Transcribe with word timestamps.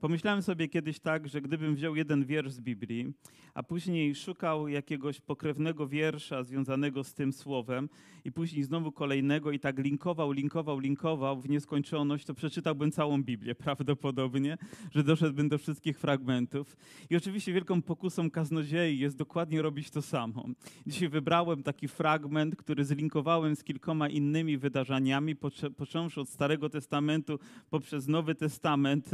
Pomyślałem 0.00 0.42
sobie 0.42 0.68
kiedyś 0.68 1.00
tak, 1.00 1.28
że 1.28 1.40
gdybym 1.40 1.74
wziął 1.74 1.96
jeden 1.96 2.24
wiersz 2.24 2.52
z 2.52 2.60
Biblii, 2.60 3.12
a 3.54 3.62
później 3.62 4.14
szukał 4.14 4.68
jakiegoś 4.68 5.20
pokrewnego 5.20 5.88
wiersza 5.88 6.42
związanego 6.44 7.04
z 7.04 7.14
tym 7.14 7.32
słowem, 7.32 7.88
i 8.24 8.32
później 8.32 8.64
znowu 8.64 8.92
kolejnego, 8.92 9.52
i 9.52 9.60
tak 9.60 9.78
linkował, 9.78 10.32
linkował, 10.32 10.78
linkował 10.78 11.40
w 11.40 11.48
nieskończoność, 11.48 12.24
to 12.24 12.34
przeczytałbym 12.34 12.92
całą 12.92 13.22
Biblię 13.22 13.54
prawdopodobnie, 13.64 14.58
że 14.90 15.04
doszedłbym 15.04 15.48
do 15.48 15.58
wszystkich 15.58 15.98
fragmentów. 15.98 16.76
I 17.10 17.16
oczywiście 17.16 17.52
wielką 17.52 17.82
pokusą 17.82 18.30
kaznodziei 18.30 18.98
jest 18.98 19.16
dokładnie 19.16 19.62
robić 19.62 19.90
to 19.90 20.02
samo. 20.02 20.44
Dzisiaj 20.86 21.08
wybrałem 21.08 21.62
taki 21.62 21.88
fragment, 21.88 22.56
który 22.56 22.84
zlinkowałem 22.84 23.56
z 23.56 23.64
kilkoma 23.64 24.08
innymi 24.08 24.58
wydarzeniami, 24.58 25.36
począwszy 25.76 26.20
od 26.20 26.28
Starego 26.28 26.70
Testamentu 26.70 27.38
poprzez 27.70 28.08
Nowy 28.08 28.34
Testament. 28.34 29.10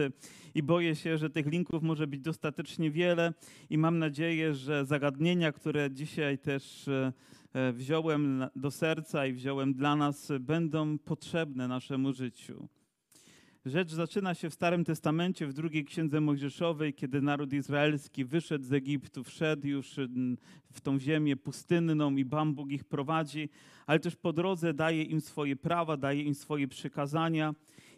I 0.54 0.62
boję 0.74 0.96
się, 0.96 1.18
że 1.18 1.30
tych 1.30 1.46
linków 1.46 1.82
może 1.82 2.06
być 2.06 2.20
dostatecznie 2.20 2.90
wiele 2.90 3.34
i 3.70 3.78
mam 3.78 3.98
nadzieję, 3.98 4.54
że 4.54 4.84
zagadnienia, 4.84 5.52
które 5.52 5.90
dzisiaj 5.90 6.38
też 6.38 6.88
e, 6.88 7.12
e, 7.52 7.72
wziąłem 7.72 8.44
do 8.56 8.70
serca 8.70 9.26
i 9.26 9.32
wziąłem 9.32 9.74
dla 9.74 9.96
nas, 9.96 10.32
będą 10.40 10.98
potrzebne 10.98 11.68
naszemu 11.68 12.12
życiu. 12.12 12.68
Rzecz 13.64 13.92
zaczyna 13.92 14.34
się 14.34 14.50
w 14.50 14.54
Starym 14.54 14.84
Testamencie, 14.84 15.46
w 15.46 15.52
drugiej 15.52 15.84
księdze 15.84 16.20
Mojżeszowej, 16.20 16.94
kiedy 16.94 17.22
naród 17.22 17.52
izraelski 17.52 18.24
wyszedł 18.24 18.64
z 18.64 18.72
Egiptu, 18.72 19.24
wszedł 19.24 19.66
już 19.66 19.96
w 20.72 20.80
tą 20.80 21.00
ziemię 21.00 21.36
pustynną 21.36 22.16
i 22.16 22.24
Pan 22.24 22.54
Bóg 22.54 22.70
ich 22.70 22.84
prowadzi, 22.84 23.48
ale 23.86 24.00
też 24.00 24.16
po 24.16 24.32
drodze 24.32 24.74
daje 24.74 25.02
im 25.02 25.20
swoje 25.20 25.56
prawa, 25.56 25.96
daje 25.96 26.22
im 26.22 26.34
swoje 26.34 26.68
przykazania. 26.68 27.54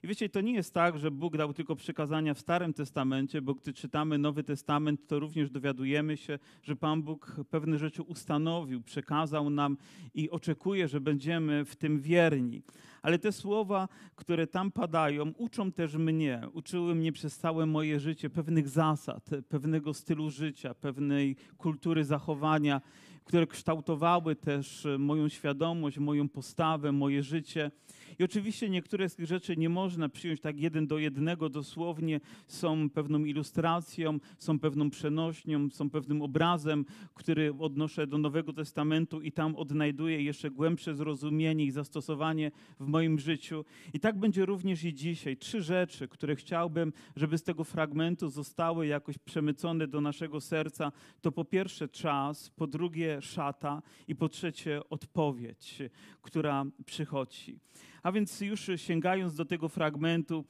I 0.06 0.08
wiecie, 0.08 0.28
to 0.28 0.40
nie 0.40 0.52
jest 0.52 0.74
tak, 0.74 0.98
że 0.98 1.10
Bóg 1.10 1.36
dał 1.36 1.52
tylko 1.52 1.76
przykazania 1.76 2.34
w 2.34 2.38
Starym 2.40 2.72
Testamencie, 2.72 3.42
bo 3.42 3.54
gdy 3.54 3.72
czytamy 3.72 4.18
Nowy 4.18 4.44
Testament, 4.44 5.06
to 5.06 5.18
również 5.18 5.50
dowiadujemy 5.50 6.16
się, 6.16 6.38
że 6.62 6.76
Pan 6.76 7.02
Bóg 7.02 7.36
pewne 7.50 7.78
rzeczy 7.78 8.02
ustanowił, 8.02 8.82
przekazał 8.82 9.50
nam 9.50 9.76
i 10.14 10.30
oczekuje, 10.30 10.88
że 10.88 11.00
będziemy 11.00 11.64
w 11.64 11.76
tym 11.76 12.00
wierni. 12.00 12.62
Ale 13.02 13.18
te 13.18 13.32
słowa, 13.32 13.88
które 14.16 14.46
tam 14.46 14.72
padają, 14.72 15.32
uczą 15.36 15.72
też 15.72 15.96
mnie, 15.96 16.42
uczyły 16.52 16.94
mnie 16.94 17.12
przez 17.12 17.38
całe 17.38 17.66
moje 17.66 18.00
życie 18.00 18.30
pewnych 18.30 18.68
zasad, 18.68 19.30
pewnego 19.48 19.94
stylu 19.94 20.30
życia, 20.30 20.74
pewnej 20.74 21.36
kultury 21.58 22.04
zachowania, 22.04 22.80
które 23.26 23.46
kształtowały 23.46 24.36
też 24.36 24.86
moją 24.98 25.28
świadomość, 25.28 25.98
moją 25.98 26.28
postawę, 26.28 26.92
moje 26.92 27.22
życie. 27.22 27.70
I 28.18 28.24
oczywiście 28.24 28.70
niektóre 28.70 29.08
z 29.08 29.14
tych 29.14 29.26
rzeczy 29.26 29.56
nie 29.56 29.68
można 29.68 30.08
przyjąć 30.08 30.40
tak 30.40 30.60
jeden 30.60 30.86
do 30.86 30.98
jednego 30.98 31.48
dosłownie, 31.48 32.20
są 32.46 32.90
pewną 32.90 33.18
ilustracją, 33.18 34.18
są 34.38 34.58
pewną 34.58 34.90
przenośnią, 34.90 35.70
są 35.70 35.90
pewnym 35.90 36.22
obrazem, 36.22 36.84
który 37.14 37.54
odnoszę 37.58 38.06
do 38.06 38.18
Nowego 38.18 38.52
Testamentu 38.52 39.20
i 39.20 39.32
tam 39.32 39.56
odnajduję 39.56 40.22
jeszcze 40.22 40.50
głębsze 40.50 40.94
zrozumienie 40.94 41.64
i 41.64 41.70
zastosowanie 41.70 42.50
w 42.80 42.86
moim 42.86 43.18
życiu. 43.18 43.64
I 43.94 44.00
tak 44.00 44.18
będzie 44.18 44.46
również 44.46 44.84
i 44.84 44.94
dzisiaj. 44.94 45.36
Trzy 45.36 45.62
rzeczy, 45.62 46.08
które 46.08 46.36
chciałbym, 46.36 46.92
żeby 47.16 47.38
z 47.38 47.42
tego 47.42 47.64
fragmentu 47.64 48.28
zostały 48.28 48.86
jakoś 48.86 49.18
przemycone 49.18 49.86
do 49.86 50.00
naszego 50.00 50.40
serca, 50.40 50.92
to 51.20 51.32
po 51.32 51.44
pierwsze 51.44 51.88
czas, 51.88 52.50
po 52.50 52.66
drugie 52.66 53.15
szata 53.20 53.82
i 54.08 54.14
po 54.14 54.28
trzecie 54.28 54.80
odpowiedź, 54.90 55.78
która 56.22 56.64
przychodzi. 56.86 57.58
A 58.02 58.12
więc 58.12 58.40
już 58.40 58.70
sięgając 58.76 59.34
do 59.34 59.44
tego 59.44 59.68
fragmentu, 59.68 60.44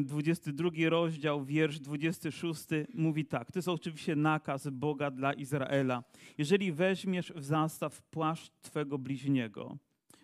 22 0.00 0.70
rozdział, 0.88 1.44
wiersz 1.44 1.80
26 1.80 2.64
mówi 2.94 3.24
tak. 3.24 3.52
To 3.52 3.58
jest 3.58 3.68
oczywiście 3.68 4.16
nakaz 4.16 4.68
Boga 4.68 5.10
dla 5.10 5.32
Izraela. 5.32 6.04
Jeżeli 6.38 6.72
weźmiesz 6.72 7.32
w 7.32 7.44
zastaw 7.44 8.02
płaszcz 8.02 8.50
Twego 8.62 8.98
bliźniego, 8.98 9.78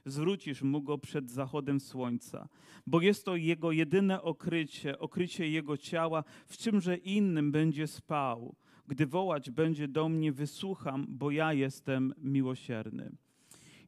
zwrócisz 0.05 0.63
mu 0.63 0.83
go 0.83 0.99
przed 0.99 1.31
zachodem 1.31 1.81
słońca, 1.81 2.49
bo 2.87 3.01
jest 3.01 3.25
to 3.25 3.37
jego 3.37 3.73
jedyne 3.73 4.23
okrycie, 4.23 4.99
okrycie 4.99 5.49
jego 5.49 5.77
ciała, 5.77 6.25
w 6.47 6.57
czymże 6.57 6.97
innym 6.97 7.53
będzie 7.53 7.87
spał. 7.87 8.57
Gdy 8.89 9.07
wołać 9.07 9.51
będzie 9.51 9.89
do 9.89 10.09
mnie, 10.09 10.33
wysłucham, 10.33 11.07
bo 11.09 11.31
ja 11.31 11.53
jestem 11.53 12.15
miłosierny. 12.19 13.13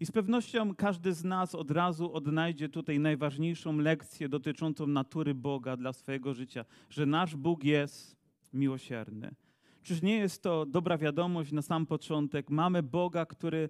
I 0.00 0.06
z 0.06 0.12
pewnością 0.12 0.74
każdy 0.74 1.12
z 1.12 1.24
nas 1.24 1.54
od 1.54 1.70
razu 1.70 2.12
odnajdzie 2.12 2.68
tutaj 2.68 2.98
najważniejszą 2.98 3.78
lekcję 3.78 4.28
dotyczącą 4.28 4.86
natury 4.86 5.34
Boga 5.34 5.76
dla 5.76 5.92
swojego 5.92 6.34
życia, 6.34 6.64
że 6.90 7.06
nasz 7.06 7.36
Bóg 7.36 7.64
jest 7.64 8.16
miłosierny. 8.52 9.34
Czyż 9.82 10.02
nie 10.02 10.16
jest 10.16 10.42
to 10.42 10.66
dobra 10.66 10.98
wiadomość 10.98 11.52
na 11.52 11.62
sam 11.62 11.86
początek? 11.86 12.50
Mamy 12.50 12.82
Boga, 12.82 13.26
który 13.26 13.68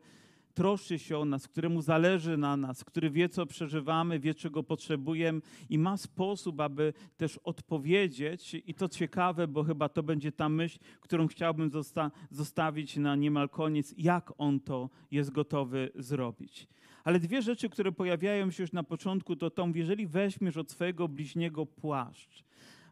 troszczy 0.54 0.98
się 0.98 1.18
o 1.18 1.24
nas, 1.24 1.48
któremu 1.48 1.82
zależy 1.82 2.36
na 2.36 2.56
nas, 2.56 2.84
który 2.84 3.10
wie, 3.10 3.28
co 3.28 3.46
przeżywamy, 3.46 4.20
wie, 4.20 4.34
czego 4.34 4.62
potrzebujemy 4.62 5.40
i 5.70 5.78
ma 5.78 5.96
sposób, 5.96 6.60
aby 6.60 6.92
też 7.16 7.38
odpowiedzieć. 7.38 8.54
I 8.66 8.74
to 8.74 8.88
ciekawe, 8.88 9.48
bo 9.48 9.64
chyba 9.64 9.88
to 9.88 10.02
będzie 10.02 10.32
ta 10.32 10.48
myśl, 10.48 10.78
którą 11.00 11.26
chciałbym 11.26 11.70
zosta 11.70 12.10
zostawić 12.30 12.96
na 12.96 13.16
niemal 13.16 13.48
koniec, 13.48 13.94
jak 13.98 14.32
on 14.38 14.60
to 14.60 14.90
jest 15.10 15.30
gotowy 15.30 15.90
zrobić. 15.94 16.68
Ale 17.04 17.20
dwie 17.20 17.42
rzeczy, 17.42 17.68
które 17.68 17.92
pojawiają 17.92 18.50
się 18.50 18.62
już 18.62 18.72
na 18.72 18.82
początku, 18.82 19.36
to 19.36 19.50
to, 19.50 19.68
jeżeli 19.74 20.06
weźmiesz 20.06 20.56
od 20.56 20.70
swojego 20.70 21.08
bliźniego 21.08 21.66
płaszcz, 21.66 22.44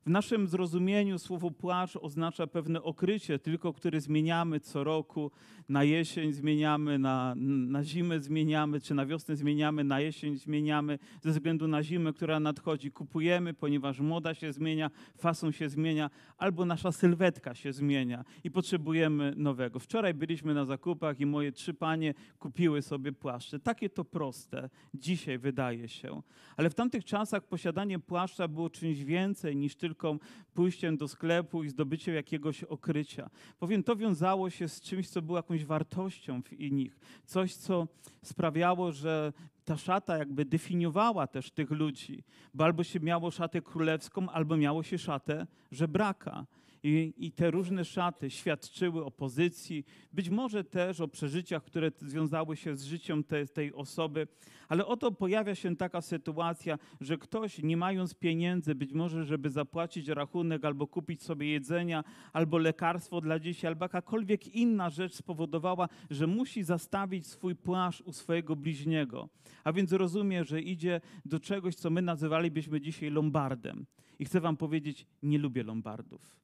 w 0.06 0.11
naszym 0.11 0.49
zrozumieniu 0.49 1.19
słowo 1.19 1.50
płaszcz 1.50 1.97
oznacza 1.97 2.47
pewne 2.47 2.83
okrycie, 2.83 3.38
tylko 3.38 3.72
które 3.72 4.00
zmieniamy 4.00 4.61
co 4.61 4.84
roku. 4.84 5.31
Na 5.69 5.84
jesień 5.84 6.33
zmieniamy, 6.33 6.99
na, 6.99 7.34
na 7.37 7.84
zimę 7.84 8.21
zmieniamy, 8.21 8.81
czy 8.81 8.94
na 8.94 9.06
wiosnę 9.06 9.37
zmieniamy, 9.37 9.84
na 9.84 10.00
jesień 10.00 10.37
zmieniamy, 10.37 10.99
ze 11.22 11.31
względu 11.31 11.69
na 11.69 11.83
zimę, 11.83 12.12
która 12.12 12.41
nadchodzi. 12.41 12.91
Kupujemy, 12.91 13.55
ponieważ 13.55 14.00
moda 14.00 14.34
się 14.34 14.53
zmienia, 14.53 14.91
fason 15.19 15.53
się 15.53 15.69
zmienia, 15.69 16.10
albo 16.39 16.65
nasza 16.65 16.93
sylwetka 16.93 17.55
się 17.55 17.72
zmienia 17.72 18.25
i 18.44 18.50
potrzebujemy 18.50 19.34
nowego. 19.37 19.78
Wczoraj 19.78 20.15
byliśmy 20.15 20.55
na 20.55 20.65
zakupach 20.65 21.21
i 21.21 21.27
moje 21.27 21.53
trzy 21.53 21.75
panie 21.75 22.15
kupiły 22.39 22.83
sobie 22.83 23.12
płaszcze. 23.12 23.59
Takie 23.59 23.91
to 23.91 24.05
proste 24.05 24.71
dzisiaj 24.94 25.39
wydaje 25.39 25.89
się. 25.89 26.22
Ale 26.56 26.71
w 26.71 26.75
tamtych 26.75 27.05
czasach 27.05 27.44
posiadanie 27.44 27.99
płaszcza 27.99 28.49
było 28.49 28.71
czymś 28.71 29.05
więcej 29.05 29.56
niż 29.56 29.77
tylko 29.77 29.90
tylko 29.91 30.19
pójściem 30.55 30.97
do 30.97 31.09
sklepu 31.09 31.65
i 31.65 31.69
zdobyciem 31.69 32.15
jakiegoś 32.15 32.65
okrycia. 32.65 33.31
Powiem, 33.59 33.83
to 33.83 33.97
wiązało 33.97 34.51
się 34.51 34.69
z 34.69 34.81
czymś, 34.81 35.09
co 35.09 35.23
było 35.23 35.39
jakąś 35.39 35.65
wartością 35.65 36.43
w 36.43 36.53
nich. 36.71 36.99
Coś, 37.25 37.55
co 37.55 37.89
sprawiało, 38.23 38.93
że 38.93 39.33
ta 39.65 39.77
szata 39.77 40.19
jakby 40.19 40.45
definiowała 40.45 41.27
też 41.27 41.51
tych 41.51 41.71
ludzi, 41.71 42.25
bo 42.55 42.65
albo 42.65 42.84
się 42.84 43.01
miało 43.01 43.31
szatę 43.31 43.62
królewską, 43.62 44.28
albo 44.28 44.56
miało 44.56 44.83
się 44.83 44.99
szatę 44.99 45.47
żebraka. 45.71 46.47
I, 46.82 47.14
I, 47.16 47.32
te 47.32 47.50
różne 47.50 47.84
szaty 47.84 48.30
świadczyły 48.30 49.04
o 49.04 49.10
pozycji, 49.10 49.84
być 50.12 50.30
może 50.30 50.64
też 50.64 51.00
o 51.00 51.08
przeżyciach, 51.08 51.64
które 51.64 51.92
związały 51.98 52.56
się 52.56 52.76
z 52.76 52.84
życiem 52.84 53.24
te, 53.24 53.46
tej 53.46 53.74
osoby, 53.74 54.26
ale 54.68 54.86
oto 54.86 55.12
pojawia 55.12 55.54
się 55.54 55.76
taka 55.76 56.00
sytuacja, 56.00 56.78
że 57.00 57.18
ktoś, 57.18 57.62
nie 57.62 57.76
mając 57.76 58.14
pieniędzy, 58.14 58.74
być 58.74 58.92
może, 58.92 59.24
żeby 59.24 59.50
zapłacić 59.50 60.08
rachunek 60.08 60.64
albo 60.64 60.86
kupić 60.86 61.22
sobie 61.22 61.50
jedzenia, 61.50 62.04
albo 62.32 62.58
lekarstwo 62.58 63.20
dla 63.20 63.38
dzieci, 63.38 63.66
albo 63.66 63.84
jakakolwiek 63.84 64.48
inna 64.54 64.91
rzecz 64.91 65.14
spowodowała, 65.14 65.88
że 66.10 66.26
musi 66.26 66.62
zastawić 66.62 67.26
swój 67.26 67.56
płaszcz 67.56 68.00
u 68.00 68.12
swojego 68.12 68.56
bliźniego. 68.56 69.28
A 69.64 69.72
więc 69.72 69.92
rozumie, 69.92 70.44
że 70.44 70.60
idzie 70.60 71.00
do 71.24 71.41
czegoś, 71.41 71.74
co 71.74 71.91
my 71.91 72.02
nazywalibyśmy 72.02 72.80
dzisiaj 72.80 73.10
lombardem. 73.10 73.86
I 74.18 74.24
chcę 74.24 74.41
Wam 74.41 74.56
powiedzieć, 74.56 75.06
nie 75.22 75.38
lubię 75.38 75.62
lombardów 75.62 76.41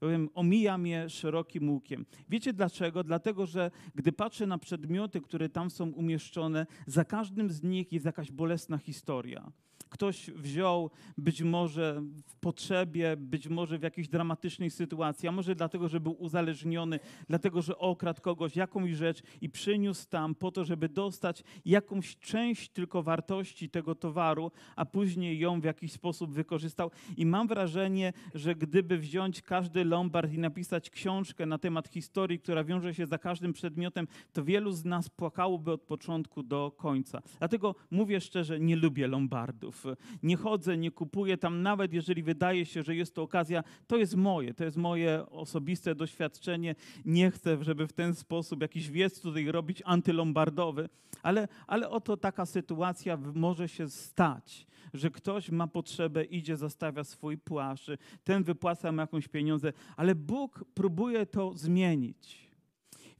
powiem, 0.00 0.28
omijam 0.34 0.86
je 0.86 1.10
szerokim 1.10 1.70
łukiem. 1.70 2.06
Wiecie 2.28 2.52
dlaczego? 2.52 3.04
Dlatego, 3.04 3.46
że 3.46 3.70
gdy 3.94 4.12
patrzę 4.12 4.46
na 4.46 4.58
przedmioty, 4.58 5.20
które 5.20 5.48
tam 5.48 5.70
są 5.70 5.90
umieszczone, 5.90 6.66
za 6.86 7.04
każdym 7.04 7.50
z 7.50 7.62
nich 7.62 7.92
jest 7.92 8.06
jakaś 8.06 8.32
bolesna 8.32 8.78
historia 8.78 9.52
ktoś 9.90 10.30
wziął 10.30 10.90
być 11.18 11.42
może 11.42 12.02
w 12.26 12.36
potrzebie, 12.36 13.16
być 13.16 13.48
może 13.48 13.78
w 13.78 13.82
jakiejś 13.82 14.08
dramatycznej 14.08 14.70
sytuacji, 14.70 15.28
a 15.28 15.32
może 15.32 15.54
dlatego, 15.54 15.88
że 15.88 16.00
był 16.00 16.12
uzależniony, 16.22 17.00
dlatego, 17.28 17.62
że 17.62 17.78
okradł 17.78 18.20
kogoś, 18.20 18.56
jakąś 18.56 18.90
rzecz 18.90 19.22
i 19.40 19.50
przyniósł 19.50 20.08
tam 20.08 20.34
po 20.34 20.50
to, 20.52 20.64
żeby 20.64 20.88
dostać 20.88 21.44
jakąś 21.64 22.16
część 22.16 22.68
tylko 22.68 23.02
wartości 23.02 23.70
tego 23.70 23.94
towaru, 23.94 24.50
a 24.76 24.84
później 24.84 25.38
ją 25.38 25.60
w 25.60 25.64
jakiś 25.64 25.92
sposób 25.92 26.32
wykorzystał. 26.32 26.90
I 27.16 27.26
mam 27.26 27.48
wrażenie, 27.48 28.12
że 28.34 28.54
gdyby 28.54 28.98
wziąć 28.98 29.42
każdy 29.42 29.84
lombard 29.84 30.32
i 30.32 30.38
napisać 30.38 30.90
książkę 30.90 31.46
na 31.46 31.58
temat 31.58 31.88
historii, 31.88 32.38
która 32.38 32.64
wiąże 32.64 32.94
się 32.94 33.06
za 33.06 33.18
każdym 33.18 33.52
przedmiotem, 33.52 34.06
to 34.32 34.44
wielu 34.44 34.72
z 34.72 34.84
nas 34.84 35.08
płakałoby 35.08 35.72
od 35.72 35.82
początku 35.82 36.42
do 36.42 36.72
końca. 36.76 37.22
Dlatego 37.38 37.74
mówię 37.90 38.20
szczerze, 38.20 38.60
nie 38.60 38.76
lubię 38.76 39.06
lombardów. 39.06 39.79
Nie 40.22 40.36
chodzę, 40.36 40.76
nie 40.76 40.90
kupuję 40.90 41.38
tam, 41.38 41.62
nawet 41.62 41.92
jeżeli 41.92 42.22
wydaje 42.22 42.66
się, 42.66 42.82
że 42.82 42.96
jest 42.96 43.14
to 43.14 43.22
okazja, 43.22 43.64
to 43.86 43.96
jest 43.96 44.16
moje, 44.16 44.54
to 44.54 44.64
jest 44.64 44.76
moje 44.76 45.26
osobiste 45.30 45.94
doświadczenie. 45.94 46.74
Nie 47.04 47.30
chcę, 47.30 47.64
żeby 47.64 47.86
w 47.86 47.92
ten 47.92 48.14
sposób 48.14 48.62
jakiś 48.62 48.90
wiec 48.90 49.20
tutaj 49.20 49.46
robić 49.46 49.82
antylombardowy, 49.84 50.88
ale, 51.22 51.48
ale 51.66 51.90
oto 51.90 52.16
taka 52.16 52.46
sytuacja 52.46 53.18
może 53.34 53.68
się 53.68 53.88
stać, 53.88 54.66
że 54.94 55.10
ktoś 55.10 55.50
ma 55.50 55.66
potrzebę, 55.66 56.24
idzie, 56.24 56.56
zostawia 56.56 57.04
swój 57.04 57.38
płaszcz, 57.38 57.90
ten 58.24 58.42
wypłaca 58.42 58.92
mu 58.92 59.00
jakąś 59.00 59.28
pieniądze, 59.28 59.72
ale 59.96 60.14
Bóg 60.14 60.64
próbuje 60.74 61.26
to 61.26 61.52
zmienić. 61.54 62.49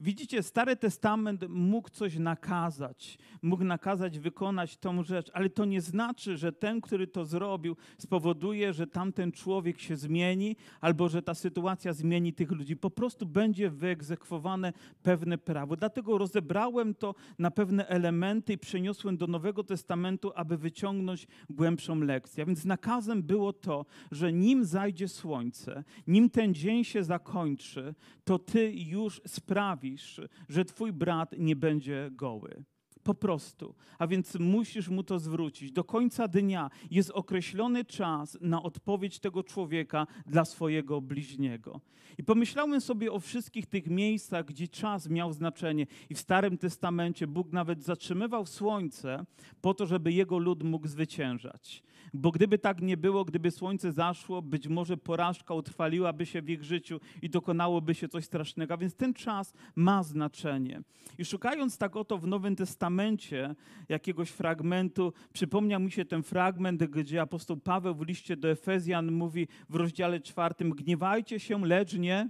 Widzicie, 0.03 0.43
Stary 0.43 0.75
Testament 0.75 1.45
mógł 1.49 1.89
coś 1.89 2.17
nakazać, 2.17 3.17
mógł 3.41 3.63
nakazać 3.63 4.19
wykonać 4.19 4.77
tą 4.77 5.03
rzecz, 5.03 5.31
ale 5.33 5.49
to 5.49 5.65
nie 5.65 5.81
znaczy, 5.81 6.37
że 6.37 6.51
ten, 6.51 6.81
który 6.81 7.07
to 7.07 7.25
zrobił, 7.25 7.75
spowoduje, 7.97 8.73
że 8.73 8.87
tamten 8.87 9.31
człowiek 9.31 9.79
się 9.79 9.95
zmieni 9.97 10.55
albo 10.81 11.09
że 11.09 11.21
ta 11.21 11.33
sytuacja 11.33 11.93
zmieni 11.93 12.33
tych 12.33 12.51
ludzi. 12.51 12.75
Po 12.75 12.89
prostu 12.89 13.25
będzie 13.25 13.69
wyegzekwowane 13.69 14.73
pewne 15.03 15.37
prawo. 15.37 15.75
Dlatego 15.75 16.17
rozebrałem 16.17 16.95
to 16.95 17.15
na 17.39 17.51
pewne 17.51 17.87
elementy 17.87 18.53
i 18.53 18.57
przeniosłem 18.57 19.17
do 19.17 19.27
Nowego 19.27 19.63
Testamentu, 19.63 20.31
aby 20.35 20.57
wyciągnąć 20.57 21.27
głębszą 21.49 21.99
lekcję. 21.99 22.43
A 22.43 22.45
więc 22.45 22.65
nakazem 22.65 23.23
było 23.23 23.53
to, 23.53 23.85
że 24.11 24.33
nim 24.33 24.65
zajdzie 24.65 25.07
słońce, 25.07 25.83
nim 26.07 26.29
ten 26.29 26.53
dzień 26.53 26.83
się 26.83 27.03
zakończy, 27.03 27.95
to 28.23 28.39
ty 28.39 28.71
już 28.73 29.21
sprawisz, 29.27 29.90
że 30.49 30.65
twój 30.65 30.93
brat 30.93 31.35
nie 31.37 31.55
będzie 31.55 32.09
goły. 32.11 32.63
Po 33.03 33.13
prostu. 33.13 33.75
A 33.99 34.07
więc 34.07 34.35
musisz 34.39 34.89
mu 34.89 35.03
to 35.03 35.19
zwrócić. 35.19 35.71
Do 35.71 35.83
końca 35.83 36.27
dnia 36.27 36.69
jest 36.91 37.11
określony 37.11 37.85
czas 37.85 38.37
na 38.41 38.63
odpowiedź 38.63 39.19
tego 39.19 39.43
człowieka 39.43 40.07
dla 40.25 40.45
swojego 40.45 41.01
bliźniego. 41.01 41.81
I 42.17 42.23
pomyślałem 42.23 42.81
sobie 42.81 43.11
o 43.11 43.19
wszystkich 43.19 43.65
tych 43.65 43.87
miejscach, 43.87 44.45
gdzie 44.45 44.67
czas 44.67 45.09
miał 45.09 45.33
znaczenie. 45.33 45.87
I 46.09 46.15
w 46.15 46.19
Starym 46.19 46.57
Testamencie 46.57 47.27
Bóg 47.27 47.51
nawet 47.51 47.83
zatrzymywał 47.83 48.45
słońce 48.45 49.25
po 49.61 49.73
to, 49.73 49.85
żeby 49.85 50.13
jego 50.13 50.37
lud 50.37 50.63
mógł 50.63 50.87
zwyciężać. 50.87 51.83
Bo 52.13 52.31
gdyby 52.31 52.57
tak 52.57 52.81
nie 52.81 52.97
było, 52.97 53.25
gdyby 53.25 53.51
słońce 53.51 53.91
zaszło, 53.91 54.41
być 54.41 54.67
może 54.67 54.97
porażka 54.97 55.53
utrwaliłaby 55.53 56.25
się 56.25 56.41
w 56.41 56.49
ich 56.49 56.63
życiu 56.63 56.99
i 57.21 57.29
dokonałoby 57.29 57.95
się 57.95 58.07
coś 58.07 58.25
strasznego. 58.25 58.73
A 58.73 58.77
więc 58.77 58.95
ten 58.95 59.13
czas 59.13 59.53
ma 59.75 60.03
znaczenie. 60.03 60.81
I 61.17 61.25
szukając 61.25 61.77
tak 61.77 61.95
oto 61.95 62.17
w 62.17 62.27
Nowym 62.27 62.55
Testamencie 62.55 63.55
jakiegoś 63.89 64.29
fragmentu, 64.29 65.13
przypomniał 65.33 65.79
mi 65.79 65.91
się 65.91 66.05
ten 66.05 66.23
fragment, 66.23 66.83
gdzie 66.83 67.21
apostoł 67.21 67.57
Paweł 67.57 67.95
w 67.95 68.07
liście 68.07 68.37
do 68.37 68.49
Efezjan 68.49 69.11
mówi 69.11 69.47
w 69.69 69.75
rozdziale 69.75 70.19
czwartym: 70.19 70.69
Gniewajcie 70.69 71.39
się, 71.39 71.65
lecz 71.65 71.93
nie 71.93 72.29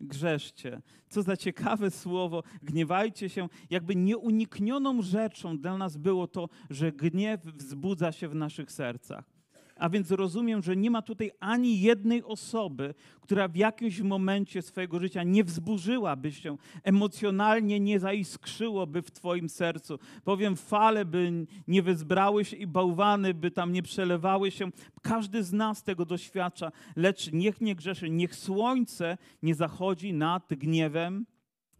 grzeszcie. 0.00 0.82
Co 1.08 1.22
za 1.22 1.36
ciekawe 1.36 1.90
słowo, 1.90 2.42
gniewajcie 2.62 3.28
się. 3.28 3.48
Jakby 3.70 3.96
nieuniknioną 3.96 5.02
rzeczą 5.02 5.58
dla 5.58 5.78
nas 5.78 5.96
było 5.96 6.26
to, 6.26 6.48
że 6.70 6.92
gniew 6.92 7.40
wzbudza 7.40 8.12
się 8.12 8.28
w 8.28 8.34
naszych 8.34 8.72
sercach. 8.72 9.37
A 9.78 9.88
więc 9.88 10.10
rozumiem, 10.10 10.62
że 10.62 10.76
nie 10.76 10.90
ma 10.90 11.02
tutaj 11.02 11.30
ani 11.40 11.80
jednej 11.80 12.24
osoby, 12.24 12.94
która 13.20 13.48
w 13.48 13.56
jakimś 13.56 14.00
momencie 14.00 14.62
swojego 14.62 15.00
życia 15.00 15.22
nie 15.22 15.44
wzburzyłaby 15.44 16.32
się, 16.32 16.56
emocjonalnie 16.82 17.80
nie 17.80 18.00
zaiskrzyłoby 18.00 19.02
w 19.02 19.10
Twoim 19.10 19.48
sercu. 19.48 19.98
Powiem, 20.24 20.56
fale 20.56 21.04
by 21.04 21.46
nie 21.68 21.82
wyzbrały 21.82 22.44
się 22.44 22.56
i 22.56 22.66
bałwany 22.66 23.34
by 23.34 23.50
tam 23.50 23.72
nie 23.72 23.82
przelewały 23.82 24.50
się. 24.50 24.70
Każdy 25.02 25.42
z 25.42 25.52
nas 25.52 25.82
tego 25.82 26.04
doświadcza, 26.04 26.72
lecz 26.96 27.32
niech 27.32 27.60
nie 27.60 27.74
grzeszy, 27.74 28.10
niech 28.10 28.34
słońce 28.34 29.18
nie 29.42 29.54
zachodzi 29.54 30.12
nad 30.12 30.54
gniewem 30.54 31.26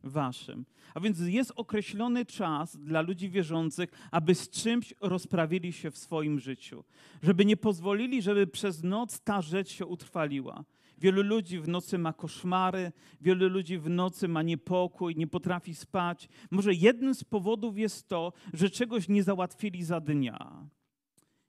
waszym. 0.03 0.65
A 0.95 1.01
więc 1.01 1.21
jest 1.21 1.53
określony 1.57 2.27
czas 2.27 2.77
dla 2.77 3.01
ludzi 3.01 3.31
wierzących, 3.31 3.91
aby 4.11 4.35
z 4.35 4.51
czymś 4.51 4.95
rozprawili 5.01 5.73
się 5.73 5.91
w 5.91 5.99
swoim 5.99 6.41
życiu. 6.41 6.85
Żeby 7.23 7.45
nie 7.45 7.57
pozwolili, 7.57 8.23
żeby 8.23 8.47
przez 8.47 8.83
noc 8.83 9.21
ta 9.21 9.43
rzecz 9.43 9.69
się 9.69 9.87
utrwaliła. 9.87 10.65
Wielu 11.01 11.23
ludzi 11.23 11.61
w 11.61 11.69
nocy 11.69 11.99
ma 11.99 12.13
koszmary, 12.13 12.93
wielu 13.21 13.49
ludzi 13.49 13.79
w 13.79 13.91
nocy 13.91 14.29
ma 14.29 14.43
niepokój, 14.43 15.17
nie 15.17 15.27
potrafi 15.27 15.75
spać. 15.75 16.29
Może 16.51 16.75
jednym 16.75 17.15
z 17.15 17.25
powodów 17.25 17.79
jest 17.79 18.09
to, 18.09 18.33
że 18.53 18.71
czegoś 18.71 19.09
nie 19.09 19.23
załatwili 19.23 19.85
za 19.85 20.01
dnia. 20.01 20.69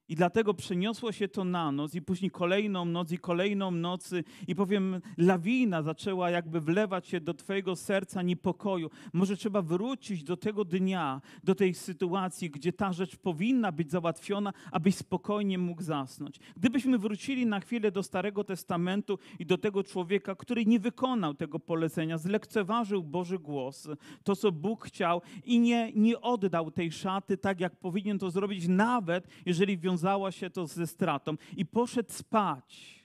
I 0.09 0.15
dlatego 0.15 0.53
przeniosło 0.53 1.11
się 1.11 1.27
to 1.27 1.43
na 1.43 1.71
noc, 1.71 1.95
i 1.95 2.01
później 2.01 2.31
kolejną 2.31 2.85
noc, 2.85 3.11
i 3.11 3.17
kolejną 3.17 3.71
nocy, 3.71 4.23
i 4.47 4.55
powiem, 4.55 5.01
lawina 5.17 5.83
zaczęła 5.83 6.29
jakby 6.29 6.61
wlewać 6.61 7.07
się 7.07 7.21
do 7.21 7.33
Twojego 7.33 7.75
serca 7.75 8.21
niepokoju. 8.21 8.89
Może 9.13 9.37
trzeba 9.37 9.61
wrócić 9.61 10.23
do 10.23 10.37
tego 10.37 10.65
dnia, 10.65 11.21
do 11.43 11.55
tej 11.55 11.73
sytuacji, 11.73 12.49
gdzie 12.49 12.73
ta 12.73 12.93
rzecz 12.93 13.15
powinna 13.15 13.71
być 13.71 13.91
załatwiona, 13.91 14.53
abyś 14.71 14.95
spokojnie 14.95 15.57
mógł 15.57 15.81
zasnąć. 15.81 16.39
Gdybyśmy 16.57 16.97
wrócili 16.97 17.45
na 17.45 17.59
chwilę 17.59 17.91
do 17.91 18.03
Starego 18.03 18.43
Testamentu 18.43 19.19
i 19.39 19.45
do 19.45 19.57
tego 19.57 19.83
człowieka, 19.83 20.35
który 20.35 20.65
nie 20.65 20.79
wykonał 20.79 21.33
tego 21.33 21.59
polecenia, 21.59 22.17
zlekceważył 22.17 23.03
Boży 23.03 23.39
głos, 23.39 23.87
to 24.23 24.35
co 24.35 24.51
Bóg 24.51 24.85
chciał, 24.85 25.21
i 25.43 25.59
nie, 25.59 25.91
nie 25.95 26.21
oddał 26.21 26.71
tej 26.71 26.91
szaty 26.91 27.37
tak, 27.37 27.59
jak 27.59 27.75
powinien 27.75 28.19
to 28.19 28.31
zrobić, 28.31 28.67
nawet 28.67 29.27
jeżeli 29.45 29.77
wiązał 29.77 29.98
wiązała 29.99 30.31
się 30.31 30.49
to 30.49 30.67
ze 30.67 30.87
stratą 30.87 31.35
i 31.57 31.65
poszedł 31.65 32.11
spać. 32.11 32.99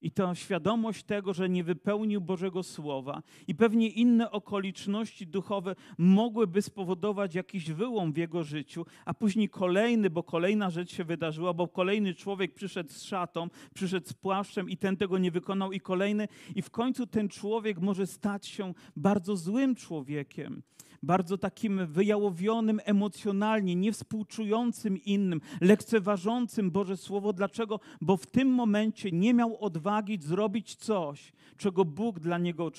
I 0.00 0.10
ta 0.10 0.34
świadomość 0.34 1.04
tego, 1.04 1.34
że 1.34 1.48
nie 1.48 1.64
wypełnił 1.64 2.20
Bożego 2.20 2.62
Słowa 2.62 3.22
i 3.46 3.54
pewnie 3.54 3.88
inne 3.88 4.30
okoliczności 4.30 5.26
duchowe 5.26 5.74
mogłyby 5.98 6.62
spowodować 6.62 7.34
jakiś 7.34 7.72
wyłom 7.72 8.12
w 8.12 8.16
jego 8.16 8.44
życiu, 8.44 8.86
a 9.04 9.14
później 9.14 9.48
kolejny, 9.48 10.10
bo 10.10 10.22
kolejna 10.22 10.70
rzecz 10.70 10.92
się 10.92 11.04
wydarzyła, 11.04 11.54
bo 11.54 11.68
kolejny 11.68 12.14
człowiek 12.14 12.54
przyszedł 12.54 12.92
z 12.92 13.02
szatą, 13.02 13.48
przyszedł 13.74 14.08
z 14.08 14.12
płaszczem 14.12 14.70
i 14.70 14.76
ten 14.76 14.96
tego 14.96 15.18
nie 15.18 15.30
wykonał 15.30 15.72
i 15.72 15.80
kolejny 15.80 16.28
i 16.54 16.62
w 16.62 16.70
końcu 16.70 17.06
ten 17.06 17.28
człowiek 17.28 17.80
może 17.80 18.06
stać 18.06 18.46
się 18.46 18.74
bardzo 18.96 19.36
złym 19.36 19.74
człowiekiem 19.74 20.62
bardzo 21.02 21.38
takim 21.38 21.86
wyjałowionym 21.86 22.80
emocjonalnie, 22.84 23.74
niewspółczującym 23.74 25.04
innym, 25.04 25.40
lekceważącym 25.60 26.70
Boże 26.70 26.96
Słowo. 26.96 27.32
Dlaczego? 27.32 27.80
Bo 28.00 28.16
w 28.16 28.26
tym 28.26 28.48
momencie 28.48 29.10
nie 29.12 29.34
miał 29.34 29.64
odwagi 29.64 30.18
zrobić 30.22 30.74
coś, 30.74 31.32
czego 31.56 31.84
Bóg 31.84 32.20
dla 32.20 32.38
niego 32.38 32.70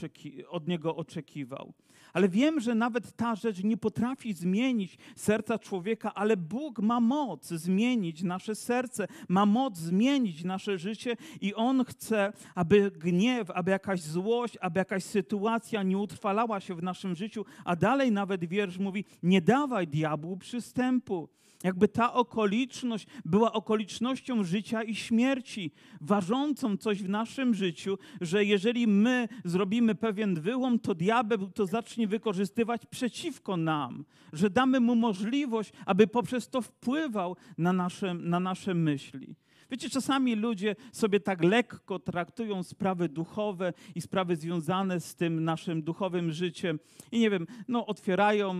od 0.50 0.68
niego 0.68 0.95
oczekiwał. 0.95 1.74
Ale 2.18 2.30
wiem, 2.30 2.59
że 2.59 2.76
nawet 2.76 3.16
ta 3.16 3.36
rzecz 3.36 3.64
nie 3.64 3.78
potrafi 3.78 4.33
zmienić 4.33 4.97
serca 5.16 5.59
człowieka, 5.59 6.14
ale 6.14 6.38
Bóg 6.38 6.80
ma 6.80 7.00
moc 7.00 7.47
zmienić 7.47 8.24
nasze 8.24 8.56
serce, 8.56 9.07
ma 9.30 9.45
moc 9.45 9.78
zmienić 9.78 10.44
nasze 10.44 10.78
życie 10.78 11.16
i 11.42 11.54
On 11.54 11.86
chce, 11.86 12.33
aby 12.56 12.92
gniew, 12.92 13.52
aby 13.52 13.71
jakaś 13.71 14.02
złość, 14.02 14.57
aby 14.62 14.80
jakaś 14.80 15.04
sytuacja 15.04 15.83
nie 15.83 15.97
utrwalała 15.97 16.59
się 16.59 16.76
w 16.76 16.83
naszym 16.83 17.16
życiu, 17.16 17.45
a 17.66 17.76
dalej 17.76 18.12
nawet 18.12 18.45
wiersz 18.45 18.78
mówi: 18.78 19.06
Nie 19.24 19.42
dawaj 19.42 19.88
diabłu 19.88 20.38
przystępu. 20.38 21.30
Jakby 21.64 21.87
ta 21.87 22.14
okoliczność 22.14 23.07
była 23.26 23.54
okolicznością 23.54 24.44
życia 24.44 24.83
i 24.83 24.95
śmierci, 24.95 25.71
ważącą 26.02 26.78
coś 26.78 27.04
w 27.04 27.09
naszym 27.09 27.54
życiu, 27.54 27.97
że 28.21 28.45
jeżeli 28.45 28.87
my 28.87 29.28
zrobimy 29.45 29.95
pewien 29.95 30.42
wyłom, 30.42 30.80
to 30.80 30.95
diabeł 30.95 31.47
to 31.52 31.66
zacznie 31.66 32.07
wykorzystywać 32.07 32.85
przeciwko 32.85 33.57
nam, 33.57 34.06
że 34.33 34.49
damy 34.49 34.80
mu 34.80 34.95
możliwość, 34.95 35.71
aby 35.85 36.07
poprzez 36.07 36.49
to 36.49 36.61
wpływał 36.61 37.35
na 37.57 37.73
nasze, 37.73 38.14
na 38.14 38.40
nasze 38.40 38.73
myśli. 38.73 39.35
Wiecie, 39.71 39.90
czasami 39.90 40.35
ludzie 40.35 40.76
sobie 40.92 41.19
tak 41.19 41.44
lekko 41.44 41.99
traktują 41.99 42.64
sprawy 42.64 43.09
duchowe 43.09 43.73
i 43.95 44.02
sprawy 44.02 44.35
związane 44.35 44.99
z 44.99 45.16
tym 45.16 45.44
naszym 45.44 45.83
duchowym 45.83 46.31
życiem 46.31 46.80
i 47.11 47.19
nie 47.19 47.30
wiem, 47.30 47.47
no 47.68 47.85
otwierają 47.85 48.56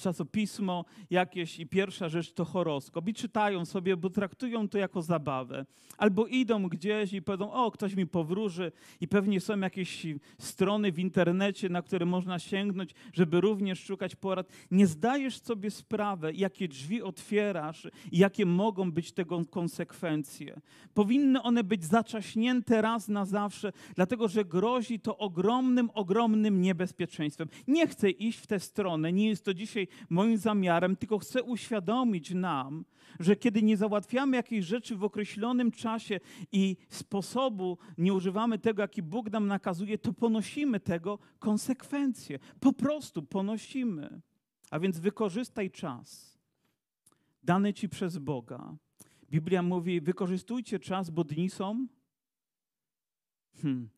czasopismo 0.00 0.84
jakieś 1.10 1.58
i 1.58 1.66
pierwsza 1.66 2.08
rzecz 2.08 2.32
to 2.32 2.44
horoskop 2.44 3.08
i 3.08 3.14
czytają 3.14 3.64
sobie, 3.64 3.96
bo 3.96 4.10
traktują 4.10 4.68
to 4.68 4.78
jako 4.78 5.02
zabawę. 5.02 5.66
Albo 5.98 6.26
idą 6.26 6.68
gdzieś 6.68 7.12
i 7.12 7.22
powiedzą, 7.22 7.52
o, 7.52 7.70
ktoś 7.70 7.94
mi 7.94 8.06
powróży 8.06 8.72
i 9.00 9.08
pewnie 9.08 9.40
są 9.40 9.60
jakieś 9.60 10.06
strony 10.38 10.92
w 10.92 10.98
internecie, 10.98 11.68
na 11.68 11.82
które 11.82 12.06
można 12.06 12.38
sięgnąć, 12.38 12.94
żeby 13.12 13.40
również 13.40 13.84
szukać 13.84 14.16
porad. 14.16 14.48
Nie 14.70 14.86
zdajesz 14.86 15.40
sobie 15.40 15.70
sprawy, 15.70 16.32
jakie 16.34 16.68
drzwi 16.68 17.02
otwierasz 17.02 17.88
i 18.12 18.18
jakie 18.18 18.46
mogą 18.46 18.92
być 18.92 19.12
tego 19.12 19.44
konsekwencje. 19.44 20.60
Powinny 20.94 21.42
one 21.42 21.64
być 21.64 21.84
zaczaśnięte 21.84 22.82
raz 22.82 23.08
na 23.08 23.24
zawsze, 23.24 23.72
dlatego 23.94 24.28
że 24.28 24.44
grozi 24.44 25.00
to 25.00 25.18
ogromnym, 25.18 25.90
ogromnym 25.94 26.60
niebezpieczeństwem. 26.60 27.48
Nie 27.68 27.86
chcę 27.86 28.10
iść 28.10 28.38
w 28.38 28.46
tę 28.46 28.60
stronę, 28.60 29.12
nie 29.12 29.28
jest 29.28 29.44
to 29.44 29.54
dzisiaj 29.54 29.88
moim 30.10 30.38
zamiarem, 30.38 30.96
tylko 30.96 31.18
chcę 31.18 31.42
uświadomić 31.42 32.30
nam, 32.30 32.84
że 33.20 33.36
kiedy 33.36 33.62
nie 33.62 33.76
załatwiamy 33.76 34.36
jakiejś 34.36 34.66
rzeczy 34.66 34.96
w 34.96 35.04
określonym 35.04 35.70
czasie 35.70 36.20
i 36.52 36.76
sposobu 36.88 37.78
nie 37.98 38.14
używamy 38.14 38.58
tego, 38.58 38.82
jaki 38.82 39.02
Bóg 39.02 39.30
nam 39.30 39.46
nakazuje, 39.46 39.98
to 39.98 40.12
ponosimy 40.12 40.80
tego 40.80 41.18
konsekwencje. 41.38 42.38
Po 42.60 42.72
prostu 42.72 43.22
ponosimy. 43.22 44.20
A 44.70 44.78
więc 44.78 44.98
wykorzystaj 44.98 45.70
czas 45.70 46.38
dany 47.42 47.74
ci 47.74 47.88
przez 47.88 48.18
Boga. 48.18 48.76
Biblia 49.30 49.62
mówi: 49.62 50.00
wykorzystujcie 50.00 50.78
czas, 50.78 51.10
bo 51.10 51.24
dni 51.24 51.50
są. 51.50 51.86
Hmm. 53.62 53.88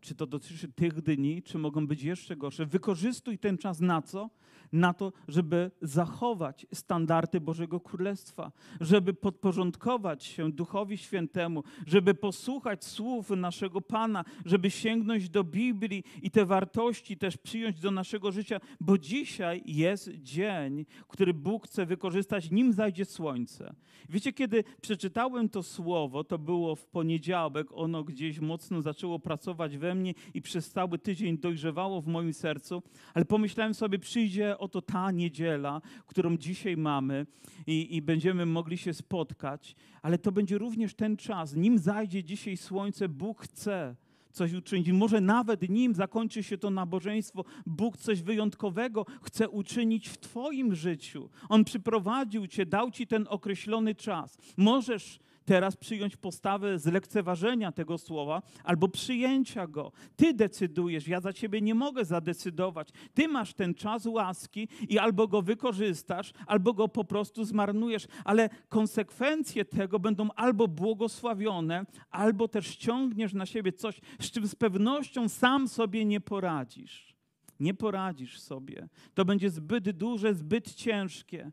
Czy 0.00 0.14
to 0.14 0.26
dotyczy 0.26 0.72
tych 0.72 1.02
dni, 1.02 1.42
czy 1.42 1.58
mogą 1.58 1.86
być 1.86 2.02
jeszcze 2.02 2.36
gorsze? 2.36 2.66
Wykorzystuj 2.66 3.38
ten 3.38 3.58
czas 3.58 3.80
na 3.80 4.02
co? 4.02 4.30
na 4.72 4.94
to, 4.94 5.12
żeby 5.28 5.70
zachować 5.82 6.66
standardy 6.74 7.40
Bożego 7.40 7.80
Królestwa, 7.80 8.52
żeby 8.80 9.14
podporządkować 9.14 10.24
się 10.24 10.52
Duchowi 10.52 10.98
Świętemu, 10.98 11.64
żeby 11.86 12.14
posłuchać 12.14 12.84
słów 12.84 13.30
naszego 13.30 13.80
Pana, 13.80 14.24
żeby 14.44 14.70
sięgnąć 14.70 15.28
do 15.28 15.44
Biblii 15.44 16.04
i 16.22 16.30
te 16.30 16.46
wartości 16.46 17.16
też 17.16 17.36
przyjąć 17.36 17.80
do 17.80 17.90
naszego 17.90 18.32
życia, 18.32 18.60
bo 18.80 18.98
dzisiaj 18.98 19.62
jest 19.66 20.10
dzień, 20.10 20.86
który 21.08 21.34
Bóg 21.34 21.66
chce 21.66 21.86
wykorzystać, 21.86 22.50
nim 22.50 22.72
zajdzie 22.72 23.04
słońce. 23.04 23.74
Wiecie, 24.08 24.32
kiedy 24.32 24.64
przeczytałem 24.80 25.48
to 25.48 25.62
słowo, 25.62 26.24
to 26.24 26.38
było 26.38 26.76
w 26.76 26.86
poniedziałek, 26.86 27.66
ono 27.70 28.04
gdzieś 28.04 28.40
mocno 28.40 28.82
zaczęło 28.82 29.18
pracować 29.18 29.78
we 29.78 29.94
mnie 29.94 29.97
i 30.34 30.42
przez 30.42 30.70
cały 30.70 30.98
tydzień 30.98 31.38
dojrzewało 31.38 32.00
w 32.00 32.06
moim 32.06 32.34
sercu, 32.34 32.82
ale 33.14 33.24
pomyślałem 33.24 33.74
sobie, 33.74 33.98
przyjdzie 33.98 34.58
oto 34.58 34.82
ta 34.82 35.10
niedziela, 35.10 35.80
którą 36.06 36.36
dzisiaj 36.36 36.76
mamy 36.76 37.26
i, 37.66 37.96
i 37.96 38.02
będziemy 38.02 38.46
mogli 38.46 38.78
się 38.78 38.94
spotkać, 38.94 39.76
ale 40.02 40.18
to 40.18 40.32
będzie 40.32 40.58
również 40.58 40.94
ten 40.94 41.16
czas, 41.16 41.56
nim 41.56 41.78
zajdzie 41.78 42.24
dzisiaj 42.24 42.56
słońce, 42.56 43.08
Bóg 43.08 43.42
chce 43.42 43.96
coś 44.32 44.52
uczynić. 44.52 44.92
Może 44.92 45.20
nawet 45.20 45.68
nim 45.68 45.94
zakończy 45.94 46.42
się 46.42 46.58
to 46.58 46.70
nabożeństwo, 46.70 47.44
Bóg 47.66 47.96
coś 47.96 48.22
wyjątkowego 48.22 49.06
chce 49.22 49.48
uczynić 49.48 50.08
w 50.08 50.18
Twoim 50.18 50.74
życiu. 50.74 51.30
On 51.48 51.64
przyprowadził 51.64 52.46
Cię, 52.46 52.66
dał 52.66 52.90
Ci 52.90 53.06
ten 53.06 53.26
określony 53.30 53.94
czas. 53.94 54.38
Możesz 54.56 55.18
teraz 55.48 55.76
przyjąć 55.76 56.16
postawę 56.16 56.78
zlekceważenia 56.78 57.72
tego 57.72 57.98
słowa 57.98 58.42
albo 58.64 58.88
przyjęcia 58.88 59.66
go. 59.66 59.92
Ty 60.16 60.34
decydujesz, 60.34 61.08
ja 61.08 61.20
za 61.20 61.32
ciebie 61.32 61.60
nie 61.60 61.74
mogę 61.74 62.04
zadecydować. 62.04 62.88
Ty 63.14 63.28
masz 63.28 63.54
ten 63.54 63.74
czas 63.74 64.06
łaski 64.06 64.68
i 64.88 64.98
albo 64.98 65.28
go 65.28 65.42
wykorzystasz, 65.42 66.32
albo 66.46 66.74
go 66.74 66.88
po 66.88 67.04
prostu 67.04 67.44
zmarnujesz, 67.44 68.06
ale 68.24 68.48
konsekwencje 68.68 69.64
tego 69.64 69.98
będą 69.98 70.28
albo 70.36 70.68
błogosławione, 70.68 71.86
albo 72.10 72.48
też 72.48 72.66
ściągniesz 72.66 73.32
na 73.32 73.46
siebie 73.46 73.72
coś, 73.72 74.00
z 74.20 74.30
czym 74.30 74.46
z 74.46 74.54
pewnością 74.54 75.28
sam 75.28 75.68
sobie 75.68 76.04
nie 76.04 76.20
poradzisz. 76.20 77.16
Nie 77.60 77.74
poradzisz 77.74 78.40
sobie. 78.40 78.88
To 79.14 79.24
będzie 79.24 79.50
zbyt 79.50 79.90
duże, 79.90 80.34
zbyt 80.34 80.74
ciężkie. 80.74 81.52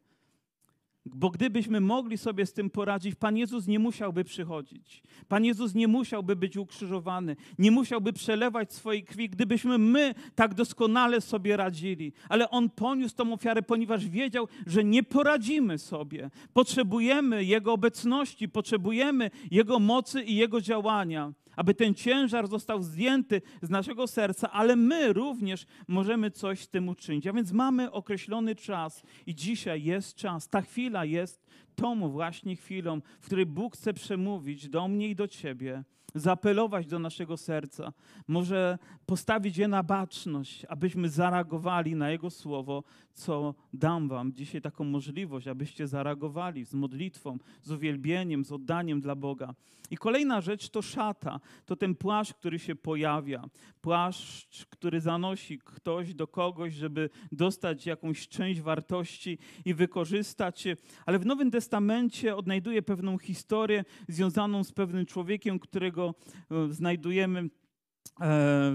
Bo 1.06 1.30
gdybyśmy 1.30 1.82
mogli 1.82 2.18
sobie 2.18 2.46
z 2.46 2.54
tym 2.54 2.70
poradzić, 2.70 3.16
Pan 3.16 3.38
Jezus 3.38 3.68
nie 3.68 3.80
musiałby 3.80 4.24
przychodzić. 4.24 5.04
Pan 5.28 5.46
Jezus 5.46 5.76
nie 5.76 5.88
musiałby 5.88 6.36
być 6.36 6.58
ukrzyżowany, 6.58 7.36
nie 7.60 7.72
musiałby 7.72 8.14
przelewać 8.14 8.74
swojej 8.74 9.04
krwi, 9.04 9.30
gdybyśmy 9.30 9.78
my 9.78 10.16
tak 10.36 10.54
doskonale 10.54 11.22
sobie 11.22 11.58
radzili. 11.58 12.14
Ale 12.30 12.50
On 12.50 12.70
poniósł 12.70 13.16
tą 13.16 13.34
ofiarę, 13.34 13.62
ponieważ 13.62 14.08
wiedział, 14.08 14.48
że 14.68 14.84
nie 14.84 15.04
poradzimy 15.04 15.78
sobie. 15.78 16.30
Potrzebujemy 16.54 17.44
Jego 17.44 17.74
obecności, 17.74 18.50
potrzebujemy 18.50 19.32
Jego 19.52 19.80
mocy 19.80 20.24
i 20.24 20.36
Jego 20.36 20.62
działania 20.62 21.34
aby 21.56 21.74
ten 21.74 21.94
ciężar 21.94 22.48
został 22.48 22.84
zdjęty 22.84 23.42
z 23.62 23.70
naszego 23.70 24.08
serca, 24.08 24.52
ale 24.52 24.76
my 24.76 25.14
również 25.14 25.66
możemy 25.88 26.32
coś 26.32 26.60
z 26.60 26.70
tym 26.70 26.90
uczynić. 26.90 27.28
A 27.28 27.34
więc 27.34 27.52
mamy 27.52 27.92
określony 27.92 28.56
czas 28.56 29.04
i 29.26 29.36
dzisiaj 29.36 29.84
jest 29.84 30.16
czas, 30.16 30.50
ta 30.50 30.62
chwila 30.62 31.06
jest 31.06 31.46
tą 31.76 32.10
właśnie 32.10 32.56
chwilą, 32.56 33.02
w 33.22 33.26
której 33.26 33.46
Bóg 33.46 33.74
chce 33.76 33.94
przemówić 33.94 34.70
do 34.70 34.88
mnie 34.88 35.10
i 35.10 35.16
do 35.16 35.28
Ciebie 35.28 35.84
zaapelować 36.16 36.88
do 36.88 37.00
naszego 37.00 37.38
serca, 37.38 37.94
może 38.28 38.78
postawić 39.06 39.58
je 39.58 39.68
na 39.68 39.84
baczność, 39.84 40.66
abyśmy 40.66 41.10
zareagowali 41.10 41.96
na 41.96 42.10
Jego 42.10 42.30
słowo, 42.30 42.84
co 43.16 43.56
dam 43.74 44.08
Wam 44.08 44.34
dzisiaj 44.34 44.62
taką 44.62 44.84
możliwość, 44.84 45.48
abyście 45.48 45.88
zareagowali 45.88 46.66
z 46.66 46.74
modlitwą, 46.74 47.38
z 47.62 47.72
uwielbieniem, 47.72 48.46
z 48.46 48.52
oddaniem 48.52 49.02
dla 49.02 49.16
Boga. 49.16 49.54
I 49.92 49.98
kolejna 49.98 50.42
rzecz 50.42 50.70
to 50.70 50.82
szata, 50.82 51.40
to 51.66 51.76
ten 51.76 51.96
płaszcz, 51.96 52.34
który 52.34 52.60
się 52.60 52.76
pojawia, 52.76 53.50
płaszcz, 53.82 54.66
który 54.66 55.02
zanosi 55.02 55.60
ktoś 55.60 56.14
do 56.14 56.28
kogoś, 56.28 56.74
żeby 56.74 57.10
dostać 57.32 57.86
jakąś 57.86 58.28
część 58.28 58.62
wartości 58.62 59.38
i 59.66 59.74
wykorzystać. 59.74 60.68
Ale 61.06 61.20
w 61.20 61.26
Nowym 61.26 61.52
Testamencie 61.52 62.36
odnajduje 62.36 62.82
pewną 62.82 63.18
historię 63.18 63.86
związaną 64.08 64.64
z 64.64 64.72
pewnym 64.72 65.06
człowiekiem, 65.06 65.60
którego 65.60 66.16
e, 66.52 66.74
znajdujemy 66.74 67.50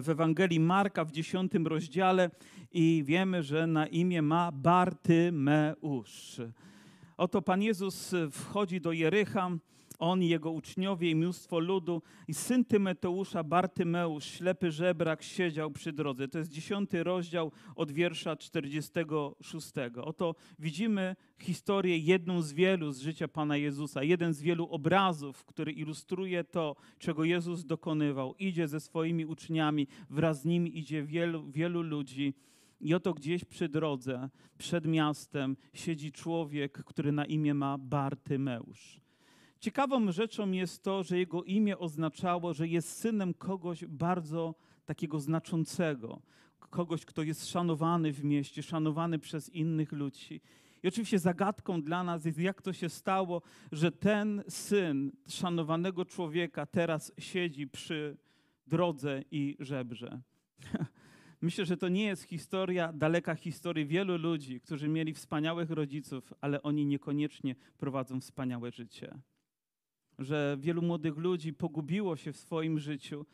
w 0.02 0.08
Ewangelii 0.08 0.60
Marka 0.60 1.04
w 1.04 1.10
dziesiątym 1.10 1.66
rozdziale 1.66 2.30
i 2.72 3.02
wiemy, 3.06 3.42
że 3.42 3.66
na 3.66 3.86
imię 3.86 4.22
ma 4.22 4.52
Bartymeusz. 4.52 6.40
Oto 7.16 7.42
Pan 7.42 7.62
Jezus 7.62 8.14
wchodzi 8.32 8.80
do 8.80 8.92
Jericha, 8.92 9.50
on 10.00 10.22
jego 10.22 10.50
uczniowie 10.50 11.10
i 11.10 11.14
mnóstwo 11.14 11.58
ludu 11.58 12.02
i 12.28 12.34
syn 12.34 12.64
Tymeteusza, 12.64 13.44
Bartymeusz, 13.44 14.24
ślepy 14.24 14.70
żebrak, 14.70 15.22
siedział 15.22 15.70
przy 15.70 15.92
drodze. 15.92 16.28
To 16.28 16.38
jest 16.38 16.50
dziesiąty 16.50 17.04
rozdział 17.04 17.52
od 17.76 17.92
wiersza 17.92 18.36
46. 18.36 19.72
Oto 20.02 20.34
widzimy 20.58 21.16
historię 21.38 21.98
jedną 21.98 22.42
z 22.42 22.52
wielu 22.52 22.92
z 22.92 23.00
życia 23.00 23.28
Pana 23.28 23.56
Jezusa, 23.56 24.02
jeden 24.02 24.34
z 24.34 24.42
wielu 24.42 24.66
obrazów, 24.66 25.44
który 25.44 25.72
ilustruje 25.72 26.44
to, 26.44 26.76
czego 26.98 27.24
Jezus 27.24 27.64
dokonywał. 27.64 28.34
Idzie 28.38 28.68
ze 28.68 28.80
swoimi 28.80 29.26
uczniami, 29.26 29.86
wraz 30.10 30.42
z 30.42 30.44
nimi 30.44 30.78
idzie 30.78 31.02
wielu, 31.02 31.50
wielu 31.50 31.82
ludzi. 31.82 32.34
I 32.80 32.94
oto 32.94 33.14
gdzieś 33.14 33.44
przy 33.44 33.68
drodze, 33.68 34.28
przed 34.58 34.86
miastem, 34.86 35.56
siedzi 35.72 36.12
człowiek, 36.12 36.84
który 36.84 37.12
na 37.12 37.24
imię 37.24 37.54
ma 37.54 37.78
Bartymeusz. 37.78 39.00
Ciekawą 39.60 40.12
rzeczą 40.12 40.50
jest 40.50 40.82
to, 40.82 41.02
że 41.02 41.18
jego 41.18 41.44
imię 41.44 41.78
oznaczało, 41.78 42.54
że 42.54 42.68
jest 42.68 42.98
synem 42.98 43.34
kogoś 43.34 43.84
bardzo 43.86 44.54
takiego 44.84 45.20
znaczącego, 45.20 46.22
kogoś, 46.58 47.04
kto 47.04 47.22
jest 47.22 47.48
szanowany 47.48 48.12
w 48.12 48.24
mieście, 48.24 48.62
szanowany 48.62 49.18
przez 49.18 49.48
innych 49.48 49.92
ludzi. 49.92 50.40
I 50.82 50.88
oczywiście 50.88 51.18
zagadką 51.18 51.82
dla 51.82 52.04
nas 52.04 52.24
jest, 52.24 52.38
jak 52.38 52.62
to 52.62 52.72
się 52.72 52.88
stało, 52.88 53.42
że 53.72 53.92
ten 53.92 54.42
syn 54.48 55.12
szanowanego 55.28 56.04
człowieka 56.04 56.66
teraz 56.66 57.12
siedzi 57.18 57.68
przy 57.68 58.16
drodze 58.66 59.24
i 59.30 59.56
żebrze. 59.58 60.20
Myślę, 61.40 61.64
że 61.64 61.76
to 61.76 61.88
nie 61.88 62.04
jest 62.04 62.22
historia, 62.22 62.92
daleka 62.92 63.34
historia 63.34 63.86
wielu 63.86 64.18
ludzi, 64.18 64.60
którzy 64.60 64.88
mieli 64.88 65.14
wspaniałych 65.14 65.70
rodziców, 65.70 66.32
ale 66.40 66.62
oni 66.62 66.86
niekoniecznie 66.86 67.54
prowadzą 67.78 68.20
wspaniałe 68.20 68.70
życie 68.72 69.20
że 70.20 70.56
wielu 70.60 70.82
młodych 70.82 71.16
ludzi 71.16 71.52
pogubiło 71.52 72.16
się 72.16 72.32
w 72.32 72.36
swoim 72.36 72.78
życiu, 72.78 73.26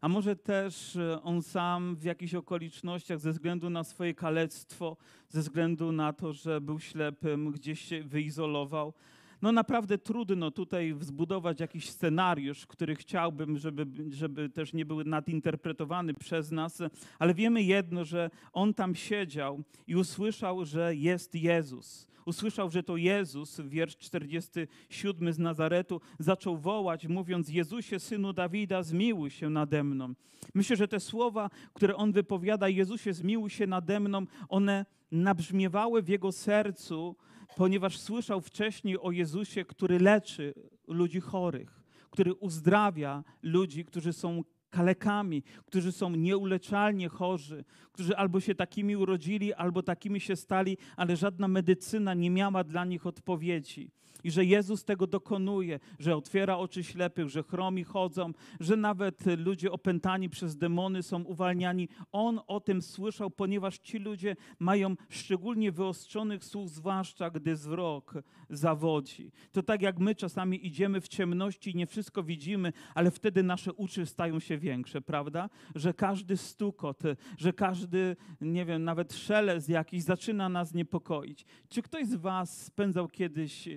a 0.00 0.08
może 0.08 0.36
też 0.36 0.96
e, 0.96 1.22
on 1.22 1.42
sam 1.42 1.96
w 1.96 2.04
jakichś 2.04 2.34
okolicznościach 2.34 3.20
ze 3.20 3.32
względu 3.32 3.70
na 3.70 3.84
swoje 3.84 4.14
kalectwo, 4.14 4.96
ze 5.28 5.40
względu 5.40 5.92
na 5.92 6.12
to, 6.12 6.32
że 6.32 6.60
był 6.60 6.80
ślepym, 6.80 7.50
gdzieś 7.50 7.80
się 7.80 8.02
wyizolował. 8.02 8.92
No 9.44 9.52
naprawdę 9.52 9.98
trudno 9.98 10.50
tutaj 10.50 10.94
zbudować 11.00 11.60
jakiś 11.60 11.90
scenariusz, 11.90 12.66
który 12.66 12.96
chciałbym, 12.96 13.58
żeby, 13.58 13.86
żeby 14.10 14.48
też 14.48 14.72
nie 14.72 14.84
był 14.84 15.04
nadinterpretowany 15.04 16.14
przez 16.14 16.50
nas, 16.50 16.82
ale 17.18 17.34
wiemy 17.34 17.62
jedno, 17.62 18.04
że 18.04 18.30
on 18.52 18.74
tam 18.74 18.94
siedział 18.94 19.62
i 19.86 19.96
usłyszał, 19.96 20.64
że 20.64 20.94
jest 20.96 21.34
Jezus 21.34 22.06
usłyszał, 22.26 22.70
że 22.70 22.82
to 22.82 22.96
Jezus, 22.96 23.60
wiersz 23.60 23.96
47 23.96 25.32
z 25.32 25.38
Nazaretu, 25.38 26.00
zaczął 26.18 26.56
wołać, 26.56 27.08
mówiąc: 27.08 27.48
Jezusie, 27.48 28.00
synu 28.00 28.32
Dawida, 28.32 28.82
zmiłuj 28.82 29.30
się 29.30 29.50
nade 29.50 29.84
mną. 29.84 30.14
Myślę, 30.54 30.76
że 30.76 30.88
te 30.88 31.00
słowa, 31.00 31.50
które 31.74 31.96
on 31.96 32.12
wypowiada, 32.12 32.68
Jezusie, 32.68 33.12
zmiłuj 33.12 33.50
się 33.50 33.66
nade 33.66 34.00
mną, 34.00 34.26
one 34.48 34.86
nabrzmiewały 35.12 36.02
w 36.02 36.08
jego 36.08 36.32
sercu, 36.32 37.16
ponieważ 37.56 37.98
słyszał 37.98 38.40
wcześniej 38.40 38.98
o 38.98 39.10
Jezusie, 39.10 39.64
który 39.64 39.98
leczy 39.98 40.54
ludzi 40.88 41.20
chorych, 41.20 41.82
który 42.10 42.34
uzdrawia 42.34 43.24
ludzi, 43.42 43.84
którzy 43.84 44.12
są 44.12 44.42
kalekami, 44.70 45.42
którzy 45.66 45.92
są 45.92 46.10
nieuleczalnie 46.10 47.08
chorzy, 47.08 47.64
którzy 47.92 48.16
albo 48.16 48.40
się 48.40 48.54
takimi 48.54 48.96
urodzili, 48.96 49.54
albo 49.54 49.82
takimi 49.82 50.20
się 50.20 50.36
stali, 50.36 50.76
ale 50.96 51.16
żadna 51.16 51.48
medycyna 51.48 52.14
nie 52.14 52.30
miała 52.30 52.64
dla 52.64 52.84
nich 52.84 53.06
odpowiedzi 53.06 53.90
i 54.24 54.30
że 54.30 54.44
Jezus 54.44 54.84
tego 54.84 55.06
dokonuje, 55.06 55.80
że 55.98 56.16
otwiera 56.16 56.56
oczy 56.56 56.84
ślepych, 56.84 57.28
że 57.28 57.42
chromi 57.42 57.84
chodzą, 57.84 58.32
że 58.60 58.76
nawet 58.76 59.24
ludzie 59.38 59.72
opętani 59.72 60.30
przez 60.30 60.56
demony 60.56 61.02
są 61.02 61.22
uwalniani. 61.22 61.88
On 62.12 62.40
o 62.46 62.60
tym 62.60 62.82
słyszał, 62.82 63.30
ponieważ 63.30 63.78
ci 63.78 63.98
ludzie 63.98 64.36
mają 64.58 64.94
szczególnie 65.08 65.72
wyostrzonych 65.72 66.44
słuch, 66.44 66.68
zwłaszcza 66.68 67.30
gdy 67.30 67.54
wzrok 67.54 68.14
zawodzi. 68.50 69.32
To 69.52 69.62
tak 69.62 69.82
jak 69.82 69.98
my 69.98 70.14
czasami 70.14 70.66
idziemy 70.66 71.00
w 71.00 71.08
ciemności 71.08 71.70
i 71.70 71.76
nie 71.76 71.86
wszystko 71.86 72.22
widzimy, 72.22 72.72
ale 72.94 73.10
wtedy 73.10 73.42
nasze 73.42 73.72
uszy 73.72 74.06
stają 74.06 74.40
się 74.40 74.58
większe, 74.58 75.00
prawda? 75.00 75.50
Że 75.74 75.94
każdy 75.94 76.36
stukot, 76.36 77.02
że 77.38 77.52
każdy, 77.52 78.16
nie 78.40 78.64
wiem, 78.64 78.84
nawet 78.84 79.12
szelest 79.12 79.68
jakiś 79.68 80.02
zaczyna 80.02 80.48
nas 80.48 80.74
niepokoić. 80.74 81.44
Czy 81.68 81.82
ktoś 81.82 82.06
z 82.06 82.14
Was 82.14 82.64
spędzał 82.64 83.08
kiedyś 83.08 83.68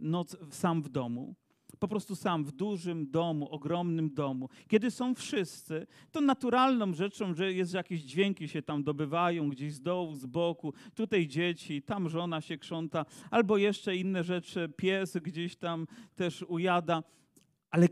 noc 0.00 0.36
sam 0.50 0.82
w 0.82 0.88
domu. 0.88 1.34
Po 1.78 1.88
prostu 1.88 2.16
sam 2.16 2.44
w 2.44 2.52
dużym 2.52 3.10
domu, 3.10 3.48
ogromnym 3.48 4.14
domu. 4.14 4.48
Kiedy 4.68 4.90
są 4.90 5.14
wszyscy, 5.14 5.86
to 6.12 6.20
naturalną 6.20 6.94
rzeczą, 6.94 7.34
że 7.34 7.52
jest 7.52 7.74
jakieś 7.74 8.02
dźwięki 8.02 8.48
się 8.48 8.62
tam 8.62 8.82
dobywają 8.82 9.48
gdzieś 9.48 9.74
z 9.74 9.80
dołu, 9.80 10.14
z 10.14 10.26
boku. 10.26 10.72
Tutaj 10.94 11.28
dzieci, 11.28 11.82
tam 11.82 12.08
żona 12.08 12.40
się 12.40 12.58
krząta, 12.58 13.06
albo 13.30 13.56
jeszcze 13.56 13.96
inne 13.96 14.24
rzeczy, 14.24 14.72
pies 14.76 15.16
gdzieś 15.16 15.56
tam 15.56 15.86
też 16.14 16.42
ujada. 16.42 17.02
Ale 17.70 17.88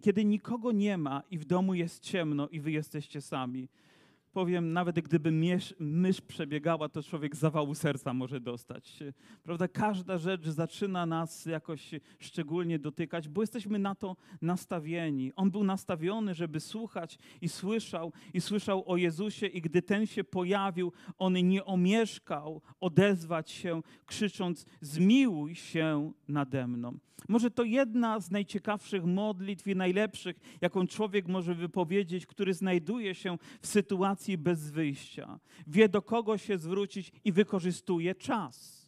kiedy 0.00 0.24
nikogo 0.24 0.72
nie 0.72 0.98
ma 0.98 1.22
i 1.30 1.38
w 1.38 1.44
domu 1.44 1.74
jest 1.74 2.02
ciemno 2.02 2.48
i 2.48 2.60
wy 2.60 2.70
jesteście 2.72 3.20
sami, 3.20 3.68
powiem, 4.32 4.72
nawet 4.72 5.00
gdyby 5.00 5.30
mysz, 5.30 5.74
mysz 5.78 6.20
przebiegała, 6.20 6.88
to 6.88 7.02
człowiek 7.02 7.36
zawału 7.36 7.74
serca 7.74 8.14
może 8.14 8.40
dostać. 8.40 8.98
Prawda? 9.42 9.68
Każda 9.68 10.18
rzecz 10.18 10.48
zaczyna 10.48 11.06
nas 11.06 11.46
jakoś 11.46 11.90
szczególnie 12.18 12.78
dotykać, 12.78 13.28
bo 13.28 13.40
jesteśmy 13.40 13.78
na 13.78 13.94
to 13.94 14.16
nastawieni. 14.42 15.32
On 15.36 15.50
był 15.50 15.64
nastawiony, 15.64 16.34
żeby 16.34 16.60
słuchać 16.60 17.18
i 17.40 17.48
słyszał, 17.48 18.12
i 18.34 18.40
słyszał 18.40 18.90
o 18.90 18.96
Jezusie, 18.96 19.46
i 19.46 19.60
gdy 19.60 19.82
ten 19.82 20.06
się 20.06 20.24
pojawił, 20.24 20.92
on 21.18 21.32
nie 21.48 21.64
omieszkał 21.64 22.62
odezwać 22.80 23.50
się, 23.50 23.82
krzycząc: 24.06 24.66
Zmiłuj 24.80 25.54
się 25.54 26.12
nade 26.28 26.66
mną. 26.68 26.98
Może 27.28 27.50
to 27.50 27.64
jedna 27.64 28.20
z 28.20 28.30
najciekawszych 28.30 29.04
modlitw 29.04 29.66
i 29.66 29.76
najlepszych, 29.76 30.36
jaką 30.60 30.86
człowiek 30.86 31.28
może 31.28 31.54
wypowiedzieć, 31.54 32.26
który 32.26 32.54
znajduje 32.54 33.14
się 33.14 33.38
w 33.60 33.66
sytuacji 33.66 34.21
bez 34.28 34.70
wyjścia. 34.70 35.40
Wie, 35.66 35.88
do 35.88 36.02
kogo 36.02 36.38
się 36.38 36.58
zwrócić 36.58 37.12
i 37.24 37.32
wykorzystuje 37.32 38.14
czas. 38.14 38.82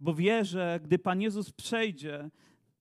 Bo 0.00 0.14
wie, 0.14 0.44
że 0.44 0.80
gdy 0.82 0.98
Pan 0.98 1.20
Jezus 1.20 1.52
przejdzie, 1.52 2.30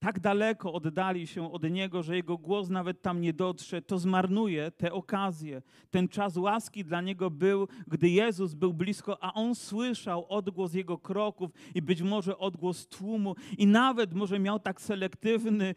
tak 0.06 0.20
daleko 0.20 0.74
oddali 0.74 1.28
się 1.28 1.52
od 1.52 1.72
Niego, 1.72 2.04
że 2.04 2.16
Jego 2.16 2.38
głos 2.38 2.70
nawet 2.70 3.02
tam 3.02 3.22
nie 3.22 3.34
dotrze, 3.34 3.82
to 3.82 3.98
zmarnuje 3.98 4.72
tę 4.72 4.94
okazję. 4.94 5.62
Ten 5.92 6.08
czas 6.08 6.38
łaski 6.38 6.84
dla 6.84 7.02
Niego 7.02 7.30
był, 7.30 7.68
gdy 7.88 8.10
Jezus 8.10 8.54
był 8.54 8.74
blisko, 8.74 9.24
a 9.24 9.34
On 9.34 9.56
słyszał 9.56 10.26
odgłos 10.30 10.74
Jego 10.74 10.98
kroków 10.98 11.52
i 11.76 11.82
być 11.82 12.02
może 12.02 12.38
odgłos 12.38 12.88
tłumu. 12.88 13.36
I 13.58 13.68
nawet 13.68 14.14
może 14.14 14.40
miał 14.40 14.60
tak 14.60 14.82
selektywny 14.82 15.76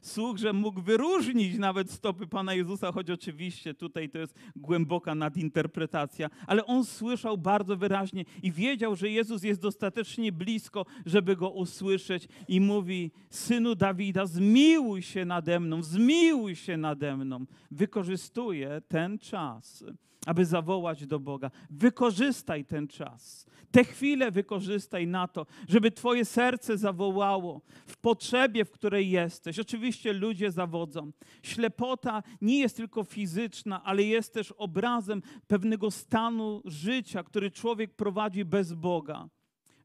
słuch, 0.00 0.38
że 0.38 0.52
mógł 0.52 0.82
wyróżnić 0.82 1.58
nawet 1.58 1.90
stopy 1.90 2.26
Pana 2.26 2.54
Jezusa, 2.54 2.92
choć 2.92 3.10
oczywiście 3.10 3.74
tutaj 3.74 4.08
to 4.08 4.18
jest 4.18 4.34
głęboka 4.56 5.14
nadinterpretacja, 5.14 6.30
ale 6.46 6.66
On 6.66 6.84
słyszał 6.84 7.38
bardzo 7.38 7.76
wyraźnie 7.76 8.24
i 8.42 8.52
wiedział, 8.52 8.96
że 8.96 9.10
Jezus 9.10 9.42
jest 9.42 9.60
dostatecznie 9.60 10.32
blisko, 10.32 10.86
żeby 11.06 11.36
Go 11.36 11.50
usłyszeć. 11.50 12.28
I 12.48 12.60
mówi, 12.60 13.10
Synu, 13.30 13.65
synu 13.66 13.74
Dawida, 13.74 14.26
zmiłuj 14.26 15.02
się 15.02 15.24
nade 15.24 15.60
mną, 15.60 15.82
zmiłuj 15.82 16.56
się 16.56 16.76
nade 16.76 17.16
mną. 17.16 17.46
Wykorzystuje 17.70 18.82
ten 18.88 19.18
czas, 19.18 19.84
aby 20.26 20.44
zawołać 20.44 21.06
do 21.06 21.20
Boga. 21.20 21.50
Wykorzystaj 21.70 22.64
ten 22.64 22.88
czas. 22.88 23.46
Te 23.70 23.84
chwile 23.84 24.30
wykorzystaj 24.30 25.06
na 25.06 25.28
to, 25.28 25.46
żeby 25.68 25.90
Twoje 25.90 26.24
serce 26.24 26.78
zawołało 26.78 27.60
w 27.86 27.96
potrzebie, 27.96 28.64
w 28.64 28.70
której 28.70 29.10
jesteś. 29.10 29.58
Oczywiście 29.58 30.12
ludzie 30.12 30.50
zawodzą. 30.50 31.10
Ślepota 31.42 32.22
nie 32.40 32.58
jest 32.58 32.76
tylko 32.76 33.04
fizyczna, 33.04 33.84
ale 33.84 34.02
jest 34.02 34.34
też 34.34 34.52
obrazem 34.52 35.22
pewnego 35.46 35.90
stanu 35.90 36.62
życia, 36.64 37.22
który 37.22 37.50
człowiek 37.50 37.94
prowadzi 37.94 38.44
bez 38.44 38.72
Boga 38.72 39.28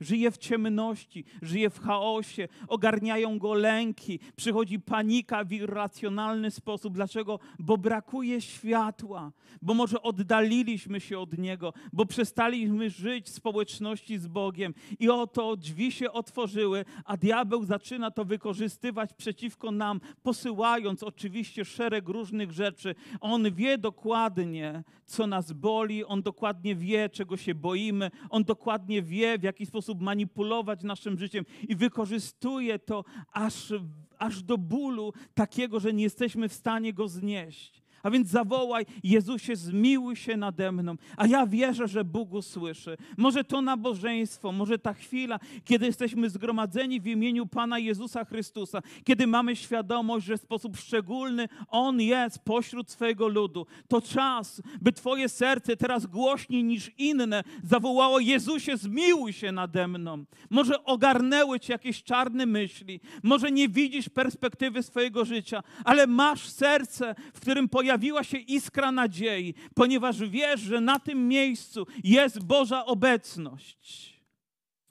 żyje 0.02 0.32
w 0.32 0.38
ciemności, 0.38 1.26
żyje 1.42 1.70
w 1.70 1.80
chaosie, 1.80 2.48
ogarniają 2.68 3.40
go 3.40 3.54
lęki, 3.54 4.20
przychodzi 4.36 4.80
panika 4.80 5.44
w 5.44 5.52
irracjonalny 5.52 6.52
sposób. 6.52 6.94
Dlaczego? 6.94 7.40
Bo 7.60 7.78
brakuje 7.78 8.42
światła, 8.42 9.32
bo 9.62 9.74
może 9.74 10.02
oddaliliśmy 10.02 11.00
się 11.00 11.20
od 11.20 11.38
Niego, 11.38 11.74
bo 11.94 12.06
przestaliśmy 12.06 12.90
żyć 12.90 13.26
w 13.26 13.30
społeczności 13.30 14.18
z 14.18 14.28
Bogiem 14.28 14.74
i 15.00 15.10
oto 15.10 15.58
drzwi 15.58 15.92
się 15.92 16.12
otworzyły, 16.12 16.86
a 17.06 17.18
diabeł 17.18 17.66
zaczyna 17.66 18.12
to 18.12 18.26
wykorzystywać 18.26 19.14
przeciwko 19.14 19.72
nam, 19.72 20.02
posyłając 20.24 21.04
oczywiście 21.04 21.66
szereg 21.66 22.10
różnych 22.10 22.52
rzeczy. 22.52 22.96
On 23.22 23.54
wie 23.54 23.78
dokładnie, 23.78 24.84
co 25.06 25.28
nas 25.28 25.54
boli, 25.54 26.06
on 26.06 26.22
dokładnie 26.22 26.76
wie, 26.76 27.10
czego 27.10 27.38
się 27.38 27.56
boimy, 27.56 28.12
on 28.30 28.44
dokładnie 28.44 29.02
wie, 29.02 29.38
w 29.38 29.44
jaki 29.44 29.66
sposób 29.66 29.90
sposób 29.91 30.01
manipulować 30.01 30.84
naszym 30.84 31.17
życiem 31.17 31.45
i 31.67 31.75
wykorzystuje 31.75 32.80
to 32.80 33.04
aż, 33.34 33.73
aż 34.17 34.43
do 34.43 34.58
bólu 34.58 35.13
takiego, 35.34 35.80
że 35.80 35.93
nie 35.93 36.04
jesteśmy 36.04 36.49
w 36.49 36.54
stanie 36.54 36.93
go 36.93 37.08
znieść. 37.08 37.81
A 38.04 38.12
więc 38.12 38.28
zawołaj, 38.28 38.86
Jezusie, 39.04 39.56
zmiłuj 39.56 40.16
się 40.16 40.38
nade 40.38 40.72
mną. 40.72 40.96
A 41.18 41.28
ja 41.28 41.48
wierzę, 41.48 41.88
że 41.88 42.06
Bóg 42.06 42.34
usłyszy. 42.34 42.98
Może 43.18 43.44
to 43.44 43.62
nabożeństwo, 43.62 44.52
może 44.52 44.80
ta 44.80 44.94
chwila, 44.94 45.40
kiedy 45.66 45.86
jesteśmy 45.86 46.30
zgromadzeni 46.30 47.02
w 47.02 47.08
imieniu 47.08 47.46
Pana 47.46 47.80
Jezusa 47.80 48.26
Chrystusa, 48.26 48.82
kiedy 49.04 49.28
mamy 49.28 49.56
świadomość, 49.56 50.26
że 50.26 50.38
w 50.38 50.42
sposób 50.42 50.78
szczególny 50.78 51.48
On 51.68 52.02
jest 52.02 52.40
pośród 52.40 52.92
swojego 52.92 53.28
ludu. 53.28 53.66
To 53.88 54.02
czas, 54.02 54.62
by 54.82 54.92
Twoje 54.92 55.30
serce 55.30 55.78
teraz 55.78 56.06
głośniej 56.06 56.64
niż 56.64 56.92
inne 56.98 57.44
zawołało, 57.64 58.20
Jezusie, 58.20 58.78
zmiłuj 58.78 59.34
się 59.34 59.52
nade 59.52 59.88
mną. 59.88 60.26
Może 60.50 60.84
ogarnęły 60.84 61.60
Cię 61.60 61.74
jakieś 61.74 62.04
czarne 62.04 62.46
myśli, 62.46 63.00
może 63.24 63.52
nie 63.52 63.70
widzisz 63.70 64.10
perspektywy 64.10 64.84
swojego 64.84 65.26
życia, 65.26 65.64
ale 65.86 66.08
masz 66.08 66.50
serce, 66.50 67.16
w 67.34 67.40
którym 67.40 67.70
pojawia 67.70 67.90
pojawiła 67.91 68.23
się 68.23 68.38
iskra 68.38 68.91
nadziei, 68.91 69.54
ponieważ 69.75 70.19
wiesz, 70.19 70.62
że 70.62 70.82
na 70.82 70.99
tym 70.99 71.27
miejscu 71.27 71.88
jest 72.04 72.43
Boża 72.43 72.86
obecność. 72.86 74.21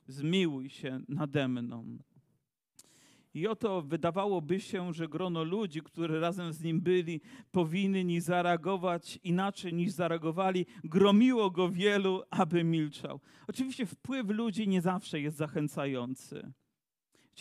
Zmiłuj 0.06 0.70
się 0.70 1.00
nade 1.08 1.48
mną. 1.48 1.98
I 3.34 3.46
oto 3.46 3.82
wydawałoby 3.82 4.60
się, 4.60 4.94
że 4.94 5.08
grono 5.08 5.44
ludzi, 5.44 5.82
które 5.82 6.20
razem 6.20 6.52
z 6.52 6.62
nim 6.62 6.80
byli, 6.80 7.20
powinni 7.52 8.20
zareagować 8.20 9.18
inaczej 9.24 9.74
niż 9.74 9.92
zareagowali. 9.92 10.66
Gromiło 10.84 11.50
go 11.50 11.68
wielu, 11.68 12.22
aby 12.30 12.64
milczał. 12.64 13.20
Oczywiście 13.48 13.86
wpływ 13.86 14.30
ludzi 14.30 14.68
nie 14.68 14.80
zawsze 14.80 15.20
jest 15.20 15.36
zachęcający. 15.36 16.52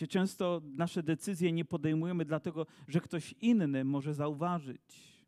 Często 0.10 0.62
nasze 0.63 1.04
decyzje 1.04 1.52
nie 1.52 1.65
podejmujemy 1.65 2.26
dlatego, 2.26 2.65
że 2.88 3.00
ktoś 3.02 3.36
inny 3.41 3.86
może 3.86 4.13
zauważyć 4.13 5.19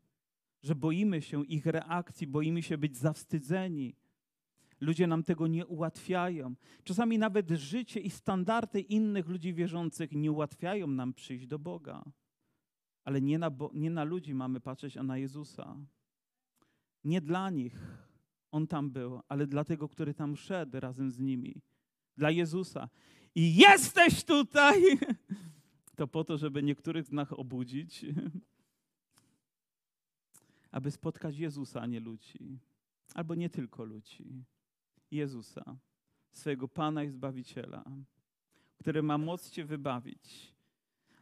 że 0.62 0.74
boimy 0.74 1.22
się 1.22 1.46
ich 1.46 1.66
reakcji, 1.66 2.26
boimy 2.26 2.62
się 2.62 2.78
być 2.78 2.96
zawstydzeni. 2.96 3.96
Ludzie 4.80 5.06
nam 5.06 5.24
tego 5.24 5.46
nie 5.46 5.66
ułatwiają. 5.66 6.54
Czasami 6.84 7.18
nawet 7.18 7.50
życie 7.50 8.00
i 8.00 8.10
standardy 8.10 8.80
innych 8.80 9.28
ludzi 9.28 9.54
wierzących 9.54 10.12
nie 10.12 10.32
ułatwiają 10.32 10.86
nam 10.86 11.14
przyjść 11.14 11.46
do 11.46 11.58
Boga. 11.58 12.04
Ale 13.04 13.20
nie 13.20 13.38
na, 13.38 13.50
nie 13.74 13.90
na 13.90 14.04
ludzi 14.04 14.34
mamy 14.34 14.60
patrzeć, 14.60 14.96
a 14.96 15.02
na 15.02 15.18
Jezusa. 15.18 15.76
Nie 17.04 17.20
dla 17.20 17.50
nich 17.50 18.02
On 18.50 18.66
tam 18.66 18.90
był, 18.90 19.20
ale 19.28 19.46
dla 19.46 19.64
tego, 19.64 19.88
który 19.88 20.14
tam 20.14 20.36
szedł 20.36 20.80
razem 20.80 21.10
z 21.10 21.18
nimi. 21.18 21.62
Dla 22.16 22.30
Jezusa. 22.30 22.88
I 23.34 23.54
jesteś 23.56 24.24
tutaj! 24.24 24.82
To 25.96 26.06
po 26.06 26.24
to, 26.24 26.38
żeby 26.38 26.62
niektórych 26.62 27.06
z 27.06 27.12
nas 27.12 27.32
obudzić, 27.32 28.06
aby 30.72 30.90
spotkać 30.90 31.38
Jezusa, 31.38 31.80
a 31.80 31.86
nie 31.86 32.00
ludzi. 32.00 32.58
Albo 33.14 33.34
nie 33.34 33.50
tylko 33.50 33.84
ludzi. 33.84 34.44
Jezusa, 35.10 35.76
swojego 36.32 36.68
Pana 36.68 37.04
i 37.04 37.08
Zbawiciela, 37.08 37.84
który 38.78 39.02
ma 39.02 39.18
moc 39.18 39.50
Cię 39.50 39.64
wybawić. 39.64 40.54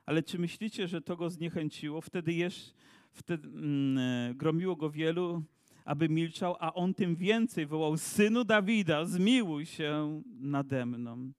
Ale 0.07 0.23
czy 0.23 0.39
myślicie, 0.39 0.89
że 0.89 1.01
to 1.01 1.17
go 1.17 1.31
zniechęciło? 1.31 2.01
Wtedy, 2.01 2.33
jesz, 2.33 2.75
wtedy 3.13 3.49
mm, 3.49 3.99
e, 3.99 4.35
gromiło 4.35 4.77
go 4.77 4.91
wielu, 4.91 5.43
aby 5.85 6.09
milczał, 6.09 6.57
a 6.61 6.75
on 6.75 6.95
tym 6.95 7.17
więcej 7.17 7.67
wołał: 7.67 7.97
Synu 7.97 8.45
Dawida, 8.45 9.05
zmiłuj 9.05 9.67
się 9.67 10.23
nade 10.41 10.87
mną. 10.87 11.33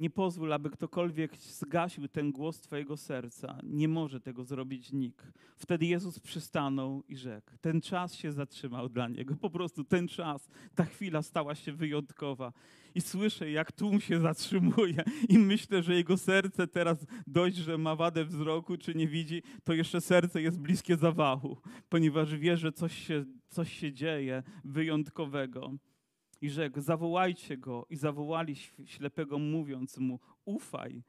Nie 0.00 0.10
pozwól, 0.10 0.52
aby 0.52 0.70
ktokolwiek 0.70 1.36
zgasił 1.36 2.08
ten 2.08 2.32
głos 2.32 2.60
Twojego 2.60 2.96
serca. 2.96 3.58
Nie 3.62 3.88
może 3.88 4.20
tego 4.20 4.44
zrobić 4.44 4.92
nikt. 4.92 5.32
Wtedy 5.56 5.86
Jezus 5.86 6.20
przystanął 6.20 7.02
i 7.08 7.16
rzekł. 7.16 7.50
Ten 7.60 7.80
czas 7.80 8.14
się 8.14 8.32
zatrzymał 8.32 8.88
dla 8.88 9.08
niego. 9.08 9.36
Po 9.36 9.50
prostu 9.50 9.84
ten 9.84 10.08
czas, 10.08 10.48
ta 10.74 10.84
chwila 10.84 11.22
stała 11.22 11.54
się 11.54 11.72
wyjątkowa. 11.72 12.52
I 12.94 13.00
słyszę, 13.00 13.50
jak 13.50 13.72
tłum 13.72 14.00
się 14.00 14.20
zatrzymuje, 14.20 15.04
i 15.28 15.38
myślę, 15.38 15.82
że 15.82 15.94
jego 15.94 16.16
serce 16.16 16.66
teraz 16.66 17.06
dość, 17.26 17.56
że 17.56 17.78
ma 17.78 17.96
wadę 17.96 18.24
wzroku, 18.24 18.76
czy 18.76 18.94
nie 18.94 19.08
widzi, 19.08 19.42
to 19.64 19.72
jeszcze 19.72 20.00
serce 20.00 20.42
jest 20.42 20.60
bliskie 20.60 20.96
zawachu, 20.96 21.58
ponieważ 21.88 22.36
wie, 22.36 22.56
że 22.56 22.72
coś 22.72 23.06
się, 23.06 23.24
coś 23.48 23.72
się 23.72 23.92
dzieje 23.92 24.42
wyjątkowego 24.64 25.72
i 26.44 26.50
rzekł: 26.50 26.80
Zawołajcie 26.80 27.56
go. 27.56 27.86
I 27.90 27.96
zawołali 27.96 28.56
ślepego, 28.84 29.38
mówiąc 29.38 29.98
mu: 29.98 30.20
Ufaj, 30.44 31.02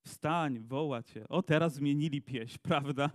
wstań, 0.00 0.58
woła 0.58 1.02
cię. 1.02 1.28
O, 1.28 1.42
teraz 1.42 1.74
zmienili 1.74 2.22
pieśń, 2.22 2.58
prawda? 2.70 3.10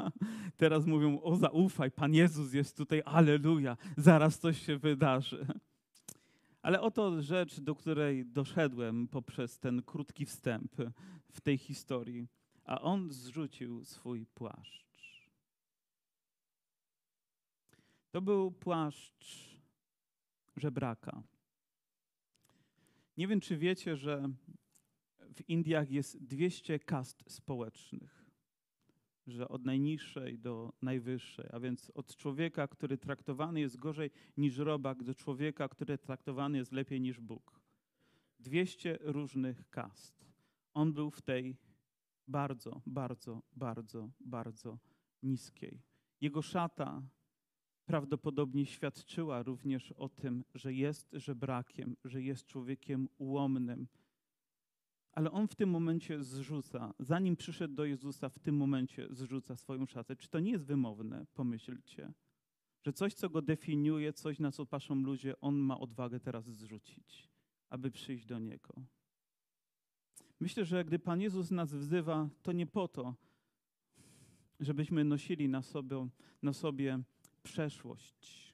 Teraz 0.57 0.85
mówią: 0.85 1.21
O, 1.21 1.35
zaufaj, 1.35 1.91
Pan 1.91 2.13
Jezus 2.13 2.53
jest 2.53 2.77
tutaj, 2.77 3.01
aleluja, 3.05 3.77
zaraz 3.97 4.39
coś 4.39 4.65
się 4.65 4.77
wydarzy. 4.77 5.47
Ale 6.61 6.81
oto 6.81 7.21
rzecz, 7.21 7.59
do 7.59 7.75
której 7.75 8.25
doszedłem 8.25 9.07
poprzez 9.07 9.59
ten 9.59 9.81
krótki 9.81 10.25
wstęp 10.25 10.75
w 11.31 11.41
tej 11.41 11.57
historii. 11.57 12.27
A 12.65 12.81
on 12.81 13.11
zrzucił 13.11 13.85
swój 13.85 14.25
płaszcz. 14.25 15.29
To 18.11 18.21
był 18.21 18.51
płaszcz 18.51 19.57
żebraka. 20.55 21.23
Nie 23.17 23.27
wiem, 23.27 23.39
czy 23.39 23.57
wiecie, 23.57 23.95
że 23.95 24.29
w 25.33 25.49
Indiach 25.49 25.91
jest 25.91 26.23
200 26.23 26.79
kast 26.79 27.23
społecznych, 27.31 28.25
że 29.27 29.47
od 29.47 29.65
najniższej 29.65 30.39
do 30.39 30.73
najwyższej, 30.81 31.45
a 31.51 31.59
więc 31.59 31.91
od 31.95 32.15
człowieka, 32.15 32.67
który 32.67 32.97
traktowany 32.97 33.59
jest 33.59 33.77
gorzej 33.77 34.11
niż 34.37 34.57
robak, 34.57 35.03
do 35.03 35.15
człowieka, 35.15 35.69
który 35.69 35.97
traktowany 35.97 36.57
jest 36.57 36.71
lepiej 36.71 37.01
niż 37.01 37.19
Bóg. 37.19 37.61
200 38.39 38.97
różnych 39.01 39.69
kast. 39.69 40.25
On 40.73 40.93
był 40.93 41.11
w 41.11 41.21
tej 41.21 41.57
bardzo, 42.27 42.81
bardzo, 42.85 43.41
bardzo, 43.55 44.09
bardzo 44.19 44.79
niskiej. 45.23 45.81
Jego 46.21 46.41
szata 46.41 47.03
prawdopodobnie 47.87 48.65
świadczyła 48.65 49.43
również 49.43 49.91
o 49.91 50.09
tym, 50.09 50.43
że 50.55 50.73
jest 50.73 51.09
żebrakiem, 51.13 51.95
że 52.05 52.21
jest 52.21 52.45
człowiekiem 52.45 53.09
ułomnym. 53.17 53.87
Ale 55.11 55.31
on 55.31 55.47
w 55.47 55.55
tym 55.55 55.69
momencie 55.69 56.23
zrzuca, 56.23 56.93
zanim 56.99 57.35
przyszedł 57.35 57.73
do 57.73 57.85
Jezusa, 57.85 58.29
w 58.29 58.39
tym 58.39 58.55
momencie 58.55 59.07
zrzuca 59.09 59.55
swoją 59.55 59.85
szatę. 59.85 60.15
Czy 60.15 60.29
to 60.29 60.39
nie 60.39 60.51
jest 60.51 60.65
wymowne? 60.65 61.25
Pomyślcie. 61.33 62.13
Że 62.83 62.93
coś, 62.93 63.13
co 63.13 63.29
go 63.29 63.41
definiuje, 63.41 64.13
coś, 64.13 64.39
na 64.39 64.51
co 64.51 64.65
patrzą 64.65 64.95
ludzie, 64.95 65.39
on 65.39 65.55
ma 65.55 65.79
odwagę 65.79 66.19
teraz 66.19 66.45
zrzucić, 66.45 67.29
aby 67.69 67.91
przyjść 67.91 68.25
do 68.25 68.39
Niego. 68.39 68.73
Myślę, 70.39 70.65
że 70.65 70.85
gdy 70.85 70.99
Pan 70.99 71.21
Jezus 71.21 71.51
nas 71.51 71.73
wzywa, 71.73 72.29
to 72.41 72.51
nie 72.51 72.67
po 72.67 72.87
to, 72.87 73.15
żebyśmy 74.59 75.03
nosili 75.03 75.49
na 75.49 75.61
sobie, 75.61 76.07
na 76.41 76.53
sobie 76.53 77.03
przeszłość. 77.43 78.53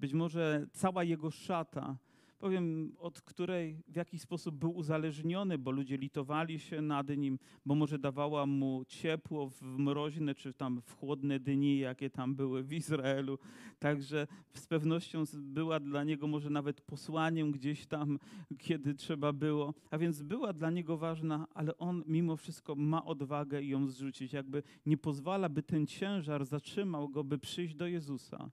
Być 0.00 0.12
może 0.12 0.66
cała 0.72 1.04
jego 1.04 1.30
szata, 1.30 1.96
powiem, 2.38 2.92
od 2.98 3.20
której 3.20 3.82
w 3.88 3.96
jakiś 3.96 4.20
sposób 4.20 4.54
był 4.54 4.76
uzależniony, 4.76 5.58
bo 5.58 5.70
ludzie 5.70 5.96
litowali 5.96 6.58
się 6.58 6.82
nad 6.82 7.08
nim, 7.08 7.38
bo 7.66 7.74
może 7.74 7.98
dawała 7.98 8.46
mu 8.46 8.84
ciepło 8.88 9.48
w 9.48 9.62
mroźne 9.62 10.34
czy 10.34 10.54
tam 10.54 10.80
w 10.80 10.96
chłodne 10.96 11.40
dni, 11.40 11.78
jakie 11.78 12.10
tam 12.10 12.34
były 12.34 12.62
w 12.62 12.72
Izraelu. 12.72 13.38
Także 13.78 14.26
z 14.54 14.66
pewnością 14.66 15.24
była 15.34 15.80
dla 15.80 16.04
niego 16.04 16.26
może 16.26 16.50
nawet 16.50 16.80
posłaniem 16.80 17.52
gdzieś 17.52 17.86
tam, 17.86 18.18
kiedy 18.58 18.94
trzeba 18.94 19.32
było. 19.32 19.74
A 19.90 19.98
więc 19.98 20.22
była 20.22 20.52
dla 20.52 20.70
niego 20.70 20.96
ważna, 20.96 21.46
ale 21.54 21.78
on 21.78 22.04
mimo 22.06 22.36
wszystko 22.36 22.74
ma 22.74 23.04
odwagę 23.04 23.62
ją 23.62 23.86
zrzucić. 23.86 24.32
Jakby 24.32 24.62
nie 24.86 24.96
pozwala, 24.96 25.48
by 25.48 25.62
ten 25.62 25.86
ciężar 25.86 26.44
zatrzymał 26.44 27.08
go, 27.08 27.24
by 27.24 27.38
przyjść 27.38 27.74
do 27.74 27.86
Jezusa. 27.86 28.50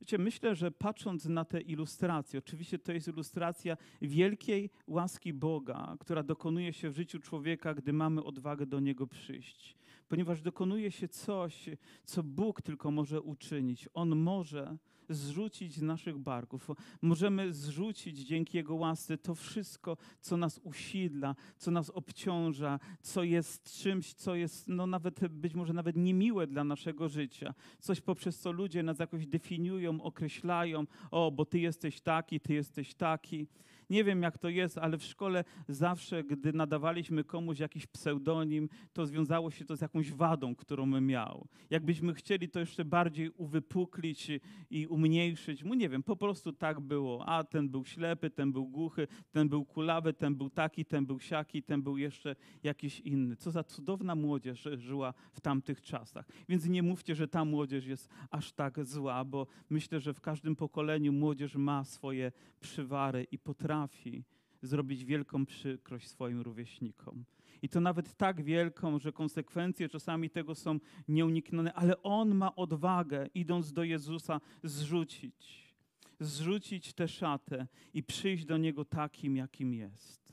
Wiecie, 0.00 0.18
myślę, 0.18 0.54
że 0.54 0.70
patrząc 0.70 1.24
na 1.24 1.44
te 1.44 1.60
ilustracje, 1.60 2.38
oczywiście 2.38 2.78
to 2.78 2.92
jest 2.92 3.08
ilustracja 3.08 3.76
wielkiej 4.02 4.70
łaski 4.86 5.32
Boga, 5.32 5.96
która 6.00 6.22
dokonuje 6.22 6.72
się 6.72 6.90
w 6.90 6.96
życiu 6.96 7.18
człowieka, 7.20 7.74
gdy 7.74 7.92
mamy 7.92 8.24
odwagę 8.24 8.66
do 8.66 8.80
Niego 8.80 9.06
przyjść. 9.06 9.76
Ponieważ 10.08 10.42
dokonuje 10.42 10.90
się 10.90 11.08
coś, 11.08 11.70
co 12.04 12.22
Bóg 12.22 12.62
tylko 12.62 12.90
może 12.90 13.20
uczynić. 13.20 13.88
On 13.94 14.16
może 14.16 14.76
zrzucić 15.08 15.76
z 15.76 15.82
naszych 15.82 16.18
barków. 16.18 16.68
Możemy 17.02 17.52
zrzucić 17.52 18.18
dzięki 18.18 18.56
Jego 18.56 18.74
łasce 18.74 19.18
to 19.18 19.34
wszystko, 19.34 19.96
co 20.20 20.36
nas 20.36 20.60
usidla, 20.64 21.34
co 21.56 21.70
nas 21.70 21.90
obciąża, 21.90 22.80
co 23.02 23.22
jest 23.22 23.72
czymś, 23.82 24.14
co 24.14 24.34
jest 24.34 24.68
no 24.68 24.86
nawet 24.86 25.28
być 25.28 25.54
może 25.54 25.72
nawet 25.72 25.96
niemiłe 25.96 26.46
dla 26.46 26.64
naszego 26.64 27.08
życia. 27.08 27.54
Coś 27.78 28.00
poprzez 28.00 28.38
co 28.38 28.52
ludzie 28.52 28.82
nas 28.82 28.98
jakoś 28.98 29.26
definiują, 29.26 30.02
określają. 30.02 30.84
O, 31.10 31.30
bo 31.30 31.44
ty 31.44 31.58
jesteś 31.58 32.00
taki, 32.00 32.40
ty 32.40 32.54
jesteś 32.54 32.94
taki. 32.94 33.46
Nie 33.90 34.04
wiem, 34.04 34.22
jak 34.22 34.38
to 34.38 34.48
jest, 34.48 34.78
ale 34.78 34.98
w 34.98 35.04
szkole 35.04 35.44
zawsze, 35.68 36.24
gdy 36.24 36.52
nadawaliśmy 36.52 37.24
komuś 37.24 37.58
jakiś 37.58 37.86
pseudonim, 37.86 38.68
to 38.92 39.06
związało 39.06 39.50
się 39.50 39.64
to 39.64 39.76
z 39.76 39.80
jakąś 39.80 40.12
wadą, 40.12 40.54
którą 40.54 40.86
miał. 40.86 41.48
Jakbyśmy 41.70 42.14
chcieli 42.14 42.48
to 42.48 42.60
jeszcze 42.60 42.84
bardziej 42.84 43.30
uwypuklić 43.30 44.30
i 44.70 44.86
umniejszyć, 44.86 45.64
nie 45.64 45.88
wiem, 45.88 46.02
po 46.02 46.16
prostu 46.16 46.52
tak 46.52 46.80
było. 46.80 47.28
A 47.28 47.44
ten 47.44 47.68
był 47.68 47.84
ślepy, 47.84 48.30
ten 48.30 48.52
był 48.52 48.66
głuchy, 48.66 49.06
ten 49.30 49.48
był 49.48 49.64
kulawy, 49.64 50.12
ten 50.12 50.34
był 50.34 50.50
taki, 50.50 50.84
ten 50.84 51.06
był 51.06 51.20
siaki, 51.20 51.62
ten 51.62 51.82
był 51.82 51.96
jeszcze 51.96 52.36
jakiś 52.62 53.00
inny. 53.00 53.36
Co 53.36 53.50
za 53.50 53.64
cudowna 53.64 54.14
młodzież 54.14 54.68
żyła 54.76 55.14
w 55.32 55.40
tamtych 55.40 55.82
czasach. 55.82 56.28
Więc 56.48 56.66
nie 56.68 56.82
mówcie, 56.82 57.14
że 57.14 57.28
ta 57.28 57.44
młodzież 57.44 57.86
jest 57.86 58.08
aż 58.30 58.52
tak 58.52 58.84
zła, 58.84 59.24
bo 59.24 59.46
myślę, 59.70 60.00
że 60.00 60.14
w 60.14 60.20
każdym 60.20 60.56
pokoleniu 60.56 61.12
młodzież 61.12 61.56
ma 61.56 61.84
swoje 61.84 62.32
przywary 62.60 63.26
i 63.32 63.38
potrafi 63.38 63.77
potrafi 63.78 64.24
zrobić 64.62 65.04
wielką 65.04 65.46
przykrość 65.46 66.08
swoim 66.08 66.40
rówieśnikom. 66.40 67.24
I 67.62 67.68
to 67.68 67.80
nawet 67.80 68.16
tak 68.16 68.42
wielką, 68.42 68.98
że 68.98 69.12
konsekwencje 69.12 69.88
czasami 69.88 70.30
tego 70.30 70.54
są 70.54 70.78
nieuniknione, 71.08 71.72
ale 71.74 72.02
on 72.02 72.34
ma 72.34 72.56
odwagę, 72.56 73.26
idąc 73.34 73.72
do 73.72 73.84
Jezusa, 73.84 74.40
zrzucić, 74.62 75.74
zrzucić 76.20 76.92
tę 76.92 77.08
szatę 77.08 77.66
i 77.94 78.02
przyjść 78.02 78.44
do 78.44 78.56
Niego 78.56 78.84
takim, 78.84 79.36
jakim 79.36 79.74
jest. 79.74 80.32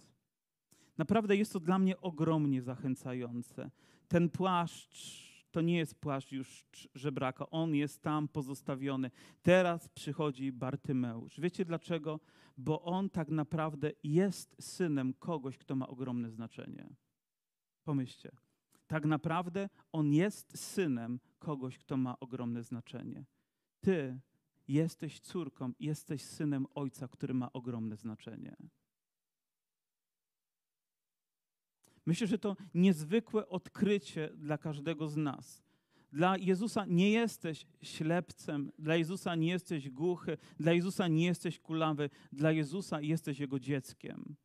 Naprawdę 0.97 1.35
jest 1.35 1.53
to 1.53 1.59
dla 1.59 1.79
mnie 1.79 2.01
ogromnie 2.01 2.61
zachęcające. 2.61 3.71
Ten 4.07 4.29
płaszcz 4.29 5.24
to 5.55 5.61
nie 5.61 5.77
jest 5.77 5.95
płaszcz 5.95 6.31
już 6.31 6.65
żebraka, 6.95 7.49
on 7.49 7.75
jest 7.75 8.01
tam 8.01 8.27
pozostawiony. 8.27 9.11
Teraz 9.43 9.89
przychodzi 9.89 10.51
Bartymeusz. 10.51 11.39
Wiecie 11.39 11.65
dlaczego? 11.65 12.19
bo 12.57 12.81
on 12.81 13.09
tak 13.09 13.29
naprawdę 13.29 13.91
jest 14.03 14.55
synem 14.59 15.13
kogoś, 15.13 15.57
kto 15.57 15.75
ma 15.75 15.87
ogromne 15.87 16.29
znaczenie. 16.29 16.89
Pomyślcie. 17.83 18.31
Tak 18.87 19.05
naprawdę 19.05 19.69
on 19.91 20.13
jest 20.13 20.57
synem 20.59 21.19
kogoś, 21.39 21.77
kto 21.77 21.97
ma 21.97 22.19
ogromne 22.19 22.63
znaczenie. 22.63 23.25
Ty 23.81 24.19
jesteś 24.67 25.19
córką, 25.19 25.71
jesteś 25.79 26.21
synem 26.21 26.65
ojca, 26.75 27.07
który 27.07 27.33
ma 27.33 27.53
ogromne 27.53 27.97
znaczenie. 27.97 28.55
Myślę, 32.05 32.27
że 32.27 32.37
to 32.37 32.55
niezwykłe 32.73 33.49
odkrycie 33.49 34.29
dla 34.35 34.57
każdego 34.57 35.07
z 35.07 35.17
nas. 35.17 35.63
Dla 36.11 36.37
Jezusa 36.37 36.85
nie 36.85 37.11
jesteś 37.11 37.65
ślepcem, 37.81 38.71
dla 38.79 38.95
Jezusa 38.95 39.35
nie 39.35 39.47
jesteś 39.47 39.89
głuchy, 39.89 40.37
dla 40.59 40.73
Jezusa 40.73 41.07
nie 41.07 41.25
jesteś 41.25 41.59
kulawy, 41.59 42.09
dla 42.31 42.51
Jezusa 42.51 43.01
jesteś 43.01 43.39
Jego 43.39 43.59
dzieckiem. 43.59 44.35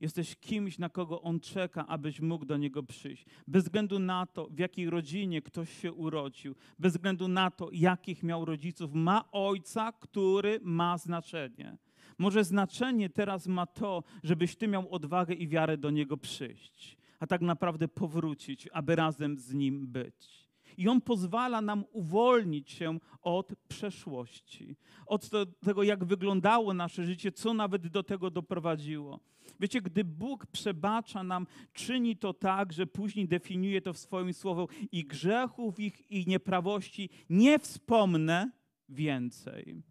Jesteś 0.00 0.36
kimś, 0.36 0.78
na 0.78 0.88
kogo 0.88 1.22
On 1.22 1.40
czeka, 1.40 1.86
abyś 1.86 2.20
mógł 2.20 2.44
do 2.44 2.56
Niego 2.56 2.82
przyjść. 2.82 3.26
Bez 3.46 3.64
względu 3.64 3.98
na 3.98 4.26
to, 4.26 4.48
w 4.50 4.58
jakiej 4.58 4.90
rodzinie 4.90 5.42
ktoś 5.42 5.80
się 5.80 5.92
urodził, 5.92 6.54
bez 6.78 6.92
względu 6.92 7.28
na 7.28 7.50
to, 7.50 7.68
jakich 7.72 8.22
miał 8.22 8.44
rodziców, 8.44 8.94
ma 8.94 9.30
Ojca, 9.32 9.92
który 9.92 10.60
ma 10.62 10.98
znaczenie. 10.98 11.78
Może 12.18 12.44
znaczenie 12.44 13.10
teraz 13.10 13.46
ma 13.46 13.66
to, 13.66 14.02
żebyś 14.22 14.56
Ty 14.56 14.68
miał 14.68 14.90
odwagę 14.90 15.34
i 15.34 15.48
wiarę 15.48 15.76
do 15.76 15.90
Niego 15.90 16.16
przyjść, 16.16 16.96
a 17.20 17.26
tak 17.26 17.40
naprawdę 17.40 17.88
powrócić, 17.88 18.68
aby 18.72 18.96
razem 18.96 19.38
z 19.38 19.54
Nim 19.54 19.86
być. 19.86 20.46
I 20.76 20.88
On 20.88 21.00
pozwala 21.00 21.60
nam 21.60 21.84
uwolnić 21.92 22.70
się 22.70 22.98
od 23.22 23.52
przeszłości, 23.68 24.76
od 25.06 25.30
tego, 25.64 25.82
jak 25.82 26.04
wyglądało 26.04 26.74
nasze 26.74 27.04
życie, 27.04 27.32
co 27.32 27.54
nawet 27.54 27.86
do 27.86 28.02
tego 28.02 28.30
doprowadziło. 28.30 29.20
Wiecie, 29.60 29.82
gdy 29.82 30.04
Bóg 30.04 30.46
przebacza 30.46 31.22
nam, 31.22 31.46
czyni 31.72 32.16
to 32.16 32.34
tak, 32.34 32.72
że 32.72 32.86
później 32.86 33.28
definiuje 33.28 33.82
to 33.82 33.92
w 33.92 33.98
swoim 33.98 34.32
słowie 34.32 34.66
i 34.92 35.04
grzechów 35.04 35.80
ich 35.80 36.10
i 36.10 36.26
nieprawości 36.26 37.10
nie 37.30 37.58
wspomnę 37.58 38.50
więcej 38.88 39.82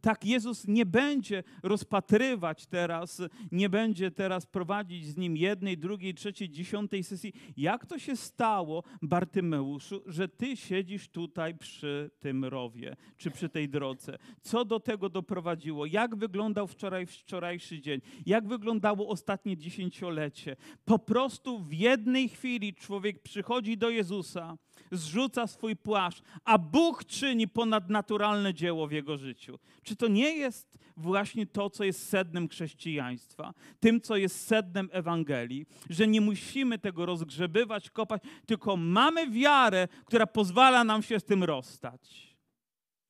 tak 0.00 0.24
Jezus 0.24 0.66
nie 0.68 0.86
będzie 0.86 1.42
rozpatrywać 1.62 2.66
teraz, 2.66 3.22
nie 3.52 3.68
będzie 3.68 4.10
teraz 4.10 4.46
prowadzić 4.46 5.06
z 5.06 5.16
nim 5.16 5.36
jednej, 5.36 5.78
drugiej, 5.78 6.14
trzeciej, 6.14 6.50
dziesiątej 6.50 7.04
sesji. 7.04 7.32
Jak 7.56 7.86
to 7.86 7.98
się 7.98 8.16
stało, 8.16 8.82
Bartymeuszu, 9.02 10.02
że 10.06 10.28
ty 10.28 10.56
siedzisz 10.56 11.08
tutaj 11.08 11.54
przy 11.54 12.10
tym 12.18 12.44
rowie, 12.44 12.96
czy 13.16 13.30
przy 13.30 13.48
tej 13.48 13.68
drodze? 13.68 14.18
Co 14.42 14.64
do 14.64 14.80
tego 14.80 15.08
doprowadziło? 15.08 15.86
Jak 15.86 16.16
wyglądał 16.16 16.66
wczoraj, 16.66 17.06
wczorajszy 17.06 17.80
dzień? 17.80 18.00
Jak 18.26 18.48
wyglądało 18.48 19.08
ostatnie 19.08 19.56
dziesięciolecie? 19.56 20.56
Po 20.84 20.98
prostu 20.98 21.58
w 21.58 21.72
jednej 21.72 22.28
chwili 22.28 22.74
człowiek 22.74 23.22
przychodzi 23.22 23.78
do 23.78 23.90
Jezusa, 23.90 24.58
zrzuca 24.92 25.46
swój 25.46 25.76
płaszcz, 25.76 26.22
a 26.44 26.58
Bóg 26.58 27.04
czyni 27.04 27.48
ponadnaturalne 27.48 28.54
dzieło 28.54 28.86
w 28.86 28.92
jego 28.92 29.16
życiu. 29.16 29.58
Czy 29.82 29.96
to 29.96 30.08
nie 30.08 30.36
jest 30.36 30.78
właśnie 30.96 31.46
to, 31.46 31.70
co 31.70 31.84
jest 31.84 32.08
sednem 32.08 32.48
chrześcijaństwa, 32.48 33.54
tym, 33.80 34.00
co 34.00 34.16
jest 34.16 34.46
sednem 34.46 34.88
Ewangelii, 34.92 35.66
że 35.90 36.06
nie 36.06 36.20
musimy 36.20 36.78
tego 36.78 37.06
rozgrzebywać, 37.06 37.90
kopać, 37.90 38.22
tylko 38.46 38.76
mamy 38.76 39.30
wiarę, 39.30 39.88
która 40.04 40.26
pozwala 40.26 40.84
nam 40.84 41.02
się 41.02 41.20
z 41.20 41.24
tym 41.24 41.44
rozstać. 41.44 42.29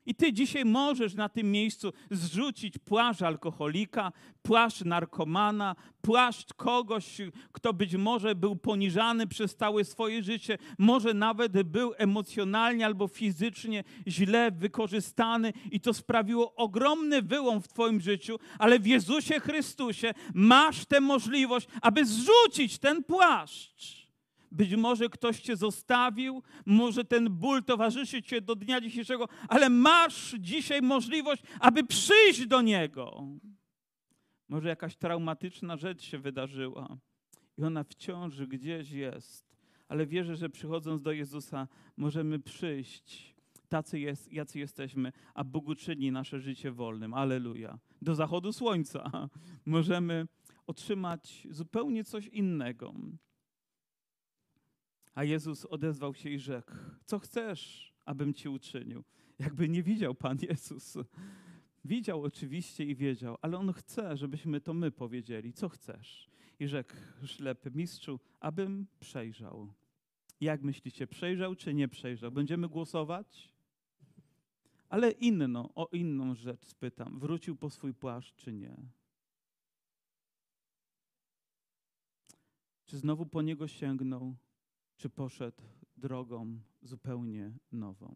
I 0.07 0.15
ty 0.15 0.33
dzisiaj 0.33 0.65
możesz 0.65 1.15
na 1.15 1.29
tym 1.29 1.53
miejscu 1.53 1.93
zrzucić 2.11 2.79
płaszcz 2.79 3.23
alkoholika, 3.23 4.13
płaszcz 4.43 4.85
narkomana, 4.85 5.77
płaszcz 6.03 6.55
kogoś, 6.55 7.17
kto 7.53 7.73
być 7.73 7.97
może 7.97 8.35
był 8.35 8.57
poniżany 8.57 9.27
przez 9.27 9.57
całe 9.57 9.85
swoje 9.85 10.23
życie, 10.23 10.59
może 10.79 11.15
nawet 11.15 11.63
był 11.63 11.93
emocjonalnie 11.97 12.87
albo 12.87 13.09
fizycznie 13.09 13.85
źle 14.07 14.51
wykorzystany 14.51 15.53
i 15.71 15.81
to 15.81 15.95
sprawiło 15.95 16.55
ogromny 16.55 17.23
wyłom 17.23 17.63
w 17.63 17.69
twoim 17.69 18.01
życiu, 18.01 18.39
ale 18.59 18.79
w 18.79 18.87
Jezusie 18.87 19.41
Chrystusie 19.41 20.15
masz 20.35 20.85
tę 20.85 21.01
możliwość, 21.01 21.69
aby 21.83 22.07
zrzucić 22.07 22.79
ten 22.79 23.05
płaszcz. 23.05 24.00
Być 24.53 24.77
może 24.77 25.09
ktoś 25.09 25.41
cię 25.41 25.57
zostawił, 25.57 26.43
może 26.67 27.05
ten 27.05 27.31
ból 27.31 27.65
towarzyszy 27.65 28.23
cię 28.23 28.41
do 28.41 28.57
dnia 28.57 28.81
dzisiejszego, 28.81 29.29
ale 29.49 29.71
masz 29.71 30.35
dzisiaj 30.39 30.83
możliwość, 30.83 31.43
aby 31.61 31.85
przyjść 31.85 32.47
do 32.47 32.63
niego. 32.63 33.27
Może 34.49 34.69
jakaś 34.69 34.97
traumatyczna 34.97 35.77
rzecz 35.77 36.03
się 36.03 36.19
wydarzyła 36.19 36.99
i 37.59 37.63
ona 37.63 37.85
wciąż 37.85 38.37
gdzieś 38.41 38.91
jest, 38.91 39.57
ale 39.89 40.07
wierzę, 40.07 40.37
że 40.37 40.51
przychodząc 40.51 41.03
do 41.03 41.13
Jezusa 41.13 41.69
możemy 41.97 42.39
przyjść 42.39 43.35
tacy 43.71 43.99
jest, 43.99 44.33
jacy 44.33 44.59
jesteśmy, 44.59 45.13
a 45.35 45.45
Bóg 45.45 45.69
uczyni 45.69 46.13
nasze 46.13 46.41
życie 46.41 46.73
wolnym. 46.73 47.15
Aleluja. 47.15 47.79
Do 48.03 48.15
zachodu 48.15 48.53
słońca 48.53 49.29
możemy 49.67 50.27
otrzymać 50.67 51.47
zupełnie 51.51 52.05
coś 52.05 52.27
innego. 52.27 52.95
A 55.15 55.25
Jezus 55.25 55.65
odezwał 55.65 56.15
się 56.15 56.31
i 56.31 56.39
rzekł: 56.39 56.73
Co 57.05 57.19
chcesz, 57.19 57.93
abym 58.05 58.35
ci 58.35 58.49
uczynił? 58.49 59.05
Jakby 59.39 59.69
nie 59.69 59.83
widział 59.83 60.15
Pan 60.15 60.39
Jezus. 60.49 60.99
Widział 61.85 62.23
oczywiście 62.23 62.85
i 62.85 62.95
wiedział, 62.95 63.37
ale 63.43 63.59
on 63.59 63.73
chce, 63.73 64.17
żebyśmy 64.17 64.61
to 64.61 64.75
my 64.75 64.91
powiedzieli. 64.91 65.53
Co 65.53 65.69
chcesz? 65.69 66.31
I 66.59 66.69
rzekł 66.69 66.95
ślepy 67.25 67.71
mistrzu, 67.75 68.21
abym 68.41 68.87
przejrzał. 69.01 69.73
Jak 70.41 70.63
myślicie, 70.63 71.07
przejrzał 71.07 71.55
czy 71.55 71.75
nie 71.75 71.89
przejrzał? 71.89 72.33
Będziemy 72.33 72.69
głosować? 72.69 73.55
Ale 74.89 75.11
inną, 75.11 75.75
o 75.75 75.89
inną 75.93 76.35
rzecz 76.35 76.67
spytam. 76.67 77.19
Wrócił 77.19 77.57
po 77.57 77.71
swój 77.71 77.95
płaszcz 77.95 78.35
czy 78.35 78.53
nie? 78.53 78.77
Czy 82.87 82.99
znowu 82.99 83.27
po 83.27 83.43
niego 83.43 83.69
sięgnął? 83.69 84.37
Czy 85.01 85.11
poszedł 85.11 85.63
drogą 85.97 86.61
zupełnie 86.83 87.53
nową. 87.73 88.15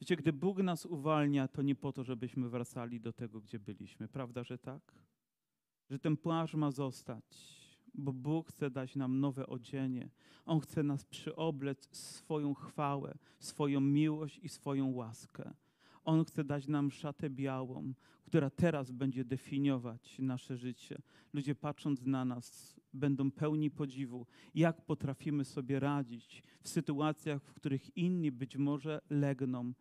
Wiecie, 0.00 0.16
gdy 0.16 0.32
Bóg 0.32 0.62
nas 0.62 0.86
uwalnia, 0.86 1.48
to 1.48 1.62
nie 1.62 1.74
po 1.74 1.92
to, 1.92 2.04
żebyśmy 2.04 2.48
wracali 2.48 3.00
do 3.00 3.12
tego, 3.12 3.40
gdzie 3.40 3.58
byliśmy. 3.58 4.08
Prawda, 4.08 4.44
że 4.44 4.58
tak? 4.58 4.92
Że 5.90 5.98
ten 5.98 6.16
płaszcz 6.16 6.54
ma 6.54 6.70
zostać, 6.70 7.24
bo 7.94 8.12
Bóg 8.12 8.48
chce 8.48 8.70
dać 8.70 8.96
nam 8.96 9.20
nowe 9.20 9.46
odzienie. 9.46 10.10
On 10.44 10.60
chce 10.60 10.82
nas 10.82 11.04
przyoblec 11.04 11.96
swoją 11.96 12.54
chwałę, 12.54 13.18
swoją 13.38 13.80
miłość 13.80 14.38
i 14.42 14.48
swoją 14.48 14.92
łaskę. 14.92 15.54
On 16.04 16.24
chce 16.24 16.44
dać 16.44 16.68
nam 16.68 16.90
szatę 16.90 17.30
białą, 17.30 17.94
która 18.24 18.50
teraz 18.50 18.90
będzie 18.90 19.24
definiować 19.24 20.18
nasze 20.18 20.56
życie. 20.56 20.98
Ludzie 21.32 21.54
patrząc 21.54 22.02
na 22.02 22.24
nas 22.24 22.76
będą 22.92 23.30
pełni 23.30 23.70
podziwu, 23.70 24.26
jak 24.54 24.86
potrafimy 24.86 25.44
sobie 25.44 25.80
radzić 25.80 26.42
w 26.62 26.68
sytuacjach, 26.68 27.42
w 27.42 27.54
których 27.54 27.96
inni 27.96 28.32
być 28.32 28.56
może 28.56 29.00
legną, 29.10 29.72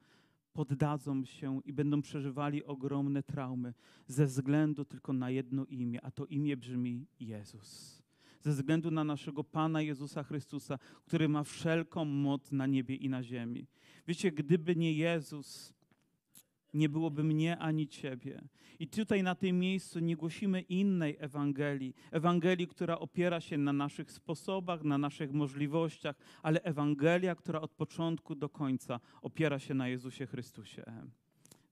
poddadzą 0.54 1.26
się 1.26 1.62
i 1.66 1.74
będą 1.74 2.02
przeżywali 2.02 2.64
ogromne 2.64 3.24
traumy 3.24 3.74
ze 4.08 4.26
względu 4.26 4.86
tylko 4.86 5.14
na 5.14 5.30
jedno 5.30 5.66
imię, 5.66 6.02
a 6.02 6.12
to 6.12 6.26
imię 6.26 6.58
brzmi 6.58 7.08
Jezus. 7.20 8.04
Ze 8.42 8.52
względu 8.52 8.92
na 8.92 9.04
naszego 9.04 9.44
Pana 9.44 9.82
Jezusa 9.82 10.24
Chrystusa, 10.24 10.80
który 11.06 11.30
ma 11.30 11.44
wszelką 11.44 12.06
moc 12.06 12.52
na 12.52 12.68
niebie 12.68 12.96
i 12.96 13.10
na 13.10 13.24
ziemi. 13.24 13.68
Wiecie, 14.08 14.32
gdyby 14.32 14.76
nie 14.76 14.94
Jezus, 14.94 15.74
nie 16.74 16.90
byłoby 16.90 17.24
mnie 17.24 17.58
ani 17.58 17.88
ciebie. 17.88 18.42
I 18.80 18.88
tutaj 18.88 19.24
na 19.24 19.36
tym 19.36 19.60
miejscu 19.60 20.00
nie 20.00 20.16
głosimy 20.16 20.62
innej 20.62 21.18
Ewangelii, 21.20 21.96
Ewangelii, 22.12 22.68
która 22.68 23.00
opiera 23.00 23.42
się 23.42 23.58
na 23.58 23.74
naszych 23.74 24.12
sposobach, 24.12 24.84
na 24.84 24.98
naszych 24.98 25.32
możliwościach, 25.34 26.16
ale 26.42 26.62
Ewangelia, 26.62 27.36
która 27.36 27.62
od 27.62 27.72
początku 27.72 28.36
do 28.36 28.50
końca 28.50 29.00
opiera 29.22 29.60
się 29.60 29.74
na 29.74 29.88
Jezusie 29.88 30.26
Chrystusie. 30.26 30.84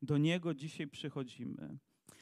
Do 0.02 0.18
Niego 0.18 0.54
dzisiaj 0.54 0.88
przychodzimy. 0.88 1.78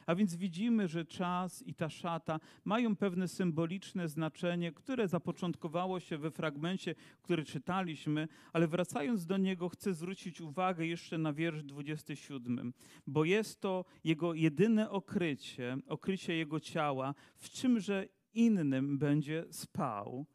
A 0.10 0.15
więc 0.15 0.36
widzimy, 0.36 0.88
że 0.88 1.06
czas 1.06 1.62
i 1.62 1.74
ta 1.74 1.89
szata 1.89 2.39
mają 2.65 2.95
pewne 2.95 3.28
symboliczne 3.28 4.08
znaczenie, 4.08 4.72
które 4.72 5.08
zapoczątkowało 5.08 6.00
się 6.00 6.17
we 6.17 6.32
fragmencie, 6.32 6.95
który 7.22 7.45
czytaliśmy, 7.45 8.28
ale 8.54 8.67
wracając 8.67 9.26
do 9.26 9.38
niego, 9.38 9.69
chcę 9.69 9.93
zwrócić 9.93 10.41
uwagę 10.41 10.86
jeszcze 10.86 11.17
na 11.17 11.34
wiersz 11.34 11.63
27, 11.63 12.74
bo 13.08 13.26
jest 13.26 13.62
to 13.62 13.86
jego 14.04 14.34
jedyne 14.34 14.89
okrycie, 14.89 15.78
okrycie 15.88 16.36
jego 16.36 16.60
ciała, 16.60 17.15
w 17.38 17.50
czymże 17.50 18.08
innym 18.34 18.98
będzie 18.98 19.45
spał. 19.52 20.26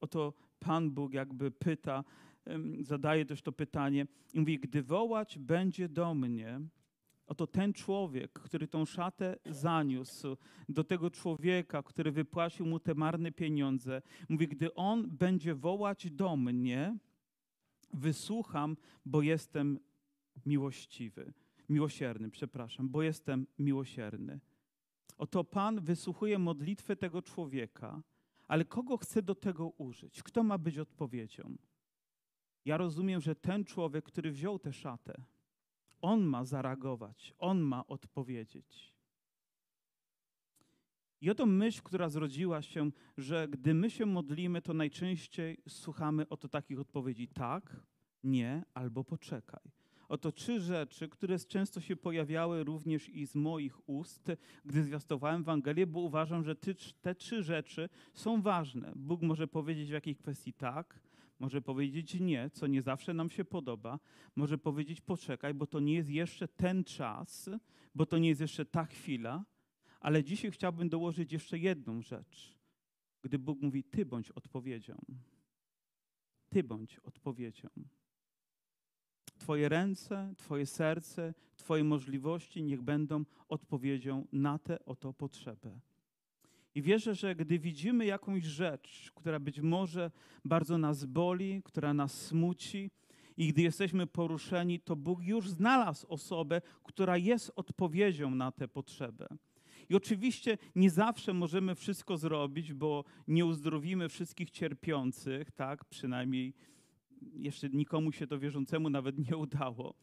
Oto 0.00 0.34
Pan 0.58 0.90
Bóg 0.90 1.12
jakby 1.12 1.50
pyta, 1.50 2.04
zadaje 2.80 3.24
też 3.24 3.42
to 3.42 3.52
pytanie 3.52 4.06
i 4.34 4.40
mówi, 4.40 4.58
gdy 4.58 4.82
wołać 4.82 5.38
będzie 5.38 5.88
do 5.88 6.14
mnie, 6.14 6.60
Oto 7.32 7.46
ten 7.46 7.72
człowiek, 7.72 8.32
który 8.32 8.68
tą 8.68 8.84
szatę 8.84 9.36
zaniósł 9.46 10.36
do 10.68 10.84
tego 10.84 11.10
człowieka, 11.10 11.82
który 11.82 12.12
wypłacił 12.12 12.66
mu 12.66 12.80
te 12.80 12.94
marne 12.94 13.32
pieniądze, 13.32 14.02
mówi: 14.28 14.48
Gdy 14.48 14.74
on 14.74 15.10
będzie 15.10 15.54
wołać 15.54 16.10
do 16.10 16.36
mnie, 16.36 16.98
wysłucham, 17.92 18.76
bo 19.06 19.22
jestem 19.22 19.78
miłościwy, 20.46 21.32
miłosierny, 21.68 22.30
przepraszam, 22.30 22.88
bo 22.88 23.02
jestem 23.02 23.46
miłosierny. 23.58 24.40
Oto 25.18 25.44
Pan 25.44 25.80
wysłuchuje 25.80 26.38
modlitwę 26.38 26.96
tego 26.96 27.22
człowieka, 27.22 28.02
ale 28.48 28.64
kogo 28.64 28.96
chce 28.96 29.22
do 29.22 29.34
tego 29.34 29.68
użyć? 29.68 30.22
Kto 30.22 30.42
ma 30.42 30.58
być 30.58 30.78
odpowiedzią? 30.78 31.56
Ja 32.64 32.76
rozumiem, 32.76 33.20
że 33.20 33.34
ten 33.34 33.64
człowiek, 33.64 34.04
który 34.04 34.32
wziął 34.32 34.58
tę 34.58 34.72
szatę, 34.72 35.24
on 36.02 36.20
ma 36.20 36.44
zareagować, 36.44 37.34
On 37.38 37.60
ma 37.60 37.86
odpowiedzieć. 37.86 38.92
I 41.20 41.30
oto 41.30 41.46
myśl, 41.46 41.82
która 41.82 42.08
zrodziła 42.08 42.62
się, 42.62 42.90
że 43.16 43.48
gdy 43.48 43.74
my 43.74 43.90
się 43.90 44.06
modlimy, 44.06 44.62
to 44.62 44.74
najczęściej 44.74 45.58
słuchamy 45.68 46.28
oto 46.28 46.48
takich 46.48 46.80
odpowiedzi 46.80 47.28
tak, 47.28 47.76
nie 48.24 48.64
albo 48.74 49.04
poczekaj. 49.04 49.72
Oto 50.08 50.32
trzy 50.32 50.60
rzeczy, 50.60 51.08
które 51.08 51.38
często 51.38 51.80
się 51.80 51.96
pojawiały 51.96 52.64
również 52.64 53.08
i 53.08 53.26
z 53.26 53.34
moich 53.34 53.88
ust, 53.88 54.32
gdy 54.64 54.82
zwiastowałem 54.82 55.40
Ewangelię, 55.40 55.86
bo 55.86 56.00
uważam, 56.00 56.44
że 56.44 56.56
te 57.02 57.14
trzy 57.14 57.42
rzeczy 57.42 57.88
są 58.14 58.42
ważne. 58.42 58.92
Bóg 58.96 59.22
może 59.22 59.48
powiedzieć 59.48 59.88
w 59.88 59.92
jakiej 59.92 60.16
kwestii 60.16 60.52
tak, 60.52 61.00
Może 61.42 61.62
powiedzieć 61.62 62.20
nie, 62.20 62.50
co 62.50 62.66
nie 62.66 62.82
zawsze 62.82 63.14
nam 63.14 63.30
się 63.30 63.44
podoba. 63.44 63.98
Może 64.36 64.58
powiedzieć 64.58 65.00
poczekaj, 65.00 65.54
bo 65.54 65.66
to 65.66 65.80
nie 65.80 65.94
jest 65.94 66.10
jeszcze 66.10 66.48
ten 66.48 66.84
czas, 66.84 67.50
bo 67.94 68.06
to 68.06 68.18
nie 68.18 68.28
jest 68.28 68.40
jeszcze 68.40 68.64
ta 68.64 68.84
chwila. 68.84 69.44
Ale 70.00 70.24
dzisiaj 70.24 70.50
chciałbym 70.50 70.88
dołożyć 70.88 71.32
jeszcze 71.32 71.58
jedną 71.58 72.02
rzecz. 72.02 72.58
Gdy 73.22 73.38
Bóg 73.38 73.60
mówi, 73.60 73.84
Ty 73.84 74.06
bądź 74.06 74.30
odpowiedzią. 74.30 74.98
Ty 76.48 76.64
bądź 76.64 76.98
odpowiedzią. 76.98 77.68
Twoje 79.38 79.68
ręce, 79.68 80.34
Twoje 80.36 80.66
serce, 80.66 81.34
Twoje 81.56 81.84
możliwości 81.84 82.62
niech 82.62 82.82
będą 82.82 83.24
odpowiedzią 83.48 84.26
na 84.32 84.58
tę 84.58 84.84
oto 84.84 85.12
potrzebę. 85.12 85.80
I 86.74 86.82
wierzę, 86.82 87.14
że 87.14 87.34
gdy 87.34 87.58
widzimy 87.58 88.06
jakąś 88.06 88.44
rzecz, 88.44 89.12
która 89.14 89.40
być 89.40 89.60
może 89.60 90.10
bardzo 90.44 90.78
nas 90.78 91.04
boli, 91.04 91.62
która 91.64 91.94
nas 91.94 92.20
smuci, 92.26 92.90
i 93.36 93.48
gdy 93.48 93.62
jesteśmy 93.62 94.06
poruszeni, 94.06 94.80
to 94.80 94.96
Bóg 94.96 95.22
już 95.22 95.50
znalazł 95.50 96.06
osobę, 96.08 96.60
która 96.84 97.16
jest 97.16 97.52
odpowiedzią 97.56 98.30
na 98.30 98.52
tę 98.52 98.68
potrzebę. 98.68 99.28
I 99.88 99.94
oczywiście 99.94 100.58
nie 100.76 100.90
zawsze 100.90 101.32
możemy 101.32 101.74
wszystko 101.74 102.16
zrobić, 102.16 102.72
bo 102.72 103.04
nie 103.28 103.46
uzdrowimy 103.46 104.08
wszystkich 104.08 104.50
cierpiących, 104.50 105.50
tak? 105.50 105.84
Przynajmniej 105.84 106.54
jeszcze 107.34 107.68
nikomu 107.68 108.12
się 108.12 108.26
to 108.26 108.38
wierzącemu 108.38 108.90
nawet 108.90 109.30
nie 109.30 109.36
udało, 109.36 109.94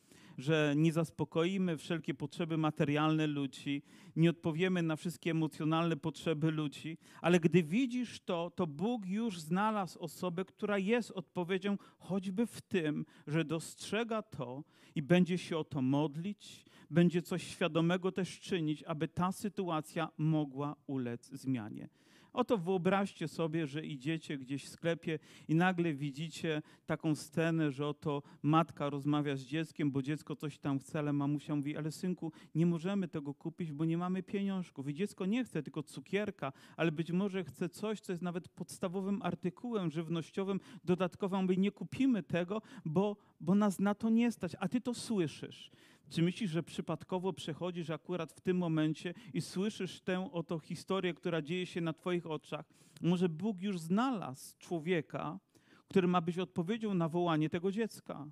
że 0.41 0.73
nie 0.77 0.93
zaspokoimy 0.93 1.77
wszelkie 1.77 2.13
potrzeby 2.13 2.57
materialne 2.57 3.27
ludzi, 3.27 3.83
nie 4.15 4.29
odpowiemy 4.29 4.83
na 4.83 4.95
wszystkie 4.95 5.31
emocjonalne 5.31 5.97
potrzeby 5.97 6.51
ludzi, 6.51 6.97
ale 7.21 7.39
gdy 7.39 7.63
widzisz 7.63 8.19
to, 8.19 8.51
to 8.55 8.67
Bóg 8.67 9.05
już 9.05 9.39
znalazł 9.39 9.99
osobę, 9.99 10.45
która 10.45 10.77
jest 10.77 11.11
odpowiedzią 11.11 11.77
choćby 11.99 12.47
w 12.47 12.61
tym, 12.61 13.05
że 13.27 13.45
dostrzega 13.45 14.21
to 14.21 14.63
i 14.95 15.01
będzie 15.01 15.37
się 15.37 15.57
o 15.57 15.63
to 15.63 15.81
modlić, 15.81 16.65
będzie 16.89 17.21
coś 17.21 17.43
świadomego 17.43 18.11
też 18.11 18.39
czynić, 18.39 18.83
aby 18.83 19.07
ta 19.07 19.31
sytuacja 19.31 20.09
mogła 20.17 20.75
ulec 20.87 21.29
zmianie. 21.31 21.89
Oto 22.33 22.57
wyobraźcie 22.57 23.27
sobie, 23.27 23.67
że 23.67 23.85
idziecie 23.85 24.37
gdzieś 24.37 24.65
w 24.65 24.69
sklepie 24.69 25.19
i 25.47 25.55
nagle 25.55 25.93
widzicie 25.93 26.61
taką 26.85 27.15
scenę, 27.15 27.71
że 27.71 27.87
oto 27.87 28.23
matka 28.41 28.89
rozmawia 28.89 29.35
z 29.35 29.41
dzieckiem, 29.41 29.91
bo 29.91 30.01
dziecko 30.01 30.35
coś 30.35 30.57
tam 30.57 30.79
chce, 30.79 30.99
ale 30.99 31.13
mamusia 31.13 31.55
mówi, 31.55 31.77
ale 31.77 31.91
synku, 31.91 32.31
nie 32.55 32.65
możemy 32.65 33.07
tego 33.07 33.33
kupić, 33.33 33.71
bo 33.71 33.85
nie 33.85 33.97
mamy 33.97 34.23
pieniążków. 34.23 34.89
I 34.89 34.93
dziecko 34.93 35.25
nie 35.25 35.43
chce 35.43 35.63
tylko 35.63 35.83
cukierka, 35.83 36.53
ale 36.77 36.91
być 36.91 37.11
może 37.11 37.43
chce 37.43 37.69
coś, 37.69 37.99
co 37.99 38.11
jest 38.13 38.23
nawet 38.23 38.49
podstawowym 38.49 39.21
artykułem 39.21 39.91
żywnościowym, 39.91 40.59
dodatkową, 40.83 41.41
my 41.41 41.57
nie 41.57 41.71
kupimy 41.71 42.23
tego, 42.23 42.61
bo, 42.85 43.17
bo 43.39 43.55
nas 43.55 43.79
na 43.79 43.95
to 43.95 44.09
nie 44.09 44.31
stać, 44.31 44.55
a 44.59 44.67
ty 44.67 44.81
to 44.81 44.93
słyszysz. 44.93 45.71
Czy 46.09 46.21
myślisz, 46.21 46.51
że 46.51 46.63
przypadkowo 46.63 47.33
przechodzisz 47.33 47.89
akurat 47.89 48.33
w 48.33 48.41
tym 48.41 48.57
momencie 48.57 49.13
i 49.33 49.41
słyszysz 49.41 50.01
tę 50.01 50.31
oto 50.31 50.59
historię, 50.59 51.13
która 51.13 51.41
dzieje 51.41 51.65
się 51.65 51.81
na 51.81 51.93
Twoich 51.93 52.27
oczach? 52.27 52.65
Może 53.01 53.29
Bóg 53.29 53.61
już 53.61 53.79
znalazł 53.79 54.57
człowieka, 54.57 55.39
który 55.87 56.07
ma 56.07 56.21
być 56.21 56.39
odpowiedzią 56.39 56.93
na 56.93 57.09
wołanie 57.09 57.49
tego 57.49 57.71
dziecka. 57.71 58.27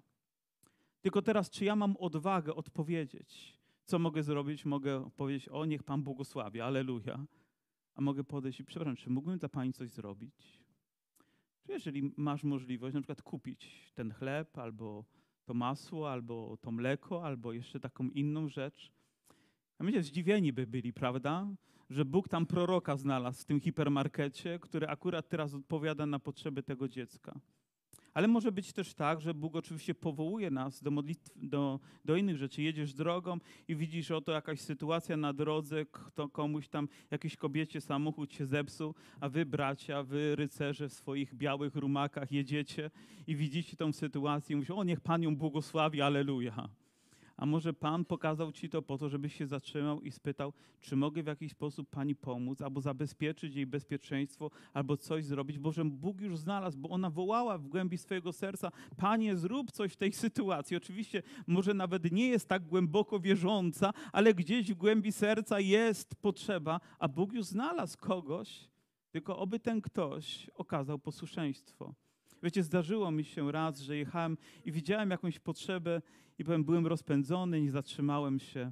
Tylko 1.02 1.22
teraz, 1.22 1.50
czy 1.50 1.66
ja 1.66 1.76
mam 1.76 1.98
odwagę 1.98 2.56
odpowiedzieć? 2.56 3.58
Co 3.86 4.00
mogę 4.00 4.24
zrobić? 4.24 4.66
Mogę 4.66 5.10
powiedzieć, 5.10 5.50
o 5.50 5.66
niech 5.66 5.84
Pan 5.84 6.04
błogosławi, 6.04 6.62
aleluja. 6.62 7.26
A 7.96 8.02
mogę 8.02 8.24
podejść 8.24 8.60
i, 8.60 8.66
przepraszam, 8.66 8.96
czy 8.96 9.10
mógłbym 9.10 9.40
dla 9.40 9.50
Pani 9.50 9.74
coś 9.74 9.90
zrobić? 9.90 10.36
Czy 11.66 11.72
jeżeli 11.72 12.12
masz 12.18 12.44
możliwość 12.44 12.94
na 12.94 13.02
przykład 13.02 13.22
kupić 13.22 13.92
ten 13.96 14.14
chleb 14.14 14.58
albo 14.58 15.06
to 15.48 15.54
masło, 15.54 16.12
albo 16.12 16.58
to 16.62 16.72
mleko, 16.72 17.26
albo 17.26 17.54
jeszcze 17.54 17.80
taką 17.80 18.10
inną 18.10 18.50
rzecz. 18.50 18.92
A 19.80 19.84
myślę, 19.84 20.04
zdziwieni 20.04 20.54
by 20.54 20.68
byli, 20.68 20.94
prawda? 20.94 21.48
Że 21.90 22.06
Bóg 22.06 22.30
tam 22.30 22.46
proroka 22.46 22.98
znalazł 22.98 23.42
w 23.42 23.46
tym 23.46 23.60
hipermarkecie, 23.62 24.60
który 24.60 24.88
akurat 24.88 25.30
teraz 25.30 25.54
odpowiada 25.54 26.06
na 26.06 26.20
potrzeby 26.20 26.64
tego 26.64 26.88
dziecka. 26.88 27.40
Ale 28.18 28.28
może 28.28 28.52
być 28.52 28.74
też 28.74 28.94
tak, 28.94 29.22
że 29.22 29.34
Bóg 29.34 29.56
oczywiście 29.56 29.96
powołuje 29.96 30.52
nas 30.52 30.84
do, 30.84 30.92
do, 31.36 31.80
do 32.06 32.16
innych 32.16 32.38
rzeczy. 32.38 32.62
Jedziesz 32.62 32.94
drogą 32.94 33.38
i 33.68 33.76
widzisz, 33.76 34.12
oto 34.12 34.32
jakaś 34.32 34.60
sytuacja 34.60 35.18
na 35.18 35.34
drodze, 35.34 35.86
kto 35.86 36.30
komuś 36.30 36.68
tam, 36.68 36.88
jakiejś 37.12 37.38
kobiecie 37.38 37.82
samochód 37.82 38.34
się 38.34 38.46
zepsuł, 38.46 38.96
a 39.20 39.30
wy 39.30 39.46
bracia, 39.46 40.04
wy 40.04 40.36
rycerze 40.36 40.90
w 40.90 40.94
swoich 40.94 41.36
białych 41.36 41.76
rumakach 41.76 42.32
jedziecie 42.32 42.92
i 43.28 43.36
widzicie 43.36 43.78
tą 43.78 43.94
sytuację 43.94 44.54
i 44.54 44.56
mówicie, 44.56 44.76
o 44.76 44.84
niech 44.84 45.02
Pan 45.02 45.24
ją 45.24 45.36
błogosławi, 45.36 46.02
aleluja. 46.02 46.70
A 47.38 47.46
może 47.46 47.74
Pan 47.74 48.06
pokazał 48.06 48.52
Ci 48.52 48.70
to 48.70 48.82
po 48.82 48.98
to, 48.98 49.10
żebyś 49.10 49.36
się 49.36 49.48
zatrzymał 49.48 50.02
i 50.02 50.12
spytał, 50.12 50.54
czy 50.82 50.96
mogę 50.96 51.24
w 51.24 51.28
jakiś 51.28 51.52
sposób 51.52 51.90
Pani 51.90 52.16
pomóc, 52.16 52.62
albo 52.62 52.82
zabezpieczyć 52.82 53.56
jej 53.56 53.66
bezpieczeństwo, 53.66 54.52
albo 54.74 54.98
coś 54.98 55.26
zrobić, 55.26 55.60
bo 55.60 55.72
że 55.72 55.86
Bóg 55.86 56.22
już 56.22 56.38
znalazł, 56.38 56.78
bo 56.80 56.90
ona 56.90 57.10
wołała 57.10 57.58
w 57.58 57.68
głębi 57.68 57.98
swojego 57.98 58.34
serca, 58.34 58.72
Panie, 58.98 59.36
zrób 59.36 59.72
coś 59.72 59.94
w 59.94 59.98
tej 59.98 60.12
sytuacji. 60.12 60.78
Oczywiście 60.78 61.24
może 61.48 61.74
nawet 61.74 62.12
nie 62.12 62.28
jest 62.28 62.50
tak 62.50 62.66
głęboko 62.66 63.20
wierząca, 63.20 63.94
ale 64.12 64.34
gdzieś 64.34 64.74
w 64.74 64.76
głębi 64.76 65.12
serca 65.12 65.60
jest 65.60 66.16
potrzeba, 66.16 66.80
a 67.00 67.08
Bóg 67.08 67.34
już 67.34 67.46
znalazł 67.46 67.98
kogoś, 67.98 68.70
tylko 69.12 69.38
oby 69.38 69.60
ten 69.60 69.82
ktoś 69.82 70.50
okazał 70.56 71.00
posłuszeństwo. 71.00 71.94
Wiecie, 72.44 72.64
zdarzyło 72.64 73.12
mi 73.12 73.24
się 73.24 73.52
raz, 73.52 73.80
że 73.80 73.98
jechałem 73.98 74.38
i 74.66 74.72
widziałem 74.72 75.12
jakąś 75.12 75.40
potrzebę 75.40 76.02
i 76.40 76.44
powiem, 76.44 76.64
byłem 76.64 76.88
rozpędzony, 76.88 77.62
nie 77.62 77.72
zatrzymałem 77.72 78.40
się. 78.40 78.72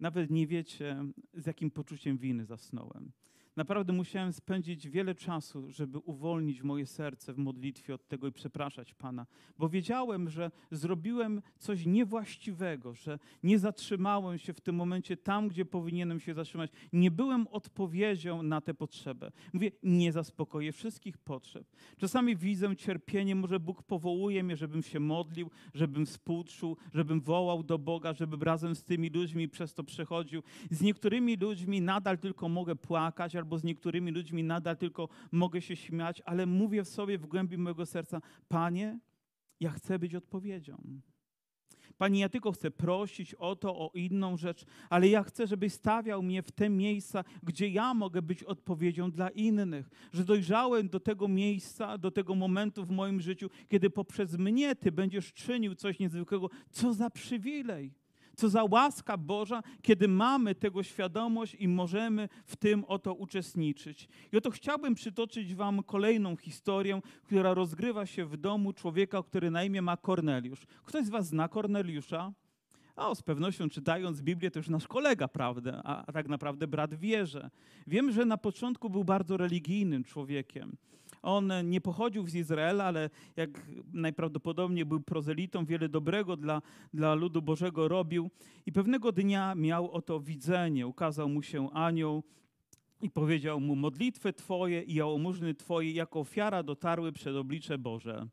Nawet 0.00 0.30
nie 0.30 0.46
wiecie, 0.46 1.04
z 1.34 1.46
jakim 1.46 1.70
poczuciem 1.70 2.18
winy 2.18 2.44
zasnąłem. 2.44 3.12
Naprawdę 3.56 3.92
musiałem 3.92 4.32
spędzić 4.32 4.88
wiele 4.88 5.14
czasu, 5.14 5.70
żeby 5.70 5.98
uwolnić 5.98 6.62
moje 6.62 6.86
serce 6.86 7.32
w 7.32 7.38
modlitwie 7.38 7.94
od 7.94 8.08
tego 8.08 8.26
i 8.26 8.32
przepraszać 8.32 8.94
Pana, 8.94 9.26
bo 9.58 9.68
wiedziałem, 9.68 10.30
że 10.30 10.50
zrobiłem 10.70 11.42
coś 11.58 11.86
niewłaściwego, 11.86 12.94
że 12.94 13.18
nie 13.42 13.58
zatrzymałem 13.58 14.38
się 14.38 14.52
w 14.52 14.60
tym 14.60 14.76
momencie 14.76 15.16
tam, 15.16 15.48
gdzie 15.48 15.64
powinienem 15.64 16.20
się 16.20 16.34
zatrzymać. 16.34 16.70
Nie 16.92 17.10
byłem 17.10 17.48
odpowiedzią 17.48 18.42
na 18.42 18.60
tę 18.60 18.74
potrzebę. 18.74 19.32
Mówię, 19.52 19.70
nie 19.82 20.12
zaspokoję 20.12 20.72
wszystkich 20.72 21.18
potrzeb. 21.18 21.66
Czasami 21.96 22.36
widzę 22.36 22.76
cierpienie, 22.76 23.34
może 23.34 23.60
Bóg 23.60 23.82
powołuje 23.82 24.42
mnie, 24.42 24.56
żebym 24.56 24.82
się 24.82 25.00
modlił, 25.00 25.50
żebym 25.74 26.06
współczuł, 26.06 26.76
żebym 26.94 27.20
wołał 27.20 27.62
do 27.62 27.78
Boga, 27.78 28.12
żebym 28.12 28.42
razem 28.42 28.74
z 28.74 28.84
tymi 28.84 29.10
ludźmi 29.10 29.48
przez 29.48 29.74
to 29.74 29.84
przechodził. 29.84 30.42
Z 30.70 30.82
niektórymi 30.82 31.36
ludźmi 31.36 31.80
nadal 31.80 32.18
tylko 32.18 32.48
mogę 32.48 32.76
płakać, 32.76 33.34
albo 33.46 33.58
z 33.58 33.64
niektórymi 33.64 34.10
ludźmi 34.10 34.44
nadal 34.44 34.76
tylko 34.76 35.08
mogę 35.32 35.62
się 35.62 35.76
śmiać, 35.76 36.22
ale 36.24 36.46
mówię 36.46 36.84
w 36.84 36.88
sobie 36.88 37.18
w 37.18 37.26
głębi 37.26 37.58
mojego 37.58 37.86
serca: 37.86 38.20
Panie, 38.48 38.98
ja 39.60 39.70
chcę 39.70 39.98
być 39.98 40.14
odpowiedzią. 40.14 41.00
Panie, 41.98 42.20
ja 42.20 42.28
tylko 42.28 42.52
chcę 42.52 42.70
prosić 42.70 43.34
o 43.34 43.56
to, 43.56 43.78
o 43.78 43.90
inną 43.94 44.36
rzecz, 44.36 44.64
ale 44.90 45.08
ja 45.08 45.22
chcę, 45.22 45.46
żebyś 45.46 45.72
stawiał 45.72 46.22
mnie 46.22 46.42
w 46.42 46.52
te 46.52 46.70
miejsca, 46.70 47.24
gdzie 47.42 47.68
ja 47.68 47.94
mogę 47.94 48.22
być 48.22 48.44
odpowiedzią 48.44 49.10
dla 49.10 49.28
innych. 49.28 49.88
Że 50.12 50.24
dojrzałem 50.24 50.88
do 50.88 51.00
tego 51.00 51.28
miejsca, 51.28 51.98
do 51.98 52.10
tego 52.10 52.34
momentu 52.34 52.84
w 52.84 52.90
moim 52.90 53.20
życiu, 53.20 53.50
kiedy 53.68 53.90
poprzez 53.90 54.38
mnie 54.38 54.76
Ty 54.76 54.92
będziesz 54.92 55.32
czynił 55.32 55.74
coś 55.74 55.98
niezwykłego. 55.98 56.50
Co 56.70 56.94
za 56.94 57.10
przywilej! 57.10 58.05
Co 58.36 58.48
za 58.48 58.64
łaska 58.64 59.16
Boża, 59.16 59.62
kiedy 59.82 60.08
mamy 60.08 60.54
tego 60.54 60.82
świadomość 60.82 61.54
i 61.54 61.68
możemy 61.68 62.28
w 62.44 62.56
tym 62.56 62.84
oto 62.84 63.14
uczestniczyć. 63.14 64.08
I 64.32 64.36
oto 64.36 64.50
chciałbym 64.50 64.94
przytoczyć 64.94 65.54
Wam 65.54 65.82
kolejną 65.82 66.36
historię, 66.36 67.00
która 67.24 67.54
rozgrywa 67.54 68.06
się 68.06 68.24
w 68.24 68.36
domu 68.36 68.72
człowieka, 68.72 69.22
który 69.22 69.50
na 69.50 69.64
imię 69.64 69.82
ma 69.82 69.96
Korneliusz. 69.96 70.66
Ktoś 70.84 71.04
z 71.04 71.08
Was 71.08 71.26
zna 71.26 71.48
Korneliusza? 71.48 72.32
O, 72.96 73.14
z 73.14 73.22
pewnością 73.22 73.68
czytając 73.68 74.22
Biblię 74.22 74.50
to 74.50 74.58
już 74.58 74.68
nasz 74.68 74.88
kolega, 74.88 75.28
prawda? 75.28 75.82
A 75.84 76.12
tak 76.12 76.28
naprawdę 76.28 76.66
brat 76.66 76.94
wierzy. 76.94 77.50
Wiem, 77.86 78.12
że 78.12 78.24
na 78.24 78.36
początku 78.36 78.90
był 78.90 79.04
bardzo 79.04 79.36
religijnym 79.36 80.04
człowiekiem. 80.04 80.76
On 81.26 81.52
nie 81.64 81.80
pochodził 81.80 82.28
z 82.28 82.34
Izraela, 82.34 82.84
ale 82.84 83.10
jak 83.36 83.50
najprawdopodobniej 83.92 84.84
był 84.84 85.00
prozelitą, 85.00 85.64
wiele 85.64 85.88
dobrego 85.88 86.36
dla, 86.36 86.62
dla 86.94 87.14
ludu 87.14 87.42
Bożego 87.42 87.88
robił. 87.88 88.30
I 88.66 88.72
pewnego 88.72 89.12
dnia 89.12 89.54
miał 89.54 89.90
oto 89.90 90.20
widzenie. 90.20 90.86
Ukazał 90.86 91.28
mu 91.28 91.42
się 91.42 91.70
anioł 91.70 92.22
i 93.02 93.10
powiedział 93.10 93.60
mu: 93.60 93.76
Modlitwy 93.76 94.32
Twoje 94.32 94.82
i 94.82 94.94
jałmużny 94.94 95.54
Twoje 95.54 95.92
jako 95.92 96.20
ofiara 96.20 96.62
dotarły 96.62 97.12
przed 97.12 97.36
oblicze 97.36 97.78
Boże. 97.78 98.26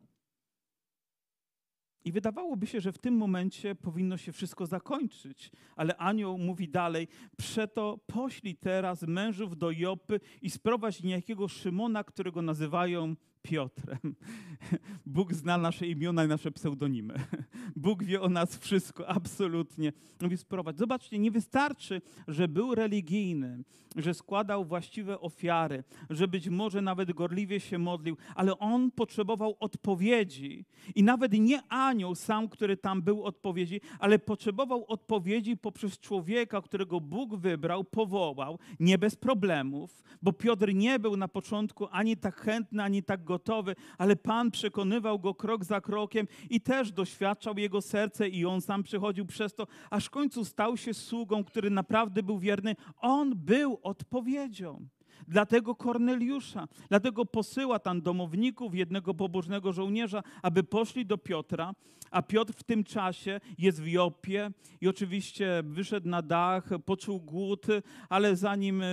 I 2.05 2.11
wydawałoby 2.11 2.67
się, 2.67 2.81
że 2.81 2.91
w 2.91 2.97
tym 2.97 3.17
momencie 3.17 3.75
powinno 3.75 4.17
się 4.17 4.31
wszystko 4.31 4.65
zakończyć, 4.65 5.51
ale 5.75 5.97
anioł 5.97 6.37
mówi 6.37 6.69
dalej: 6.69 7.07
Przeto 7.37 7.99
poślij 8.07 8.55
teraz 8.55 9.01
mężów 9.01 9.57
do 9.57 9.71
Jopy 9.71 10.19
i 10.41 10.49
sprowadź 10.49 11.03
niejakiego 11.03 11.47
Szymona, 11.47 12.03
którego 12.03 12.41
nazywają 12.41 13.15
Piotrem. 13.43 14.15
Bóg 15.05 15.33
zna 15.33 15.57
nasze 15.57 15.87
imiona 15.87 16.25
i 16.25 16.27
nasze 16.27 16.51
pseudonimy. 16.51 17.13
Bóg 17.75 18.03
wie 18.03 18.21
o 18.21 18.29
nas 18.29 18.57
wszystko, 18.57 19.07
absolutnie. 19.07 19.93
Mówi 20.21 20.37
sprowadź. 20.37 20.77
Zobaczcie, 20.77 21.19
nie 21.19 21.31
wystarczy, 21.31 22.01
że 22.27 22.47
był 22.47 22.75
religijny, 22.75 23.63
że 23.95 24.13
składał 24.13 24.65
właściwe 24.65 25.19
ofiary, 25.19 25.83
że 26.09 26.27
być 26.27 26.49
może 26.49 26.81
nawet 26.81 27.11
gorliwie 27.11 27.59
się 27.59 27.77
modlił, 27.77 28.17
ale 28.35 28.59
on 28.59 28.91
potrzebował 28.91 29.55
odpowiedzi. 29.59 30.65
I 30.95 31.03
nawet 31.03 31.33
nie 31.33 31.61
anioł 31.69 32.15
sam, 32.15 32.49
który 32.49 32.77
tam 32.77 33.01
był 33.01 33.23
odpowiedzi, 33.23 33.81
ale 33.99 34.19
potrzebował 34.19 34.85
odpowiedzi 34.87 35.57
poprzez 35.57 35.99
człowieka, 35.99 36.61
którego 36.61 37.01
Bóg 37.01 37.35
wybrał, 37.35 37.83
powołał, 37.83 38.59
nie 38.79 38.97
bez 38.97 39.15
problemów, 39.15 40.03
bo 40.21 40.33
Piotr 40.33 40.73
nie 40.73 40.99
był 40.99 41.17
na 41.17 41.27
początku 41.27 41.87
ani 41.91 42.17
tak 42.17 42.35
chętny, 42.35 42.83
ani 42.83 43.03
tak 43.03 43.23
gotowy, 43.33 43.75
ale 43.97 44.15
Pan 44.15 44.51
przekonywał 44.51 45.19
go 45.19 45.33
krok 45.33 45.65
za 45.65 45.81
krokiem 45.81 46.27
i 46.49 46.61
też 46.61 46.91
doświadczał 46.91 47.57
jego 47.57 47.81
serce 47.81 48.29
i 48.29 48.45
on 48.45 48.61
sam 48.61 48.83
przechodził 48.83 49.25
przez 49.25 49.55
to, 49.55 49.67
aż 49.89 50.05
w 50.05 50.09
końcu 50.09 50.45
stał 50.45 50.77
się 50.77 50.93
sługą, 50.93 51.43
który 51.43 51.69
naprawdę 51.69 52.23
był 52.23 52.39
wierny. 52.39 52.75
On 52.97 53.35
był 53.35 53.79
odpowiedzią. 53.83 54.87
Dlatego 55.27 55.75
Korneliusza, 55.75 56.67
dlatego 56.89 57.25
posyła 57.25 57.79
tam 57.79 58.01
domowników, 58.01 58.75
jednego 58.75 59.13
pobożnego 59.13 59.73
żołnierza, 59.73 60.23
aby 60.41 60.63
poszli 60.63 61.05
do 61.05 61.17
Piotra, 61.17 61.73
a 62.13 62.21
Piotr 62.21 62.53
w 62.53 62.63
tym 62.63 62.83
czasie 62.83 63.39
jest 63.57 63.81
w 63.81 63.87
Jopie 63.87 64.51
i 64.81 64.87
oczywiście 64.87 65.63
wyszedł 65.65 66.09
na 66.09 66.21
dach, 66.21 66.69
poczuł 66.85 67.19
głód, 67.19 67.65
ale 68.09 68.35
zanim 68.35 68.81
e, 68.81 68.85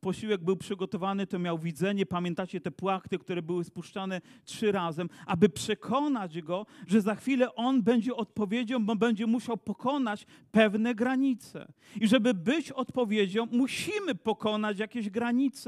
posiłek 0.00 0.44
był 0.44 0.56
przygotowany, 0.56 1.26
to 1.26 1.38
miał 1.38 1.58
widzenie. 1.58 2.06
Pamiętacie 2.06 2.60
te 2.60 2.70
płachty, 2.70 3.18
które 3.18 3.42
były 3.42 3.64
spuszczane 3.64 4.20
trzy 4.44 4.72
razem, 4.72 5.08
aby 5.26 5.48
przekonać 5.48 6.42
go, 6.42 6.66
że 6.86 7.00
za 7.00 7.14
chwilę 7.14 7.54
on 7.54 7.82
będzie 7.82 8.16
odpowiedzią, 8.16 8.86
bo 8.86 8.96
będzie 8.96 9.26
musiał 9.26 9.56
pokonać 9.56 10.26
pewne 10.52 10.94
granice. 10.94 11.72
I 12.00 12.08
żeby 12.08 12.34
być 12.34 12.72
odpowiedzią, 12.72 13.46
musimy 13.52 14.14
pokonać 14.14 14.78
jakieś 14.78 15.10
granice. 15.10 15.67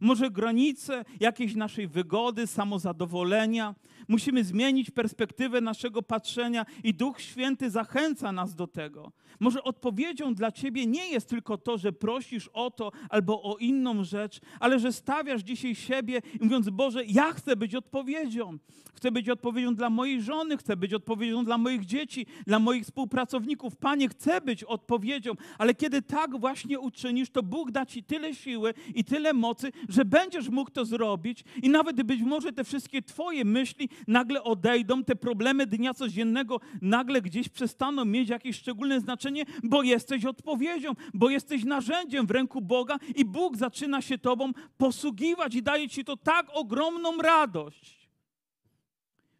Może 0.00 0.30
granice 0.30 1.04
jakiejś 1.20 1.54
naszej 1.54 1.88
wygody, 1.88 2.46
samozadowolenia. 2.46 3.74
Musimy 4.10 4.44
zmienić 4.44 4.90
perspektywę 4.90 5.60
naszego 5.60 6.02
patrzenia 6.02 6.66
i 6.84 6.94
Duch 6.94 7.20
Święty 7.20 7.70
zachęca 7.70 8.32
nas 8.32 8.54
do 8.54 8.66
tego. 8.66 9.12
Może 9.40 9.62
odpowiedzią 9.62 10.34
dla 10.34 10.52
Ciebie 10.52 10.86
nie 10.86 11.10
jest 11.10 11.28
tylko 11.28 11.58
to, 11.58 11.78
że 11.78 11.92
prosisz 11.92 12.50
o 12.52 12.70
to 12.70 12.92
albo 13.08 13.42
o 13.42 13.56
inną 13.56 14.04
rzecz, 14.04 14.40
ale 14.60 14.78
że 14.78 14.92
stawiasz 14.92 15.42
dzisiaj 15.42 15.74
siebie 15.74 16.20
i 16.40 16.44
mówiąc, 16.44 16.70
Boże, 16.70 17.04
ja 17.04 17.32
chcę 17.32 17.56
być 17.56 17.74
odpowiedzią. 17.74 18.58
Chcę 18.94 19.12
być 19.12 19.28
odpowiedzią 19.28 19.74
dla 19.74 19.90
mojej 19.90 20.22
żony, 20.22 20.56
chcę 20.56 20.76
być 20.76 20.94
odpowiedzią 20.94 21.44
dla 21.44 21.58
moich 21.58 21.84
dzieci, 21.84 22.26
dla 22.46 22.58
moich 22.58 22.84
współpracowników. 22.84 23.76
Panie, 23.76 24.08
chcę 24.08 24.40
być 24.40 24.64
odpowiedzią, 24.64 25.32
ale 25.58 25.74
kiedy 25.74 26.02
tak 26.02 26.40
właśnie 26.40 26.80
uczynisz, 26.80 27.30
to 27.30 27.42
Bóg 27.42 27.70
da 27.70 27.86
Ci 27.86 28.04
tyle 28.04 28.34
siły 28.34 28.74
i 28.94 29.04
tyle 29.04 29.32
mocy, 29.32 29.72
że 29.88 30.04
będziesz 30.04 30.48
mógł 30.48 30.70
to 30.70 30.84
zrobić 30.84 31.44
i 31.62 31.68
nawet 31.70 32.02
być 32.02 32.22
może 32.22 32.52
te 32.52 32.64
wszystkie 32.64 33.02
Twoje 33.02 33.44
myśli 33.44 33.88
nagle 34.08 34.42
odejdą, 34.42 35.04
te 35.04 35.16
problemy 35.16 35.66
dnia 35.66 35.94
codziennego 35.94 36.60
nagle 36.82 37.22
gdzieś 37.22 37.48
przestaną 37.48 38.04
mieć 38.04 38.28
jakieś 38.28 38.56
szczególne 38.56 39.00
znaczenie, 39.00 39.44
bo 39.62 39.82
jesteś 39.82 40.24
odpowiedzią, 40.24 40.92
bo 41.14 41.30
jesteś 41.30 41.64
narzędziem 41.64 42.26
w 42.26 42.30
ręku 42.30 42.60
Boga 42.60 42.98
i 43.16 43.24
Bóg 43.24 43.56
zaczyna 43.56 44.02
się 44.02 44.18
Tobą 44.18 44.52
posługiwać 44.78 45.54
i 45.54 45.62
daje 45.62 45.88
Ci 45.88 46.04
to 46.04 46.16
tak 46.16 46.46
ogromną 46.52 47.16
radość. 47.16 48.00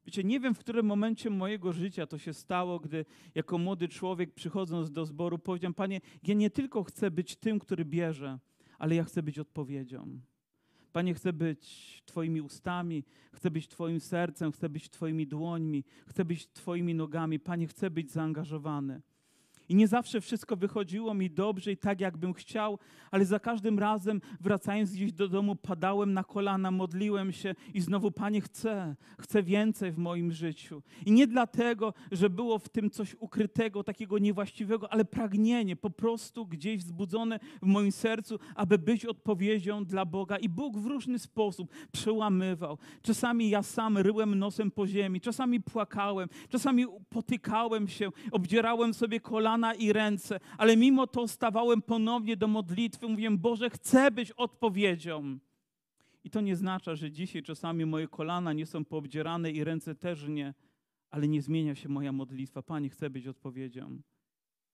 Wiecie, 0.07 0.25
nie 0.25 0.41
wiem, 0.41 0.55
w 0.55 0.59
którym 0.59 0.87
momencie 0.87 1.31
mojego 1.31 1.73
życia 1.73 2.07
to 2.07 2.19
się 2.19 2.35
stało, 2.35 2.81
gdy 2.81 3.05
jako 3.35 3.59
młody 3.59 3.89
człowiek 3.89 4.35
przychodząc 4.35 4.91
do 4.91 5.07
zboru 5.07 5.39
powiedziałem, 5.39 5.75
Panie, 5.75 6.01
ja 6.23 6.35
nie 6.35 6.51
tylko 6.51 6.85
chcę 6.85 7.11
być 7.11 7.37
tym, 7.37 7.59
który 7.59 7.85
bierze, 7.85 8.39
ale 8.79 8.95
ja 8.95 9.05
chcę 9.05 9.23
być 9.23 9.39
odpowiedzią. 9.39 10.21
Panie, 10.93 11.15
chcę 11.15 11.33
być 11.33 12.03
Twoimi 12.07 12.41
ustami, 12.41 13.05
chcę 13.33 13.51
być 13.51 13.69
Twoim 13.69 14.01
sercem, 14.01 14.53
chcę 14.53 14.69
być 14.69 14.91
Twoimi 14.91 15.27
dłońmi, 15.27 15.85
chcę 16.07 16.25
być 16.25 16.49
Twoimi 16.49 16.95
nogami. 16.95 17.41
Panie, 17.41 17.67
chcę 17.67 17.91
być 17.91 18.11
zaangażowany. 18.11 19.01
I 19.71 19.75
nie 19.75 19.89
zawsze 19.89 20.21
wszystko 20.21 20.57
wychodziło 20.57 21.15
mi 21.15 21.31
dobrze 21.31 21.73
i 21.73 21.77
tak, 21.77 22.01
jakbym 22.01 22.35
chciał, 22.35 22.79
ale 23.11 23.25
za 23.25 23.41
każdym 23.41 23.79
razem, 23.79 24.21
wracając 24.41 24.93
gdzieś 24.93 25.13
do 25.13 25.29
domu, 25.29 25.57
padałem 25.57 26.13
na 26.13 26.25
kolana, 26.25 26.71
modliłem 26.71 27.33
się 27.33 27.55
i 27.75 27.81
znowu, 27.81 28.11
Panie, 28.11 28.41
chcę, 28.41 28.97
chcę 29.19 29.43
więcej 29.43 29.93
w 29.93 29.99
moim 29.99 30.33
życiu. 30.33 30.83
I 31.07 31.13
nie 31.13 31.27
dlatego, 31.27 31.95
że 32.13 32.31
było 32.31 32.59
w 32.59 32.69
tym 32.69 32.91
coś 32.91 33.17
ukrytego, 33.21 33.85
takiego 33.85 34.19
niewłaściwego, 34.19 34.93
ale 34.93 35.05
pragnienie 35.05 35.77
po 35.77 35.91
prostu 35.91 36.47
gdzieś 36.47 36.79
wzbudzone 36.79 37.41
w 37.63 37.67
moim 37.67 37.93
sercu, 37.93 38.39
aby 38.55 38.79
być 38.79 39.07
odpowiedzią 39.07 39.85
dla 39.85 40.05
Boga. 40.05 40.37
I 40.37 40.49
Bóg 40.49 40.79
w 40.79 40.87
różny 40.87 41.19
sposób 41.19 41.71
przełamywał. 41.93 42.79
Czasami 43.03 43.51
ja 43.51 43.63
sam 43.63 43.99
ryłem 43.99 44.35
nosem 44.35 44.71
po 44.71 44.87
ziemi, 44.87 45.21
czasami 45.21 45.61
płakałem, 45.61 46.29
czasami 46.49 46.87
potykałem 47.09 47.89
się, 47.89 48.11
obdzierałem 48.33 48.95
sobie 48.95 49.21
kolana 49.21 49.60
kolana 49.61 49.75
i 49.75 49.93
ręce, 49.93 50.41
ale 50.59 50.77
mimo 50.77 51.07
to 51.07 51.29
stawałem 51.29 51.83
ponownie 51.83 52.37
do 52.37 52.49
modlitwy, 52.49 53.09
mówiłem, 53.09 53.39
Boże, 53.39 53.71
chcę 53.71 54.11
być 54.11 54.33
odpowiedzią. 54.33 55.39
I 56.25 56.31
to 56.31 56.41
nie 56.41 56.57
znaczy, 56.57 56.97
że 56.97 57.11
dzisiaj 57.11 57.43
czasami 57.43 57.87
moje 57.87 58.09
kolana 58.09 58.53
nie 58.53 58.67
są 58.67 58.85
poobdzierane 58.85 59.51
i 59.51 59.65
ręce 59.65 59.95
też 59.95 60.29
nie, 60.29 60.55
ale 61.11 61.29
nie 61.29 61.43
zmienia 61.43 61.75
się 61.75 61.89
moja 61.89 62.13
modlitwa. 62.13 62.63
Panie, 62.63 62.89
chcę 62.89 63.11
być 63.11 63.27
odpowiedzią. 63.27 64.01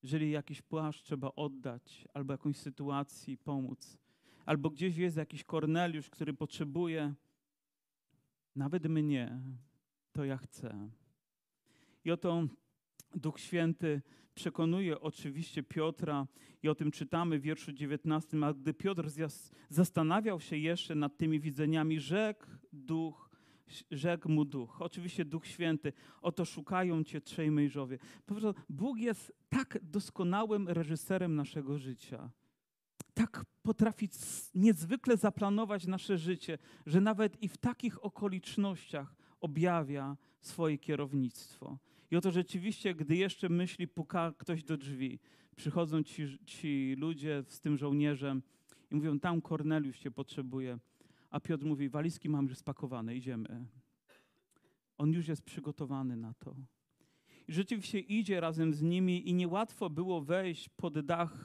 Jeżeli 0.02 0.30
jakiś 0.30 0.62
płaszcz 0.62 1.02
trzeba 1.02 1.30
oddać, 1.36 2.04
albo 2.14 2.32
jakąś 2.32 2.56
sytuacji 2.56 3.38
pomóc, 3.38 3.98
albo 4.46 4.70
gdzieś 4.70 4.96
jest 4.96 5.16
jakiś 5.16 5.44
Korneliusz, 5.44 6.10
który 6.10 6.34
potrzebuje 6.34 7.14
nawet 8.56 8.86
mnie, 8.88 9.40
to 10.12 10.24
ja 10.24 10.36
chcę. 10.36 10.90
I 12.04 12.10
oto 12.10 12.48
Duch 13.16 13.40
Święty 13.40 14.02
przekonuje 14.34 15.00
oczywiście 15.00 15.62
Piotra 15.62 16.26
i 16.62 16.68
o 16.68 16.74
tym 16.74 16.90
czytamy 16.90 17.38
w 17.38 17.42
wierszu 17.42 17.72
19, 17.72 18.44
a 18.44 18.52
gdy 18.52 18.74
Piotr 18.74 19.08
zastanawiał 19.68 20.40
się 20.40 20.56
jeszcze 20.56 20.94
nad 20.94 21.16
tymi 21.16 21.40
widzeniami, 21.40 22.00
rzekł 22.00 22.46
duch, 22.72 23.30
rzekł 23.90 24.28
mu 24.28 24.44
duch, 24.44 24.82
oczywiście 24.82 25.24
Duch 25.24 25.46
Święty, 25.46 25.92
oto 26.22 26.44
szukają 26.44 27.04
cię 27.04 27.20
trzej 27.20 27.50
mężowie. 27.50 27.98
Bóg 28.68 28.98
jest 28.98 29.32
tak 29.48 29.78
doskonałym 29.82 30.68
reżyserem 30.68 31.34
naszego 31.36 31.78
życia. 31.78 32.30
Tak 33.14 33.44
potrafi 33.62 34.08
niezwykle 34.54 35.16
zaplanować 35.16 35.86
nasze 35.86 36.18
życie, 36.18 36.58
że 36.86 37.00
nawet 37.00 37.42
i 37.42 37.48
w 37.48 37.56
takich 37.56 38.04
okolicznościach 38.04 39.14
objawia 39.40 40.16
swoje 40.40 40.78
kierownictwo. 40.78 41.78
I 42.10 42.16
oto 42.16 42.30
rzeczywiście, 42.30 42.94
gdy 42.94 43.16
jeszcze 43.16 43.48
myśli, 43.48 43.88
puka 43.88 44.32
ktoś 44.38 44.64
do 44.64 44.76
drzwi, 44.76 45.18
przychodzą 45.56 46.02
ci, 46.02 46.38
ci 46.44 46.94
ludzie 46.98 47.44
z 47.48 47.60
tym 47.60 47.76
żołnierzem 47.76 48.42
i 48.90 48.94
mówią, 48.94 49.20
tam 49.20 49.40
Korneliusz 49.40 49.98
cię 49.98 50.10
potrzebuje. 50.10 50.78
A 51.30 51.40
Piotr 51.40 51.64
mówi, 51.64 51.88
walizki 51.88 52.28
mam 52.28 52.46
już 52.46 52.58
spakowane, 52.58 53.16
idziemy. 53.16 53.66
On 54.98 55.12
już 55.12 55.28
jest 55.28 55.42
przygotowany 55.42 56.16
na 56.16 56.34
to. 56.34 56.56
I 57.48 57.52
rzeczywiście 57.52 58.00
idzie 58.00 58.40
razem 58.40 58.74
z 58.74 58.82
nimi 58.82 59.28
i 59.28 59.34
niełatwo 59.34 59.90
było 59.90 60.20
wejść 60.20 60.68
pod 60.68 61.00
dach 61.00 61.44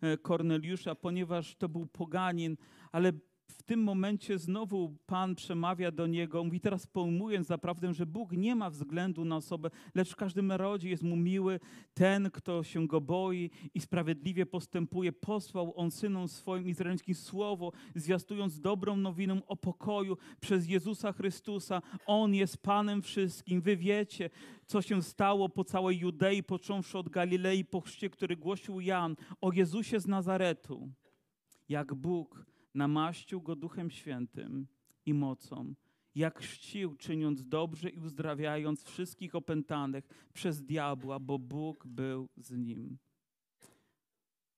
e, 0.00 0.18
Korneliusza, 0.18 0.94
ponieważ 0.94 1.56
to 1.56 1.68
był 1.68 1.86
poganin, 1.86 2.56
ale 2.92 3.12
w 3.58 3.62
tym 3.62 3.82
momencie 3.82 4.38
znowu 4.38 4.96
Pan 5.06 5.34
przemawia 5.34 5.90
do 5.90 6.06
niego, 6.06 6.44
mówi 6.44 6.60
teraz 6.60 6.86
pojmując 6.86 7.46
zaprawdę, 7.46 7.94
że 7.94 8.06
Bóg 8.06 8.32
nie 8.32 8.56
ma 8.56 8.70
względu 8.70 9.24
na 9.24 9.36
osobę, 9.36 9.70
lecz 9.94 10.10
w 10.10 10.16
każdym 10.16 10.46
narodzie 10.46 10.90
jest 10.90 11.02
mu 11.02 11.16
miły 11.16 11.60
ten, 11.94 12.30
kto 12.30 12.62
się 12.62 12.86
go 12.86 13.00
boi 13.00 13.50
i 13.74 13.80
sprawiedliwie 13.80 14.46
postępuje. 14.46 15.12
Posłał 15.12 15.72
on 15.76 15.90
synom 15.90 16.28
swoim 16.28 16.68
izraelskim 16.68 17.14
słowo, 17.14 17.72
zwiastując 17.94 18.60
dobrą 18.60 18.96
nowinę 18.96 19.40
o 19.46 19.56
pokoju 19.56 20.16
przez 20.40 20.68
Jezusa 20.68 21.12
Chrystusa. 21.12 21.82
On 22.06 22.34
jest 22.34 22.58
Panem 22.58 23.02
wszystkim. 23.02 23.60
Wy 23.60 23.76
wiecie, 23.76 24.30
co 24.66 24.82
się 24.82 25.02
stało 25.02 25.48
po 25.48 25.64
całej 25.64 25.98
Judei, 25.98 26.42
począwszy 26.42 26.98
od 26.98 27.08
Galilei, 27.08 27.64
po 27.64 27.80
chrzcie, 27.80 28.10
który 28.10 28.36
głosił 28.36 28.80
Jan 28.80 29.16
o 29.40 29.52
Jezusie 29.52 30.00
z 30.00 30.06
Nazaretu. 30.06 30.88
Jak 31.68 31.94
Bóg 31.94 32.46
namaścił 32.74 33.40
go 33.40 33.56
Duchem 33.56 33.90
Świętym 33.90 34.66
i 35.06 35.14
mocą, 35.14 35.74
jak 36.14 36.38
chrzcił, 36.38 36.94
czyniąc 36.94 37.46
dobrze 37.46 37.90
i 37.90 37.98
uzdrawiając 37.98 38.84
wszystkich 38.84 39.34
opętanych 39.34 40.08
przez 40.32 40.62
diabła, 40.62 41.18
bo 41.18 41.38
Bóg 41.38 41.86
był 41.86 42.28
z 42.36 42.50
nim. 42.50 42.98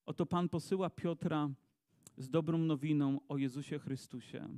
Oto 0.07 0.27
Pan 0.27 0.49
posyła 0.49 0.91
Piotra 0.91 1.51
z 2.17 2.31
dobrą 2.31 2.59
nowiną 2.59 3.21
o 3.29 3.37
Jezusie 3.37 3.79
Chrystusie, 3.79 4.49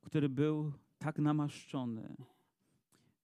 który 0.00 0.28
był 0.28 0.72
tak 0.98 1.18
namaszczony 1.18 2.16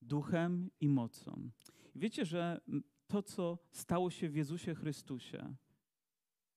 duchem 0.02 0.70
i 0.80 0.88
mocą. 0.88 1.50
Wiecie, 1.94 2.24
że 2.24 2.60
to, 3.06 3.22
co 3.22 3.58
stało 3.70 4.10
się 4.10 4.28
w 4.28 4.36
Jezusie 4.36 4.74
Chrystusie, 4.74 5.54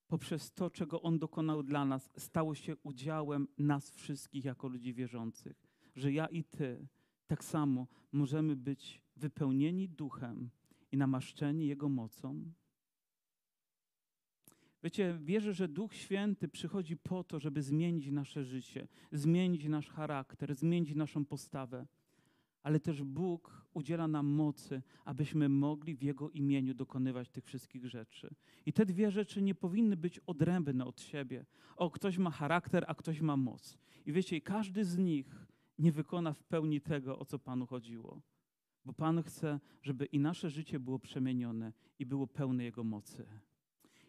poprzez 0.08 0.54
to, 0.54 0.70
czego 0.70 1.02
On 1.02 1.20
dokonał 1.20 1.64
dla 1.64 1.86
nas, 1.86 2.10
stało 2.18 2.56
się 2.56 2.76
udziałem 2.84 3.48
nas 3.58 3.92
wszystkich 3.92 4.46
jako 4.46 4.68
ludzi 4.68 4.94
wierzących. 4.94 5.64
Że 5.96 6.12
ja 6.12 6.28
i 6.28 6.44
Ty 6.44 6.88
tak 7.28 7.44
samo 7.44 7.88
możemy 8.12 8.56
być 8.56 9.02
wypełnieni 9.16 9.90
duchem 9.90 10.50
i 10.92 10.98
namaszczeni 10.98 11.68
Jego 11.68 11.90
mocą. 11.90 12.52
Wiecie, 14.84 15.18
wierzę, 15.22 15.54
że 15.54 15.68
Duch 15.68 15.94
Święty 15.94 16.48
przychodzi 16.48 16.98
po 16.98 17.24
to, 17.24 17.40
żeby 17.40 17.62
zmienić 17.62 18.12
nasze 18.12 18.44
życie, 18.44 18.88
zmienić 19.12 19.68
nasz 19.68 19.90
charakter, 19.90 20.56
zmienić 20.56 20.96
naszą 20.96 21.26
postawę. 21.26 21.88
Ale 22.64 22.80
też 22.80 23.04
Bóg 23.04 23.65
udziela 23.76 24.08
nam 24.08 24.26
mocy, 24.26 24.82
abyśmy 25.06 25.50
mogli 25.50 25.96
w 25.96 26.02
Jego 26.02 26.30
imieniu 26.30 26.74
dokonywać 26.74 27.30
tych 27.30 27.46
wszystkich 27.46 27.86
rzeczy. 27.86 28.36
I 28.66 28.74
te 28.74 28.86
dwie 28.86 29.12
rzeczy 29.12 29.42
nie 29.42 29.56
powinny 29.56 29.98
być 29.98 30.20
odrębne 30.20 30.86
od 30.86 31.02
siebie. 31.02 31.46
O, 31.76 31.92
ktoś 31.92 32.18
ma 32.18 32.32
charakter, 32.32 32.86
a 32.88 32.96
ktoś 32.96 33.22
ma 33.22 33.38
moc. 33.38 33.78
I 34.06 34.14
wiecie, 34.14 34.42
każdy 34.42 34.86
z 34.86 34.98
nich 34.98 35.48
nie 35.80 35.92
wykona 35.92 36.34
w 36.34 36.44
pełni 36.44 36.82
tego, 36.82 37.20
o 37.20 37.26
co 37.26 37.40
Panu 37.40 37.68
chodziło. 37.68 38.22
Bo 38.86 38.94
Pan 38.94 39.24
chce, 39.24 39.60
żeby 39.84 40.06
i 40.06 40.20
nasze 40.20 40.50
życie 40.50 40.80
było 40.80 41.00
przemienione 41.00 41.74
i 42.00 42.06
było 42.06 42.28
pełne 42.28 42.64
Jego 42.64 42.84
mocy. 42.84 43.26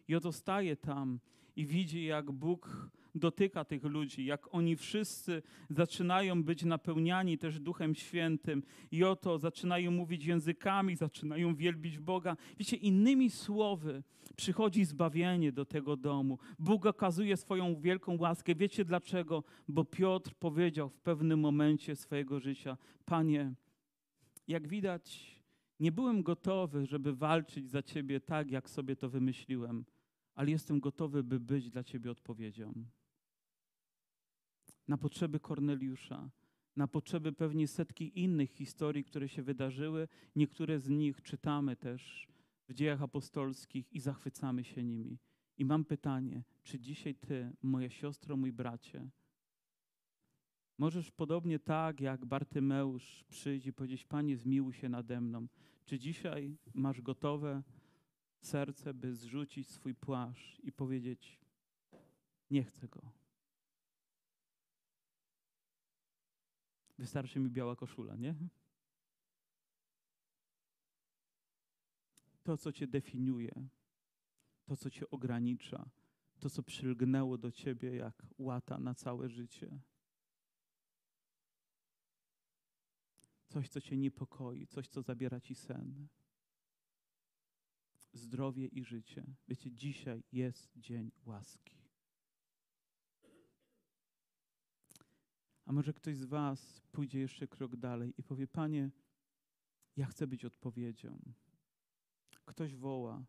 I 0.07 0.15
oto 0.15 0.31
staje 0.31 0.75
tam 0.75 1.19
i 1.55 1.65
widzi, 1.65 2.05
jak 2.05 2.31
Bóg 2.31 2.91
dotyka 3.19 3.65
tych 3.65 3.83
ludzi, 3.83 4.25
jak 4.25 4.53
oni 4.55 4.75
wszyscy 4.75 5.41
zaczynają 5.69 6.43
być 6.43 6.63
napełniani 6.63 7.37
też 7.37 7.59
Duchem 7.59 7.95
Świętym 7.95 8.63
i 8.91 9.03
oto 9.03 9.37
zaczynają 9.37 9.91
mówić 9.91 10.25
językami, 10.25 10.95
zaczynają 10.95 11.55
wielbić 11.55 11.99
Boga. 11.99 12.37
Wiecie, 12.57 12.77
innymi 12.77 13.29
słowy 13.29 14.03
przychodzi 14.35 14.85
zbawienie 14.85 15.51
do 15.51 15.65
tego 15.65 15.97
domu. 15.97 16.39
Bóg 16.59 16.85
okazuje 16.85 17.37
swoją 17.37 17.75
wielką 17.75 18.17
łaskę. 18.17 18.55
Wiecie 18.55 18.85
dlaczego? 18.85 19.43
Bo 19.67 19.85
Piotr 19.85 20.33
powiedział 20.39 20.89
w 20.89 20.99
pewnym 20.99 21.39
momencie 21.39 21.95
swojego 21.95 22.39
życia: 22.39 22.77
Panie, 23.05 23.53
jak 24.47 24.67
widać, 24.67 25.37
nie 25.79 25.91
byłem 25.91 26.23
gotowy, 26.23 26.85
żeby 26.85 27.15
walczyć 27.15 27.69
za 27.69 27.83
Ciebie 27.83 28.19
tak, 28.19 28.51
jak 28.51 28.69
sobie 28.69 28.95
to 28.95 29.09
wymyśliłem, 29.09 29.85
ale 30.35 30.51
jestem 30.51 30.79
gotowy, 30.79 31.23
by 31.23 31.39
być 31.39 31.69
dla 31.69 31.83
Ciebie 31.83 32.11
odpowiedzią 32.11 32.73
na 34.87 34.97
potrzeby 34.97 35.39
Korneliusza, 35.39 36.29
na 36.75 36.87
potrzeby 36.87 37.33
pewnie 37.33 37.67
setki 37.67 38.19
innych 38.19 38.51
historii, 38.51 39.03
które 39.03 39.29
się 39.29 39.43
wydarzyły. 39.43 40.07
Niektóre 40.35 40.79
z 40.79 40.89
nich 40.89 41.21
czytamy 41.21 41.75
też 41.75 42.27
w 42.69 42.73
dziejach 42.73 43.01
apostolskich 43.01 43.93
i 43.93 43.99
zachwycamy 43.99 44.63
się 44.63 44.83
nimi. 44.83 45.17
I 45.57 45.65
mam 45.65 45.85
pytanie, 45.85 46.43
czy 46.63 46.79
dzisiaj 46.79 47.15
ty, 47.15 47.51
moja 47.61 47.89
siostro, 47.89 48.37
mój 48.37 48.51
bracie, 48.53 49.09
możesz 50.77 51.11
podobnie 51.11 51.59
tak 51.59 52.01
jak 52.01 52.25
Bartymeusz 52.25 53.23
przyjść 53.29 53.67
i 53.67 53.73
powiedzieć, 53.73 54.05
Panie, 54.05 54.37
zmiłuj 54.37 54.73
się 54.73 54.89
nade 54.89 55.21
mną. 55.21 55.47
Czy 55.85 55.99
dzisiaj 55.99 56.57
masz 56.73 57.01
gotowe 57.01 57.63
serce, 58.41 58.93
by 58.93 59.13
zrzucić 59.13 59.69
swój 59.69 59.95
płaszcz 59.95 60.59
i 60.59 60.71
powiedzieć, 60.71 61.39
nie 62.51 62.63
chcę 62.63 62.87
go. 62.87 63.26
Wystarczy 66.97 67.39
mi 67.39 67.49
biała 67.49 67.75
koszula, 67.75 68.15
nie? 68.15 68.35
To, 72.43 72.57
co 72.57 72.71
cię 72.71 72.87
definiuje, 72.87 73.67
to, 74.65 74.77
co 74.77 74.89
cię 74.89 75.09
ogranicza, 75.09 75.89
to, 76.39 76.49
co 76.49 76.63
przylgnęło 76.63 77.37
do 77.37 77.51
ciebie 77.51 77.95
jak 77.95 78.25
łata 78.37 78.79
na 78.79 78.93
całe 78.93 79.29
życie. 79.29 79.79
Coś, 83.47 83.69
co 83.69 83.81
cię 83.81 83.97
niepokoi, 83.97 84.67
coś, 84.67 84.87
co 84.87 85.01
zabiera 85.01 85.39
ci 85.39 85.55
sen. 85.55 86.07
Zdrowie 88.13 88.67
i 88.67 88.83
życie. 88.83 89.25
Wiecie, 89.47 89.71
dzisiaj 89.71 90.23
jest 90.31 90.69
dzień 90.77 91.11
łaski. 91.25 91.86
A 95.67 95.71
może 95.71 95.93
ktoś 95.93 96.17
z 96.17 96.25
Was 96.25 96.81
pójdzie 96.91 97.19
jeszcze 97.19 97.47
krok 97.47 97.75
dalej 97.75 98.13
i 98.17 98.23
powie: 98.23 98.47
Panie, 98.47 98.91
ja 99.95 100.05
chcę 100.05 100.27
być 100.27 100.45
odpowiedzią. 100.45 101.19
Ktoś 102.45 102.75
woła, 102.75 103.25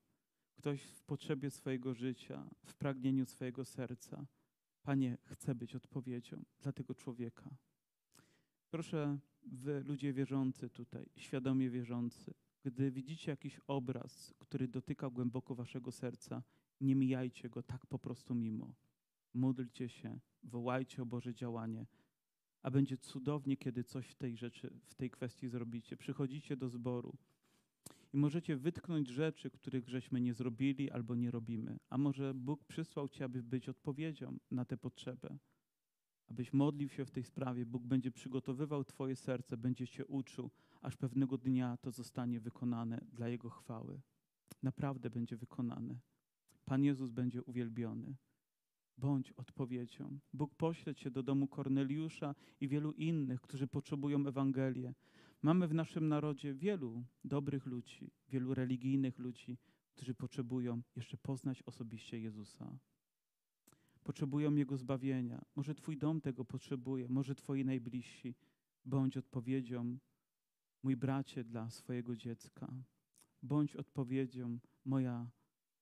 ktoś 0.56 0.82
w 0.82 1.02
potrzebie 1.02 1.50
swojego 1.50 1.94
życia, 1.94 2.50
w 2.64 2.74
pragnieniu 2.74 3.26
swojego 3.26 3.64
serca. 3.64 4.26
Panie, 4.82 5.18
chcę 5.24 5.54
być 5.54 5.74
odpowiedzią 5.74 6.44
dla 6.60 6.72
tego 6.72 6.94
człowieka. 6.94 7.50
Proszę, 8.70 9.18
wy, 9.42 9.80
ludzie 9.84 10.12
wierzący 10.12 10.70
tutaj, 10.70 11.06
świadomie 11.16 11.70
wierzący, 11.70 12.34
gdy 12.64 12.90
widzicie 12.90 13.30
jakiś 13.30 13.60
obraz, 13.66 14.34
który 14.38 14.68
dotyka 14.68 15.10
głęboko 15.10 15.54
waszego 15.54 15.92
serca, 15.92 16.42
nie 16.80 16.94
mijajcie 16.94 17.48
go 17.48 17.62
tak 17.62 17.86
po 17.86 17.98
prostu 17.98 18.34
mimo. 18.34 18.74
Módlcie 19.34 19.88
się, 19.88 20.20
wołajcie 20.42 21.02
o 21.02 21.06
Boże 21.06 21.34
działanie 21.34 21.86
a 22.68 22.70
będzie 22.70 22.98
cudownie, 22.98 23.56
kiedy 23.56 23.84
coś 23.84 24.06
w 24.06 24.14
tej 24.14 24.36
rzeczy, 24.36 24.70
w 24.86 24.94
tej 24.94 25.10
kwestii 25.10 25.48
zrobicie. 25.48 25.96
Przychodzicie 25.96 26.56
do 26.56 26.68
zboru 26.68 27.16
i 28.12 28.16
możecie 28.16 28.56
wytknąć 28.56 29.08
rzeczy, 29.08 29.50
których 29.50 29.88
żeśmy 29.88 30.20
nie 30.20 30.34
zrobili 30.34 30.90
albo 30.90 31.14
nie 31.14 31.30
robimy. 31.30 31.78
A 31.90 31.98
może 31.98 32.34
Bóg 32.34 32.64
przysłał 32.64 33.08
Cię, 33.08 33.24
aby 33.24 33.42
być 33.42 33.68
odpowiedzią 33.68 34.38
na 34.50 34.64
tę 34.64 34.76
potrzebę. 34.76 35.38
Abyś 36.30 36.52
modlił 36.52 36.88
się 36.88 37.04
w 37.04 37.10
tej 37.10 37.24
sprawie, 37.24 37.66
Bóg 37.66 37.82
będzie 37.82 38.10
przygotowywał 38.10 38.84
Twoje 38.84 39.16
serce, 39.16 39.56
będzie 39.56 39.86
Cię 39.86 40.06
uczył, 40.06 40.50
aż 40.82 40.96
pewnego 40.96 41.38
dnia 41.38 41.76
to 41.76 41.90
zostanie 41.90 42.40
wykonane 42.40 43.00
dla 43.12 43.28
Jego 43.28 43.50
chwały. 43.50 44.00
Naprawdę 44.62 45.10
będzie 45.10 45.36
wykonane. 45.36 45.98
Pan 46.64 46.84
Jezus 46.84 47.10
będzie 47.10 47.42
uwielbiony. 47.42 48.14
Bądź 48.98 49.32
odpowiedzią. 49.32 50.18
Bóg 50.32 50.54
pośle 50.54 50.94
cię 50.94 51.10
do 51.10 51.22
domu 51.22 51.48
Korneliusza 51.48 52.34
i 52.60 52.68
wielu 52.68 52.92
innych, 52.92 53.40
którzy 53.40 53.66
potrzebują 53.66 54.26
Ewangelię. 54.26 54.94
Mamy 55.42 55.68
w 55.68 55.74
naszym 55.74 56.08
narodzie 56.08 56.54
wielu 56.54 57.04
dobrych 57.24 57.66
ludzi, 57.66 58.10
wielu 58.28 58.54
religijnych 58.54 59.18
ludzi, 59.18 59.58
którzy 59.90 60.14
potrzebują 60.14 60.82
jeszcze 60.96 61.16
poznać 61.16 61.62
osobiście 61.62 62.20
Jezusa. 62.20 62.78
Potrzebują 64.04 64.54
Jego 64.54 64.76
zbawienia. 64.76 65.44
Może 65.56 65.74
Twój 65.74 65.96
dom 65.96 66.20
tego 66.20 66.44
potrzebuje, 66.44 67.08
może 67.08 67.34
Twoi 67.34 67.64
najbliżsi. 67.64 68.34
Bądź 68.84 69.16
odpowiedzią, 69.16 69.98
mój 70.82 70.96
bracie, 70.96 71.44
dla 71.44 71.70
swojego 71.70 72.16
dziecka. 72.16 72.72
Bądź 73.42 73.76
odpowiedzią, 73.76 74.58
moja 74.84 75.30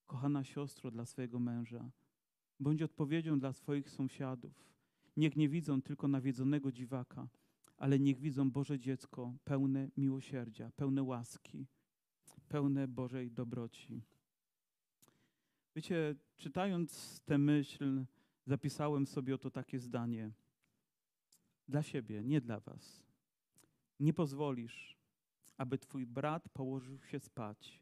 kochana 0.07 0.45
siostro, 0.45 0.91
dla 0.91 1.05
swojego 1.07 1.39
męża. 1.39 1.91
Bądź 2.61 2.83
odpowiedzią 2.83 3.39
dla 3.39 3.53
swoich 3.53 3.91
sąsiadów. 3.91 4.67
Niech 5.17 5.37
nie 5.37 5.49
widzą 5.49 5.83
tylko 5.83 6.09
nawiedzonego 6.09 6.73
dziwaka, 6.73 7.29
ale 7.77 7.99
niech 7.99 8.21
widzą 8.21 8.51
Boże 8.51 8.79
dziecko 8.79 9.35
pełne 9.45 9.89
miłosierdzia, 9.97 10.71
pełne 10.77 11.03
łaski, 11.03 11.67
pełne 12.49 12.89
Bożej 12.89 13.31
dobroci. 13.31 14.03
Wiecie, 15.77 16.15
czytając 16.37 17.21
tę 17.21 17.39
myśl, 17.39 18.05
zapisałem 18.47 19.07
sobie 19.07 19.35
oto 19.35 19.51
takie 19.51 19.79
zdanie. 19.79 20.31
Dla 21.69 21.83
siebie, 21.83 22.25
nie 22.25 22.41
dla 22.41 22.61
was. 22.61 23.03
Nie 24.01 24.13
pozwolisz, 24.13 24.97
aby 25.57 25.79
twój 25.79 26.07
brat 26.07 26.49
położył 26.49 27.03
się 27.03 27.21
spać, 27.21 27.81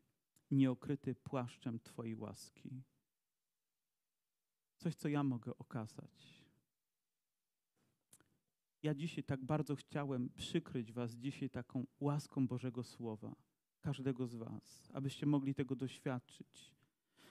nieokryty 0.51 1.15
płaszczem 1.15 1.81
twojej 1.81 2.15
łaski 2.15 2.83
coś, 4.85 4.95
co 4.95 5.09
ja 5.09 5.23
mogę 5.23 5.59
okazać. 5.59 6.45
Ja 8.83 8.95
dzisiaj 8.95 9.25
tak 9.25 9.45
bardzo 9.45 9.77
chciałem 9.77 10.31
przykryć 10.31 10.93
Was 10.93 11.15
dzisiaj 11.15 11.51
taką 11.51 11.87
łaską 12.01 12.47
Bożego 12.49 12.83
Słowa, 12.83 13.35
każdego 13.81 14.27
z 14.27 14.35
Was, 14.35 14.91
abyście 14.95 15.27
mogli 15.27 15.55
tego 15.55 15.77
doświadczyć. 15.77 16.75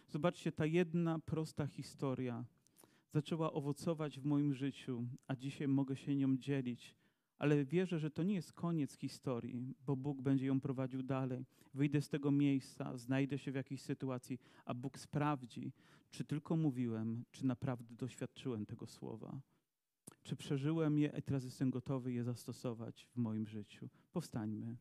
Zobaczcie, 0.08 0.52
ta 0.52 0.66
jedna 0.66 1.20
prosta 1.20 1.68
historia 1.68 2.46
zaczęła 3.10 3.54
owocować 3.54 4.20
w 4.20 4.26
moim 4.26 4.54
życiu, 4.54 5.08
a 5.28 5.36
dzisiaj 5.36 5.68
mogę 5.68 5.96
się 5.96 6.16
nią 6.16 6.38
dzielić 6.38 6.96
ale 7.40 7.66
wierzę, 7.66 8.00
że 8.00 8.12
to 8.12 8.24
nie 8.24 8.36
jest 8.36 8.54
koniec 8.54 8.98
historii, 8.98 9.76
bo 9.86 9.96
Bóg 9.96 10.22
będzie 10.22 10.46
ją 10.46 10.60
prowadził 10.60 11.04
dalej. 11.04 11.46
Wyjdę 11.74 12.02
z 12.02 12.10
tego 12.10 12.32
miejsca, 12.32 12.98
znajdę 12.98 13.38
się 13.38 13.52
w 13.52 13.56
jakiejś 13.56 13.82
sytuacji, 13.82 14.40
a 14.66 14.74
Bóg 14.74 15.00
sprawdzi, 15.00 15.72
czy 16.12 16.24
tylko 16.24 16.58
mówiłem, 16.58 17.26
czy 17.32 17.46
naprawdę 17.46 17.96
doświadczyłem 17.96 18.66
tego 18.66 18.88
słowa. 18.88 19.42
czy 20.24 20.36
przeżyłem 20.36 21.00
je 21.00 21.14
i 21.18 21.22
teraz 21.22 21.44
jestem 21.44 21.72
gotowy 21.72 22.14
je 22.14 22.24
zastosować 22.24 23.06
w 23.06 23.18
moim 23.18 23.48
życiu. 23.48 23.90
Powstańmy. 24.12 24.78